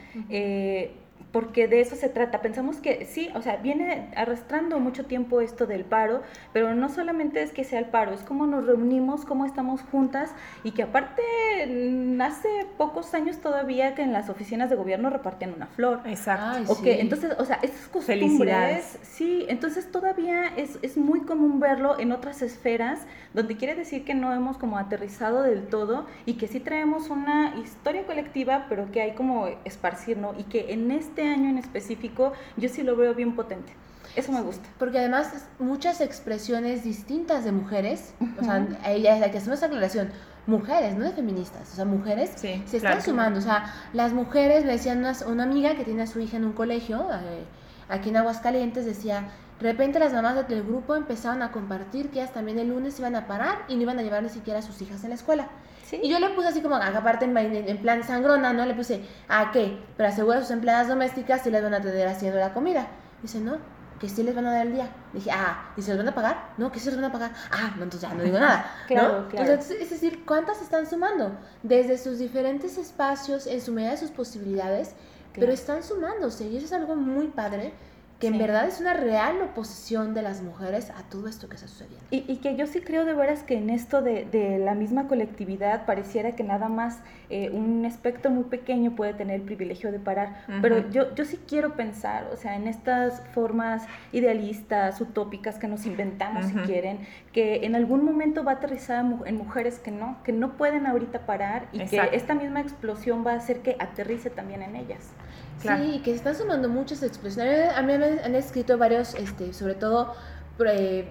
porque 1.32 1.68
de 1.68 1.82
eso 1.82 1.96
se 1.96 2.10
trata. 2.10 2.42
Pensamos 2.42 2.78
que 2.78 3.06
sí, 3.06 3.30
o 3.36 3.42
sea, 3.42 3.58
viene 3.58 4.10
arrastrando 4.16 4.80
mucho 4.80 5.06
tiempo 5.06 5.42
esto 5.42 5.68
del 5.68 5.84
paro, 5.84 6.22
pero 6.54 6.74
no 6.74 6.90
solamente 6.90 7.42
es 7.42 7.52
que 7.52 7.64
sea 7.64 7.80
el 7.80 7.86
paro, 7.86 8.14
es 8.14 8.22
cómo 8.22 8.48
nos 8.48 8.66
reunimos, 8.66 9.26
cómo 9.26 9.46
estamos 9.46 9.82
juntas 9.82 10.32
y 10.64 10.72
que 10.72 10.84
aparte 10.84 11.22
mm, 11.68 12.22
hace 12.22 12.48
pocos 12.78 13.14
años 13.14 13.38
todavía 13.38 13.94
que 13.94 14.04
en 14.04 14.14
las 14.14 14.30
oficinas 14.30 14.70
de 14.70 14.76
gobierno 14.76 15.10
repartían 15.10 15.54
una 15.54 15.68
flor. 15.68 16.02
Exacto. 16.06 16.78
entonces, 16.86 17.36
o 17.38 17.46
sea, 17.46 17.60
esas 17.62 17.88
costumbres, 17.88 18.98
sí, 19.04 19.46
entonces 19.50 19.92
todavía 19.92 20.48
es, 20.56 20.80
es 20.82 20.98
muy 20.98 21.22
común 21.22 21.60
verlo 21.60 22.00
en 22.00 22.12
otras 22.12 22.42
esferas 22.42 23.02
donde 23.34 23.58
quiere 23.58 23.76
decir 23.76 24.06
que 24.06 24.14
no 24.14 24.34
hemos 24.34 24.58
como 24.58 24.78
aterrizado 24.78 25.44
del 25.44 25.68
todo 25.68 26.06
y 26.26 26.34
que 26.34 26.48
sí 26.48 26.60
traemos 26.60 27.10
una 27.10 27.56
historia 27.62 28.06
colectiva, 28.06 28.66
pero 28.70 28.92
que 28.92 29.02
hay 29.02 29.12
como 29.14 29.48
esparcir, 29.66 30.18
¿no? 30.18 30.34
Y 30.38 30.44
que 30.44 30.74
en 30.74 30.92
este 30.92 31.17
año 31.24 31.50
en 31.50 31.58
específico 31.58 32.34
yo 32.58 32.70
sí 32.70 32.84
lo 32.84 32.96
veo 32.96 33.14
bien 33.14 33.36
potente. 33.36 33.74
Eso 34.16 34.32
me 34.32 34.42
gusta. 34.42 34.68
Porque 34.80 35.00
además 35.00 35.32
muchas 35.60 36.02
expresiones 36.02 36.84
distintas 36.84 37.44
de 37.44 37.52
mujeres, 37.52 38.14
o 38.40 38.44
sea, 38.44 38.66
ella 38.88 39.32
que 39.32 39.38
hacemos 39.38 39.60
esa 39.60 39.68
aclaración, 39.68 40.10
mujeres, 40.48 40.96
no 40.96 41.04
de 41.04 41.12
feministas, 41.12 41.72
o 41.74 41.76
sea, 41.76 41.86
mujeres 41.86 42.32
se 42.36 42.64
están 42.78 43.02
sumando. 43.02 43.40
O 43.40 43.44
sea, 43.44 43.74
las 43.94 44.14
mujeres, 44.14 44.66
me 44.66 44.72
decían 44.72 45.00
una, 45.00 45.14
una, 45.28 45.44
amiga 45.44 45.76
que 45.76 45.84
tiene 45.84 46.04
a 46.04 46.08
su 46.08 46.20
hija 46.20 46.38
en 46.38 46.46
un 46.46 46.54
colegio, 46.54 47.06
eh, 47.12 47.44
aquí 47.90 48.10
en 48.10 48.18
Aguascalientes, 48.18 48.86
decía, 48.86 49.30
de 49.60 49.72
repente 49.72 50.00
las 50.00 50.14
mamás 50.14 50.48
del 50.48 50.64
grupo 50.64 50.96
empezaron 50.96 51.42
a 51.42 51.52
compartir 51.52 52.10
que 52.10 52.20
ellas 52.20 52.34
también 52.34 52.60
el 52.60 52.70
lunes 52.70 52.98
iban 53.00 53.16
a 53.16 53.28
parar 53.28 53.66
y 53.68 53.76
no 53.76 53.82
iban 53.82 54.00
a 54.00 54.04
llevar 54.04 54.24
ni 54.24 54.30
siquiera 54.30 54.60
a 54.60 54.62
sus 54.62 54.82
hijas 54.82 55.04
en 55.04 55.10
la 55.10 55.16
escuela. 55.16 55.50
Y 55.92 56.10
yo 56.10 56.20
le 56.20 56.30
puse 56.32 56.50
así 56.50 56.62
como, 56.62 56.76
aparte 56.76 57.26
en, 57.26 57.38
en, 57.38 57.78
plan 57.78 58.04
sangrona, 58.04 58.54
¿no? 58.54 58.66
Le 58.66 58.74
puse, 58.74 59.02
¿a 59.28 59.52
qué? 59.52 59.78
Pero 59.96 60.10
asegura 60.10 60.38
a 60.38 60.42
sus 60.42 60.52
empleadas 60.52 60.88
domésticas 60.88 61.42
si 61.42 61.50
les 61.50 61.64
van 61.64 61.74
a 61.74 61.82
tener 61.82 62.08
haciendo 62.08 62.40
la 62.40 62.54
comida. 62.54 62.88
Dice, 63.22 63.40
no, 63.40 63.58
que 64.00 64.10
sí 64.10 64.24
les 64.24 64.36
van 64.36 64.46
a 64.46 64.52
dar 64.52 64.68
el 64.68 64.74
día. 64.74 64.90
Dije, 65.14 65.32
ah, 65.32 65.72
¿y 65.78 65.82
se 65.82 65.92
los 65.92 66.00
van 66.00 66.10
a 66.10 66.16
pagar? 66.16 66.54
No, 66.58 66.72
que 66.72 66.80
sí 66.80 66.88
les 66.88 66.96
van 66.96 67.06
a 67.06 67.12
pagar. 67.12 67.32
Ah, 67.52 67.74
no, 67.78 67.84
entonces 67.84 68.10
ya 68.10 68.16
no 68.16 68.24
digo 68.24 68.40
nada. 68.40 68.70
claro, 68.88 69.28
claro. 69.30 69.52
Entonces, 69.52 69.82
es 69.82 69.90
decir, 69.90 70.26
¿cuántas 70.26 70.62
están 70.62 70.88
sumando? 70.88 71.38
Desde 71.64 71.98
sus 71.98 72.20
diferentes 72.20 72.78
espacios, 72.78 73.48
en 73.48 73.62
su 73.62 73.72
medida 73.72 73.92
de 73.92 73.98
sus 73.98 74.12
posibilidades, 74.12 74.94
pero 75.34 75.52
están 75.52 75.84
sumándose. 75.84 76.48
Y 76.48 76.58
eso 76.58 76.66
es 76.66 76.74
algo 76.74 76.96
muy 76.96 77.28
padre 77.28 77.74
que 78.20 78.28
en 78.28 78.38
verdad 78.40 78.68
es 78.68 78.80
una 78.82 78.94
real 78.94 79.42
oposición 79.42 80.14
de 80.14 80.24
las 80.24 80.42
mujeres 80.42 80.90
a 80.90 81.04
todo 81.04 81.28
esto 81.28 81.48
que 81.50 81.56
está 81.56 81.68
sucediendo. 81.68 82.04
Y, 82.10 82.26
y 82.28 82.38
que 82.38 82.56
yo 82.56 82.66
sí 82.66 82.82
creo 82.82 83.06
de 83.06 83.14
veras 83.14 83.44
que 83.44 83.58
en 83.58 83.70
esto 83.70 84.02
de, 84.02 84.26
de 84.26 84.58
la 84.58 84.74
misma 84.74 85.08
colectividad 85.08 85.86
pareciera 85.86 86.36
que 86.36 86.44
nada 86.44 86.68
más 86.68 87.00
eh, 87.30 87.50
un 87.52 87.84
espectro 87.86 88.32
muy 88.32 88.46
pequeño 88.46 88.96
puede 88.96 89.14
tener 89.14 89.36
el 89.36 89.42
privilegio 89.42 89.92
de 89.92 90.00
parar, 90.00 90.46
pero 90.62 90.90
yo, 90.90 91.14
yo 91.14 91.26
sí 91.26 91.40
quiero 91.46 91.76
pensar, 91.76 92.30
o 92.32 92.38
sea, 92.38 92.56
en 92.56 92.68
estas 92.68 93.22
formas 93.34 93.86
idealistas, 94.14 95.02
utópicas 95.02 95.60
que 95.60 95.68
nos 95.68 95.86
inventamos 95.86 96.46
si 96.46 96.54
quieren, 96.54 97.00
que 97.34 97.66
en 97.66 97.76
algún 97.76 98.06
momento 98.06 98.44
va 98.44 98.54
a 98.54 98.56
aterrizar 98.56 99.06
en 99.26 99.36
mujeres 99.36 99.80
que 99.80 99.92
no, 99.92 100.18
que 100.24 100.32
no 100.32 100.56
pueden 100.58 100.88
ahorita 100.88 101.26
parar 101.26 101.68
y 101.74 101.86
que 101.86 102.02
esta 102.14 102.34
misma 102.34 102.62
explosión 102.62 103.26
va 103.28 103.34
a 103.34 103.36
hacer 103.36 103.60
que 103.60 103.76
aterrice 103.78 104.30
también 104.30 104.62
en 104.62 104.76
ellas. 104.76 105.12
Sí, 105.62 106.02
que 106.04 106.12
se 106.12 106.18
están 106.18 106.36
sumando 106.36 106.70
muchas 106.70 107.04
explosiones. 107.04 107.74
A 107.76 107.82
mí 107.82 107.98
me 107.98 108.20
han 108.22 108.36
escrito 108.36 108.78
varios, 108.78 109.16
este, 109.16 109.54
sobre 109.54 109.76
todo 109.76 110.14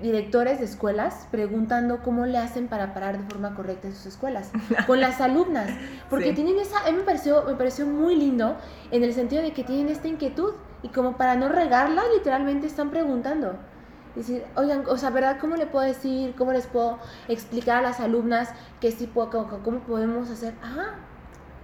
directores 0.02 0.58
de 0.58 0.64
escuelas 0.64 1.28
preguntando 1.30 2.02
cómo 2.02 2.26
le 2.26 2.38
hacen 2.38 2.66
para 2.66 2.92
parar 2.92 3.18
de 3.18 3.24
forma 3.30 3.54
correcta 3.54 3.86
en 3.86 3.94
sus 3.94 4.06
escuelas 4.06 4.50
con 4.88 5.00
las 5.00 5.20
alumnas 5.20 5.70
porque 6.10 6.32
tienen 6.32 6.58
esa 6.58 6.80
a 6.80 6.90
mí 6.90 6.96
me 6.98 7.04
pareció 7.04 7.44
me 7.44 7.54
pareció 7.54 7.86
muy 7.86 8.16
lindo 8.16 8.56
en 8.90 9.04
el 9.04 9.12
sentido 9.12 9.42
de 9.42 9.52
que 9.52 9.62
tienen 9.62 9.88
esta 9.88 10.08
inquietud 10.08 10.54
y 10.82 10.88
como 10.88 11.16
para 11.16 11.36
no 11.36 11.48
regarla 11.48 12.02
literalmente 12.14 12.66
están 12.66 12.90
preguntando. 12.90 13.56
Decir 14.16 14.44
oigan 14.56 14.84
o 14.88 14.96
sea 14.96 15.10
verdad 15.10 15.36
cómo 15.40 15.56
le 15.56 15.66
puedo 15.66 15.84
decir 15.84 16.34
cómo 16.36 16.52
les 16.52 16.66
puedo 16.66 16.98
explicar 17.28 17.78
a 17.78 17.82
las 17.82 18.00
alumnas 18.00 18.50
que 18.80 18.90
sí 18.90 19.06
puedo 19.06 19.30
cómo 19.62 19.80
podemos 19.80 20.30
hacer 20.30 20.54
ah 20.62 20.94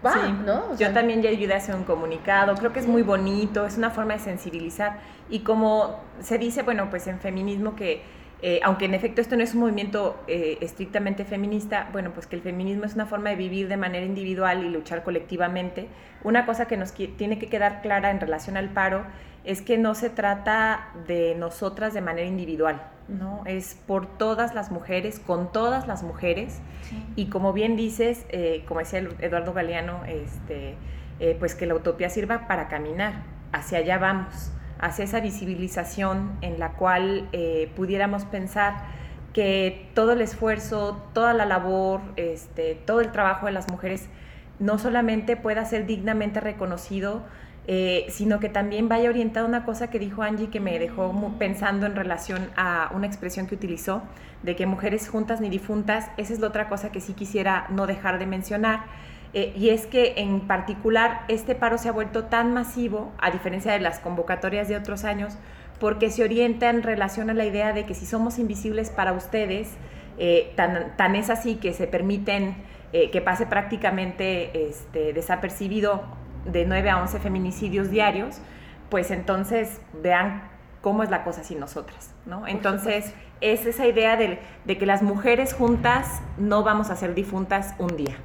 sí. 0.03 0.33
¿no? 0.45 0.77
Yo 0.77 0.93
también 0.93 1.23
ya 1.23 1.31
ayudé 1.31 1.55
a 1.55 1.59
hacer 1.59 1.75
un 1.75 1.85
comunicado, 1.85 2.55
creo 2.57 2.73
que 2.73 2.81
es 2.81 2.87
muy 2.87 3.03
bonito, 3.03 3.67
es 3.67 3.77
una 3.77 3.91
forma 3.91 4.15
de 4.15 4.21
sensibilizar. 4.21 5.01
Y 5.31 5.41
como 5.41 6.01
se 6.21 6.39
dice, 6.39 6.63
bueno, 6.63 6.91
pues 6.91 7.07
en 7.07 7.21
feminismo 7.21 7.77
que, 7.77 8.03
eh, 8.43 8.61
aunque 8.65 8.87
en 8.87 8.95
efecto 8.95 9.21
esto 9.21 9.37
no 9.37 9.43
es 9.43 9.55
un 9.55 9.61
movimiento 9.61 10.23
eh, 10.27 10.59
estrictamente 10.61 11.25
feminista, 11.25 11.89
bueno, 11.93 12.11
pues 12.13 12.27
que 12.27 12.37
el 12.37 12.43
feminismo 12.43 12.85
es 12.85 12.95
una 12.95 13.07
forma 13.07 13.31
de 13.31 13.37
vivir 13.37 13.69
de 13.69 13.77
manera 13.77 14.05
individual 14.05 14.65
y 14.65 14.69
luchar 14.69 15.03
colectivamente. 15.03 15.89
Una 16.25 16.47
cosa 16.47 16.67
que 16.67 16.77
nos 16.77 16.93
tiene 16.93 17.39
que 17.39 17.49
quedar 17.49 17.83
clara 17.83 18.11
en 18.11 18.21
relación 18.21 18.57
al 18.57 18.71
paro 18.71 19.05
es 19.45 19.63
que 19.63 19.79
no 19.79 19.95
se 19.95 20.11
trata 20.11 20.89
de 21.07 21.35
nosotras 21.35 21.95
de 21.95 22.01
manera 22.01 22.29
individual, 22.29 22.83
¿no? 23.09 23.43
Es 23.47 23.77
por 23.87 24.07
todas 24.07 24.55
las 24.55 24.71
mujeres, 24.71 25.19
con 25.19 25.53
todas 25.53 25.87
las 25.87 26.03
mujeres. 26.03 26.61
Y 27.17 27.27
como 27.27 27.53
bien 27.53 27.77
dices, 27.77 28.27
eh, 28.29 28.65
como 28.67 28.81
decía 28.81 29.01
Eduardo 29.21 29.53
Galeano, 29.53 30.05
este, 30.07 30.75
eh, 31.21 31.37
pues 31.39 31.55
que 31.55 31.67
la 31.67 31.75
utopía 31.75 32.11
sirva 32.11 32.47
para 32.49 32.69
caminar, 32.69 33.23
hacia 33.53 33.79
allá 33.79 33.99
vamos, 33.99 34.53
hacia 34.79 35.05
esa 35.05 35.21
visibilización 35.21 36.33
en 36.41 36.59
la 36.59 36.73
cual 36.73 37.29
eh, 37.33 37.71
pudiéramos 37.77 38.25
pensar 38.25 38.75
que 39.33 39.89
todo 39.95 40.13
el 40.13 40.21
esfuerzo, 40.21 41.03
toda 41.15 41.33
la 41.33 41.47
labor, 41.47 42.01
este, 42.17 42.75
todo 42.75 43.01
el 43.01 43.13
trabajo 43.13 43.47
de 43.47 43.53
las 43.53 43.71
mujeres 43.71 44.09
no 44.59 44.79
solamente 44.79 45.37
pueda 45.37 45.65
ser 45.65 45.87
dignamente 45.87 46.41
reconocido, 46.41 47.23
eh, 47.69 48.07
sino 48.09 48.41
que 48.41 48.49
también 48.49 48.89
vaya 48.89 49.09
orientada 49.09 49.47
a 49.47 49.49
una 49.49 49.65
cosa 49.65 49.89
que 49.89 50.01
dijo 50.01 50.23
Angie 50.23 50.51
que 50.51 50.59
me 50.59 50.81
dejó 50.81 51.13
pensando 51.39 51.87
en 51.87 51.95
relación 51.95 52.51
a 52.57 52.91
una 52.93 53.07
expresión 53.07 53.47
que 53.47 53.55
utilizó, 53.55 54.03
de 54.43 54.57
que 54.57 54.67
mujeres 54.67 55.09
juntas 55.09 55.41
ni 55.41 55.49
difuntas, 55.49 56.11
esa 56.17 56.33
es 56.33 56.41
la 56.41 56.49
otra 56.49 56.69
cosa 56.69 56.91
que 56.91 57.01
sí 57.01 57.13
quisiera 57.13 57.67
no 57.71 57.87
dejar 57.87 58.19
de 58.19 58.27
mencionar. 58.27 58.87
Eh, 59.33 59.55
y 59.57 59.69
es 59.71 59.87
que 59.87 60.15
en 60.17 60.41
particular 60.41 61.25
este 61.29 61.55
paro 61.55 61.79
se 61.79 61.89
ha 61.89 61.93
vuelto 61.93 62.25
tan 62.25 62.53
masivo, 62.53 63.13
a 63.19 63.31
diferencia 63.31 63.73
de 63.73 63.79
las 63.79 64.01
convocatorias 64.01 64.67
de 64.67 64.77
otros 64.77 65.05
años, 65.05 65.35
porque 65.79 66.11
se 66.11 66.25
orienta 66.25 66.69
en 66.69 66.83
relación 66.83 67.31
a 67.31 67.35
la 67.35 67.45
idea 67.45 67.73
de 67.73 67.85
que 67.85 67.95
si 67.95 68.07
somos 68.07 68.41
invisibles 68.41 68.91
para 68.91 69.13
ustedes, 69.13 69.71
eh, 70.19 70.53
tan, 70.57 71.15
es 71.15 71.31
así 71.31 71.55
que 71.57 71.73
se 71.73 71.87
permiten 71.87 72.57
que 73.11 73.23
pase 73.23 73.47
prácticamente 73.47 74.69
este, 74.69 75.15
desapercibido 75.15 76.03
de 76.45 76.65
9 76.67 76.91
a 76.91 77.03
11 77.03 77.19
feminicidios 77.21 77.91
diarios, 77.91 78.39
pues 78.91 79.11
entonces 79.11 79.81
vean 80.03 80.43
cómo 80.83 81.03
es 81.03 81.11
la 81.11 81.25
cosa 81.25 81.45
sin 81.45 81.61
nosotras, 81.61 82.11
¿no? 82.27 82.47
Entonces 82.47 83.15
es 83.41 83.67
esa 83.67 83.87
idea 83.87 84.17
de, 84.17 84.39
que 84.67 84.87
las 84.87 85.03
mujeres 85.03 85.55
juntas 85.55 86.21
no 86.39 86.63
vamos 86.63 86.91
a 86.91 86.97
ser 86.97 87.15
difuntas 87.15 87.75
un 87.79 87.97
día. 87.97 88.17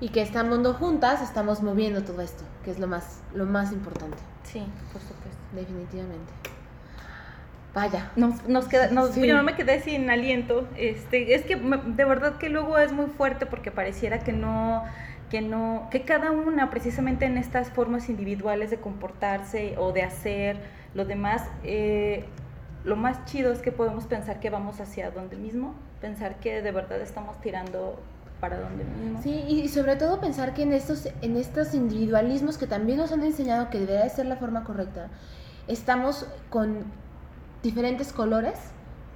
Y 0.00 0.08
que 0.10 0.22
estando 0.22 0.74
juntas 0.74 1.22
estamos 1.22 1.62
moviendo 1.62 2.02
todo 2.02 2.22
esto, 2.22 2.44
que 2.64 2.70
es 2.70 2.78
lo 2.78 2.86
más, 2.86 3.20
lo 3.34 3.44
más 3.44 3.72
importante. 3.72 4.16
Sí, 4.44 4.62
por 4.92 5.00
supuesto. 5.00 5.38
Definitivamente. 5.54 6.32
Vaya. 7.74 8.10
Nos, 8.16 8.48
nos 8.48 8.66
queda, 8.66 8.88
nos, 8.88 9.14
yo 9.14 9.36
no 9.36 9.42
me 9.42 9.54
quedé 9.54 9.80
sin 9.80 10.10
aliento. 10.10 10.66
Este, 10.76 11.34
es 11.34 11.44
que 11.44 11.56
de 11.56 12.04
verdad 12.04 12.38
que 12.38 12.48
luego 12.48 12.78
es 12.78 12.92
muy 12.92 13.06
fuerte 13.06 13.46
porque 13.46 13.70
pareciera 13.70 14.20
que 14.20 14.32
no 14.32 14.84
que 15.30 15.40
no 15.40 15.88
que 15.90 16.02
cada 16.02 16.32
una 16.32 16.70
precisamente 16.70 17.24
en 17.24 17.38
estas 17.38 17.70
formas 17.70 18.08
individuales 18.08 18.70
de 18.70 18.78
comportarse 18.78 19.76
o 19.78 19.92
de 19.92 20.02
hacer 20.02 20.58
lo 20.94 21.04
demás 21.04 21.42
eh, 21.64 22.24
lo 22.84 22.96
más 22.96 23.24
chido 23.26 23.52
es 23.52 23.60
que 23.60 23.72
podemos 23.72 24.04
pensar 24.04 24.40
que 24.40 24.50
vamos 24.50 24.80
hacia 24.80 25.10
donde 25.10 25.36
mismo 25.36 25.74
pensar 26.00 26.36
que 26.40 26.62
de 26.62 26.72
verdad 26.72 27.00
estamos 27.00 27.40
tirando 27.40 27.98
para 28.40 28.58
donde 28.58 28.84
mismo. 28.84 29.22
Sí 29.22 29.44
y 29.48 29.68
sobre 29.68 29.96
todo 29.96 30.20
pensar 30.20 30.54
que 30.54 30.62
en 30.62 30.72
estos 30.72 31.08
en 31.22 31.36
estos 31.36 31.74
individualismos 31.74 32.58
que 32.58 32.66
también 32.66 32.98
nos 32.98 33.12
han 33.12 33.22
enseñado 33.22 33.70
que 33.70 33.78
debería 33.78 34.08
ser 34.08 34.26
la 34.26 34.36
forma 34.36 34.64
correcta 34.64 35.08
estamos 35.68 36.26
con 36.48 36.84
diferentes 37.62 38.12
colores 38.12 38.58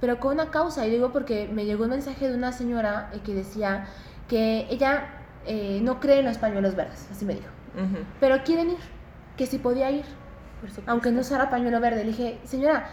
pero 0.01 0.19
con 0.19 0.33
una 0.33 0.51
causa. 0.51 0.85
Y 0.85 0.91
digo 0.91 1.11
porque 1.11 1.47
me 1.51 1.65
llegó 1.65 1.85
un 1.85 1.91
mensaje 1.91 2.29
de 2.29 2.35
una 2.35 2.51
señora 2.51 3.09
eh, 3.13 3.21
que 3.25 3.33
decía 3.33 3.87
que 4.27 4.67
ella 4.69 5.07
eh, 5.45 5.79
no 5.81 5.99
cree 5.99 6.19
en 6.19 6.25
los 6.25 6.37
pañuelos 6.37 6.75
verdes, 6.75 7.07
así 7.11 7.25
me 7.25 7.35
dijo. 7.35 7.47
Pero 8.21 8.41
quieren 8.43 8.69
ir, 8.69 8.77
que 9.35 9.45
si 9.45 9.57
podía 9.57 9.91
ir, 9.91 10.05
aunque 10.85 11.11
no 11.11 11.21
usara 11.21 11.49
pañuelo 11.49 11.79
verde. 11.79 12.05
Le 12.05 12.11
dije, 12.11 12.39
señora, 12.45 12.87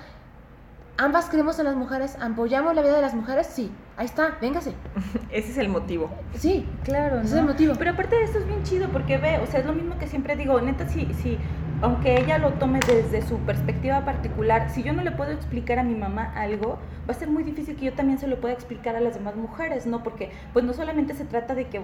ambas 0.96 1.28
creemos 1.28 1.58
en 1.58 1.66
las 1.66 1.76
mujeres, 1.76 2.16
apoyamos 2.20 2.74
la 2.74 2.82
vida 2.82 2.96
de 2.96 3.02
las 3.02 3.14
mujeres, 3.14 3.46
sí, 3.46 3.70
ahí 3.96 4.06
está, 4.06 4.38
véngase. 4.40 4.74
Ese 5.30 5.52
es 5.52 5.58
el 5.58 5.68
motivo. 5.68 6.10
Sí, 6.34 6.66
claro. 6.84 7.20
Ese 7.20 7.34
es 7.34 7.40
el 7.40 7.44
motivo. 7.44 7.74
Pero 7.78 7.92
aparte 7.92 8.16
de 8.16 8.24
esto 8.24 8.38
es 8.38 8.46
bien 8.46 8.62
chido 8.64 8.88
porque 8.88 9.18
ve, 9.18 9.38
o 9.38 9.46
sea, 9.46 9.60
es 9.60 9.66
lo 9.66 9.72
mismo 9.72 9.98
que 9.98 10.06
siempre 10.06 10.36
digo, 10.36 10.60
neta, 10.60 10.88
sí, 10.88 11.08
sí, 11.22 11.38
aunque 11.82 12.20
ella 12.20 12.38
lo 12.38 12.52
tome 12.54 12.78
desde 12.86 13.22
su 13.22 13.38
perspectiva 13.38 14.04
particular, 14.04 14.70
si 14.70 14.82
yo 14.82 14.92
no 14.92 15.02
le 15.02 15.10
puedo 15.10 15.32
explicar 15.32 15.80
a 15.80 15.82
mi 15.82 15.94
mamá 15.94 16.32
algo, 16.36 16.78
va 17.08 17.12
a 17.12 17.14
ser 17.14 17.28
muy 17.28 17.42
difícil 17.42 17.76
que 17.76 17.86
yo 17.86 17.92
también 17.92 18.18
se 18.18 18.28
lo 18.28 18.40
pueda 18.40 18.54
explicar 18.54 18.94
a 18.94 19.00
las 19.00 19.14
demás 19.14 19.34
mujeres, 19.34 19.86
¿no? 19.86 20.02
Porque 20.04 20.30
pues 20.52 20.64
no 20.64 20.72
solamente 20.72 21.14
se 21.14 21.24
trata 21.24 21.54
de 21.56 21.66
que 21.66 21.80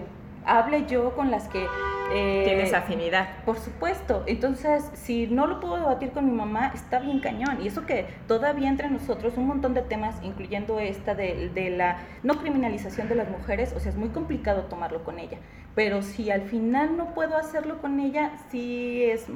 hable 0.49 0.87
yo 0.87 1.15
con 1.15 1.31
las 1.31 1.49
que... 1.49 1.67
Eh, 2.11 2.43
Tienes 2.45 2.73
afinidad. 2.73 3.45
Por 3.45 3.59
supuesto. 3.59 4.25
Entonces, 4.27 4.91
si 4.95 5.27
no 5.27 5.47
lo 5.47 5.61
puedo 5.61 5.77
debatir 5.77 6.11
con 6.11 6.25
mi 6.25 6.33
mamá, 6.33 6.73
está 6.75 7.01
bien 7.01 7.21
cañón. 7.21 7.61
Y 7.63 7.69
eso 7.69 7.85
que 7.85 8.07
todavía 8.27 8.71
entre 8.71 8.89
nosotros 8.89 9.37
un 9.37 9.47
montón 9.47 9.75
de 9.75 9.83
temas, 9.83 10.17
incluyendo 10.23 10.81
esta 10.81 11.15
de, 11.15 11.51
de 11.51 11.69
la 11.69 11.99
no 12.23 12.39
criminalización 12.39 13.09
de 13.09 13.15
las 13.15 13.29
mujeres, 13.29 13.75
o 13.77 13.81
sea, 13.81 13.91
es 13.91 13.99
muy 13.99 14.09
complicado 14.09 14.63
tomarlo 14.63 15.05
con 15.05 15.19
ella. 15.19 15.37
Pero 15.75 16.01
si 16.01 16.31
al 16.31 16.43
final 16.43 16.97
no 16.97 17.15
puedo 17.15 17.37
hacerlo 17.37 17.79
con 17.83 18.01
ella, 18.01 18.33
sí 18.51 19.05
es 19.05 19.27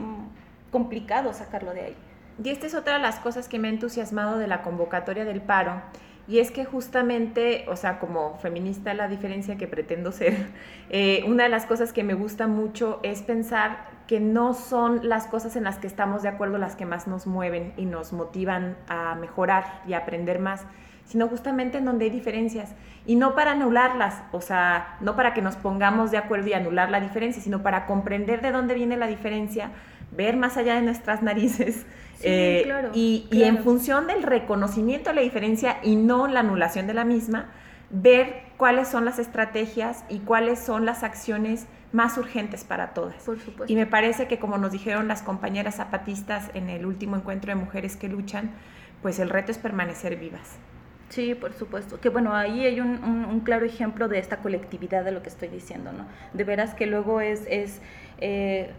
complicado 0.71 1.35
sacarlo 1.35 1.75
de 1.75 1.83
ahí. 1.83 1.97
Y 2.43 2.49
esta 2.49 2.67
es 2.67 2.75
otra 2.75 2.95
de 2.95 3.01
las 3.01 3.21
cosas 3.21 3.49
que 3.49 3.59
me 3.59 3.69
ha 3.69 3.71
entusiasmado 3.71 4.39
de 4.39 4.47
la 4.47 4.63
convocatoria 4.63 5.25
del 5.25 5.43
paro. 5.43 5.83
Y 6.29 6.39
es 6.39 6.51
que 6.51 6.65
justamente, 6.65 7.65
o 7.69 7.77
sea, 7.77 7.99
como 7.99 8.37
feminista, 8.39 8.95
la 8.95 9.09
diferencia 9.09 9.57
que 9.57 9.67
pretendo 9.67 10.13
ser, 10.13 10.35
eh, 10.91 11.25
una 11.27 11.45
de 11.45 11.49
las 11.49 11.67
cosas 11.67 11.93
que 11.93 12.05
me 12.05 12.15
gusta 12.15 12.47
mucho 12.47 13.01
es 13.03 13.23
pensar 13.23 13.91
que 14.07 14.21
no 14.21 14.55
son 14.55 15.09
las 15.09 15.27
cosas 15.27 15.57
en 15.57 15.65
las 15.65 15.79
que 15.79 15.87
estamos 15.87 16.23
de 16.23 16.29
acuerdo 16.29 16.59
las 16.59 16.77
que 16.77 16.87
más 16.87 17.07
nos 17.07 17.27
mueven 17.27 17.73
y 17.77 17.87
nos 17.87 18.13
motivan 18.13 18.77
a 18.89 19.15
mejorar 19.15 19.83
y 19.87 19.95
aprender 19.95 20.39
más, 20.39 20.65
sino 21.05 21.29
justamente 21.29 21.79
en 21.79 21.85
donde 21.85 22.05
hay 22.05 22.11
diferencias. 22.11 22.75
Y 23.05 23.17
no 23.17 23.35
para 23.35 23.53
anularlas, 23.53 24.23
o 24.31 24.41
sea, 24.41 24.97
no 25.01 25.17
para 25.17 25.35
que 25.35 25.43
nos 25.43 25.57
pongamos 25.57 26.11
de 26.11 26.19
acuerdo 26.19 26.49
y 26.49 26.53
anular 26.53 26.91
la 26.91 27.01
diferencia, 27.01 27.43
sino 27.43 27.63
para 27.63 27.87
comprender 27.87 28.43
de 28.43 28.53
dónde 28.53 28.75
viene 28.75 28.97
la 28.97 29.07
diferencia 29.07 29.71
ver 30.17 30.37
más 30.37 30.57
allá 30.57 30.75
de 30.75 30.83
nuestras 30.83 31.23
narices. 31.23 31.87
Eh, 32.23 32.91
y, 32.95 33.27
en 33.33 33.59
función 33.59 34.07
del 34.07 34.23
reconocimiento 34.23 35.11
de 35.11 35.17
la 35.17 35.23
diferencia 35.23 35.79
y 35.83 35.97
no 35.97 36.27
la 36.29 36.41
anulación 36.41 36.87
de 36.87 36.95
la 36.95 37.05
misma, 37.05 37.51
ver 37.91 38.43
cuáles 38.57 38.89
son 38.89 39.05
las 39.05 39.19
estrategias 39.19 40.05
y 40.09 40.21
cuáles 40.21 40.59
son 40.59 40.87
las 40.87 41.03
acciones 41.03 41.67
más 41.93 42.17
urgentes 42.17 42.65
para 42.65 42.95
todas. 42.95 43.23
Por 43.25 43.39
supuesto. 43.39 43.73
Y 43.73 43.77
me 43.77 43.87
parece 43.87 44.27
que 44.27 44.39
como 44.39 44.57
nos 44.59 44.73
dijeron 44.73 45.09
las 45.09 45.23
compañeras 45.23 45.77
zapatistas 45.77 46.51
en 46.55 46.71
el 46.71 46.87
último 46.87 47.17
encuentro 47.17 47.51
de 47.51 47.57
mujeres 47.57 47.97
que 47.97 48.09
luchan, 48.09 48.51
pues 49.03 49.19
el 49.19 49.29
reto 49.29 49.51
es 49.53 49.59
permanecer 49.59 50.17
vivas. 50.17 50.59
Sí, 51.13 51.35
por 51.35 51.53
supuesto. 51.53 52.01
Que 52.01 52.09
bueno, 52.09 52.35
ahí 52.35 52.65
hay 52.65 52.81
un, 52.81 53.41
claro 53.45 53.67
ejemplo 53.67 54.09
de 54.09 54.19
esta 54.19 54.39
colectividad 54.39 55.05
de 55.05 55.13
lo 55.13 55.23
que 55.23 55.29
estoy 55.29 55.49
diciendo, 55.49 55.93
¿no? 55.93 56.07
De 56.33 56.45
veras 56.45 56.75
que 56.75 56.87
luego 56.87 57.21
es, 57.21 57.45
es 57.51 57.83
eh, 58.19 58.73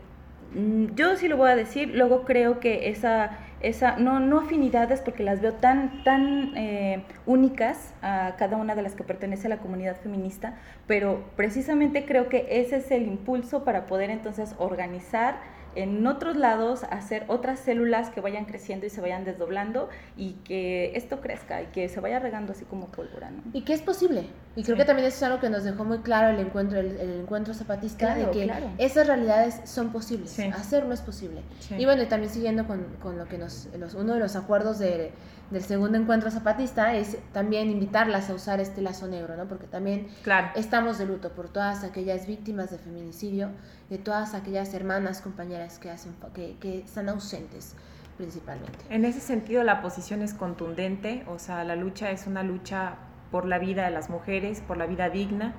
yo 0.95 1.16
sí 1.18 1.28
lo 1.28 1.38
voy 1.38 1.49
a 1.49 1.56
decir, 1.56 1.91
luego 1.95 2.24
creo 2.24 2.60
que 2.60 2.89
esa, 2.89 3.39
esa 3.62 3.97
no, 3.97 4.20
no 4.20 4.41
afinidades 4.41 5.01
porque 5.01 5.24
las 5.24 5.41
veo 5.41 5.54
tan, 5.54 6.04
tan 6.04 6.56
eh, 6.56 7.04
únicas 7.26 7.93
a 8.01 8.36
cada 8.38 8.58
una 8.58 8.76
de 8.76 8.82
las 8.82 8.93
que 8.93 9.04
pertenece 9.04 9.47
a 9.47 9.49
la 9.49 9.58
comunidad 9.58 9.95
feminista, 9.97 10.56
pero 10.86 11.24
precisamente 11.36 12.06
creo 12.06 12.30
que 12.30 12.47
ese 12.49 12.78
es 12.78 12.91
el 12.91 13.08
impulso 13.08 13.64
para 13.64 13.86
poder 13.86 14.10
entonces 14.10 14.56
organizar 14.58 15.38
en 15.76 16.05
otros 16.07 16.36
lados 16.36 16.84
hacer 16.89 17.26
otras 17.28 17.59
células 17.59 18.09
que 18.09 18.21
vayan 18.21 18.45
creciendo 18.45 18.86
y 18.86 18.89
se 18.89 19.01
vayan 19.01 19.26
desdoblando 19.26 19.89
y 20.17 20.34
que 20.45 20.95
esto 20.95 21.21
crezca 21.21 21.61
y 21.61 21.67
que 21.67 21.89
se 21.89 21.99
vaya 21.99 22.19
regando 22.19 22.53
así 22.53 22.65
como 22.65 22.88
pólvora. 22.88 23.32
¿no? 23.32 23.41
Y 23.53 23.61
que 23.63 23.74
es 23.74 23.82
posible. 23.82 24.28
Y 24.55 24.63
creo 24.63 24.78
que 24.78 24.86
también 24.86 25.07
eso 25.07 25.17
es 25.17 25.24
algo 25.24 25.39
que 25.39 25.49
nos 25.49 25.63
dejó 25.63 25.84
muy 25.84 25.99
claro 25.99 26.30
el 26.30 26.39
encuentro, 26.39 26.80
el, 26.80 27.21
encuentro 27.21 27.53
zapatista, 27.53 28.13
de 28.13 28.30
que 28.30 28.51
esas 28.78 29.07
realidades 29.07 29.61
son 29.63 29.91
posibles, 29.91 30.39
hacerlo 30.39 30.93
es 30.93 31.01
posible. 31.01 31.41
Y 31.78 31.86
bueno, 31.86 32.03
y 32.03 32.05
también 32.05 32.32
siguiendo 32.32 32.67
con, 32.67 32.86
con 33.01 33.17
lo 33.17 33.26
que 33.26 33.38
nos, 33.38 33.69
los, 33.78 33.95
uno 33.95 34.13
de 34.13 34.19
los 34.19 34.36
acuerdos 34.36 34.78
de 34.78 35.11
del 35.53 35.63
segundo 35.63 35.97
encuentro 35.97 36.32
zapatista 36.32 36.95
es 36.95 37.17
también 37.32 37.69
invitarlas 37.69 38.30
a 38.30 38.34
usar 38.34 38.59
este 38.59 38.82
lazo 38.82 39.07
negro, 39.07 39.38
¿no? 39.38 39.47
Porque 39.47 39.67
también 39.67 40.07
estamos 40.55 40.97
de 40.97 41.05
luto 41.05 41.30
por 41.30 41.47
todas 41.49 41.84
aquellas 41.84 42.28
víctimas 42.28 42.71
de 42.71 42.80
feminicidio, 42.80 43.49
de 43.94 44.00
todas 44.00 44.34
aquellas 44.34 44.74
hermanas, 44.74 45.22
compañeras 45.22 45.78
que, 45.78 45.91
hacen, 45.91 46.16
que, 46.34 46.56
que 46.60 46.80
están 46.80 47.10
ausentes 47.10 47.76
principalmente. 48.18 48.80
En 48.89 49.06
ese 49.06 49.20
sentido 49.20 49.62
la 49.62 49.84
posición 49.84 50.24
es 50.24 50.34
contundente, 50.34 51.24
o 51.28 51.38
sea, 51.38 51.64
la 51.64 51.76
lucha 51.76 52.10
es 52.10 52.26
una 52.26 52.41
lucha 52.41 52.96
por 53.30 53.46
la 53.46 53.60
vida 53.60 53.86
de 53.86 53.91
las 53.91 54.10
mujeres, 54.10 54.62
por 54.62 54.78
la 54.78 54.88
vida 54.88 55.12
digna 55.12 55.54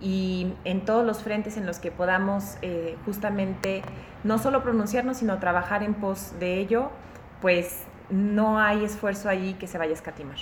y 0.00 0.54
en 0.62 0.84
todos 0.84 1.04
los 1.04 1.24
frentes 1.24 1.56
en 1.56 1.66
los 1.66 1.80
que 1.80 1.90
podamos 1.90 2.56
eh, 2.62 2.96
justamente 3.04 3.82
no 4.22 4.38
solo 4.38 4.62
pronunciarnos, 4.62 5.16
sino 5.16 5.40
trabajar 5.40 5.82
en 5.82 5.94
pos 5.94 6.38
de 6.38 6.60
ello, 6.60 6.90
pues 7.40 7.82
no 8.10 8.60
hay 8.60 8.84
esfuerzo 8.84 9.28
allí 9.28 9.54
que 9.54 9.66
se 9.66 9.76
vaya 9.76 9.90
a 9.90 9.94
escatimar. 9.94 10.36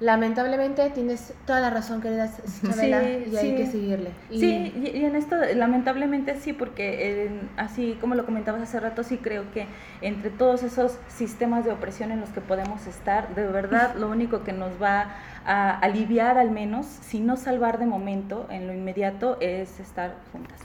Lamentablemente 0.00 0.88
tienes 0.90 1.34
toda 1.46 1.60
la 1.60 1.68
razón, 1.68 2.00
querida 2.00 2.30
Chabela, 2.62 3.02
y 3.02 3.36
hay 3.36 3.54
que 3.54 3.66
seguirle. 3.66 4.12
Sí, 4.30 4.72
y, 4.94 5.04
en 5.04 5.14
esto 5.14 5.36
lamentablemente 5.54 6.36
sí, 6.40 6.54
porque 6.54 7.30
así 7.58 7.98
como 8.00 8.14
lo 8.14 8.24
comentabas 8.24 8.62
hace 8.62 8.80
rato, 8.80 9.02
sí 9.04 9.18
creo 9.18 9.52
que 9.52 9.66
entre 10.00 10.30
todos 10.30 10.62
esos 10.62 10.98
sistemas 11.08 11.66
de 11.66 11.72
opresión 11.72 12.12
en 12.12 12.20
los 12.20 12.30
que 12.30 12.40
podemos 12.40 12.86
estar, 12.86 13.34
de 13.34 13.46
verdad 13.46 13.94
lo 13.98 14.08
único 14.08 14.42
que 14.42 14.54
nos 14.54 14.80
va 14.80 15.16
a 15.44 15.78
aliviar 15.78 16.38
al 16.38 16.50
menos, 16.50 16.86
si 16.86 17.20
no 17.20 17.36
salvar 17.36 17.78
de 17.78 17.84
momento, 17.84 18.46
en 18.50 18.66
lo 18.66 18.72
inmediato, 18.72 19.36
es 19.40 19.80
estar 19.80 20.14
juntas. 20.32 20.58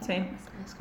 sí. 0.00 0.24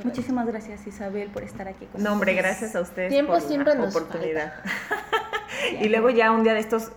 Muchísimas 0.04 0.46
gracias 0.48 0.86
Isabel 0.86 1.30
por 1.30 1.44
estar 1.44 1.68
aquí 1.68 1.86
con 1.86 1.94
nosotros. 1.94 2.04
No, 2.04 2.14
hombre, 2.14 2.34
gracias 2.34 2.76
a 2.76 2.82
ustedes 2.82 3.10
Tiempo 3.10 3.34
por 3.34 3.42
siempre 3.42 3.76
la 3.76 3.84
oportunidad. 3.84 4.54
y 5.82 5.90
luego 5.90 6.10
ya 6.10 6.32
un 6.32 6.44
día 6.44 6.54
de 6.54 6.60
estos, 6.60 6.92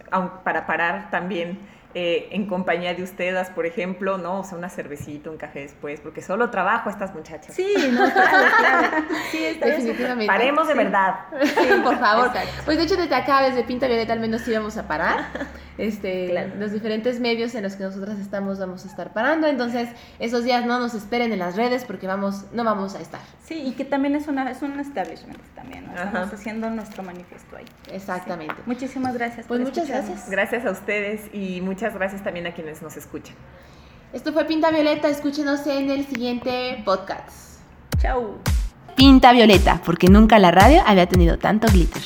para 0.45 0.67
parar 0.67 1.11
también 1.11 1.59
eh, 1.95 2.29
en 2.31 2.47
compañía 2.47 2.95
de 2.95 3.03
ustedes, 3.03 3.51
por 3.51 3.67
ejemplo, 3.67 4.19
¿no? 4.19 4.41
O 4.41 4.45
sea, 4.45 4.57
una 4.57 4.69
cervecita, 4.69 5.31
un 5.31 5.37
café 5.37 5.61
después, 5.61 6.01
porque 6.01 6.23
solo 6.23 6.51
trabajo 6.51 6.89
estas 6.89 7.15
muchachas. 7.15 7.55
Sí, 7.55 7.75
no, 7.93 8.11
claro, 8.13 8.49
claro. 8.59 9.05
Sí, 9.31 9.39
definitivamente. 9.61 10.27
Paremos 10.27 10.69
de 10.69 10.75
verdad. 10.75 11.15
Sí, 11.43 11.69
por 11.83 11.99
favor. 11.99 12.31
Pues 12.65 12.79
de 12.79 12.85
hecho, 12.85 12.97
desde 12.97 13.15
acá, 13.15 13.43
desde 13.43 13.65
Pinta 13.65 13.87
Violeta, 13.87 14.13
al 14.13 14.21
menos 14.21 14.47
íbamos 14.47 14.77
a 14.77 14.87
parar. 14.87 15.27
Este, 15.79 16.53
Los 16.59 16.73
diferentes 16.73 17.21
medios 17.21 17.55
en 17.55 17.63
los 17.63 17.75
que 17.75 17.85
nosotras 17.85 18.19
estamos 18.19 18.59
vamos 18.59 18.85
a 18.85 18.89
estar 18.89 19.15
parando. 19.15 19.47
Entonces, 19.47 19.89
esos 20.19 20.45
días 20.45 20.67
no 20.67 20.79
nos 20.79 20.93
esperen 20.93 21.33
en 21.33 21.39
las 21.39 21.57
redes 21.57 21.85
porque 21.85 22.07
vamos, 22.07 22.45
no 22.53 22.65
vamos 22.65 22.95
a 22.95 23.01
estar. 23.01 23.21
Sí, 23.43 23.63
y 23.67 23.73
que 23.73 23.87
también 23.87 24.15
es, 24.15 24.29
una, 24.29 24.51
es 24.51 24.61
un 24.61 24.79
establishment 24.79 25.41
también. 25.55 25.87
¿no? 25.87 25.95
Estamos 25.95 26.33
haciendo 26.35 26.69
nuestro 26.69 27.03
manifiesto 27.03 27.57
ahí. 27.57 27.65
Exactamente. 27.91 28.55
Muchísimas 28.67 29.15
gracias. 29.15 29.47
Pues 29.47 29.61
muchas 29.61 29.89
gracias. 29.89 30.29
Gracias 30.29 30.67
a 30.67 30.71
ustedes 30.71 31.23
y 31.33 31.63
muchas 31.63 31.80
muchas 31.81 31.95
gracias 31.95 32.23
también 32.23 32.47
a 32.47 32.53
quienes 32.53 32.83
nos 32.83 32.95
escuchan. 32.99 33.35
Esto 34.13 34.35
fue 34.35 34.45
Pinta 34.45 34.71
Violeta, 34.71 35.09
escúchenos 35.09 35.67
en 35.67 35.91
el 35.91 36.05
siguiente 36.05 36.83
podcast. 36.85 37.59
Chau. 37.97 38.37
Pinta 38.97 39.33
Violeta, 39.33 39.81
porque 39.87 40.09
nunca 40.09 40.39
la 40.39 40.51
radio 40.51 40.83
había 40.85 41.07
tenido 41.07 41.39
tanto 41.39 41.69
glitter. 41.69 42.03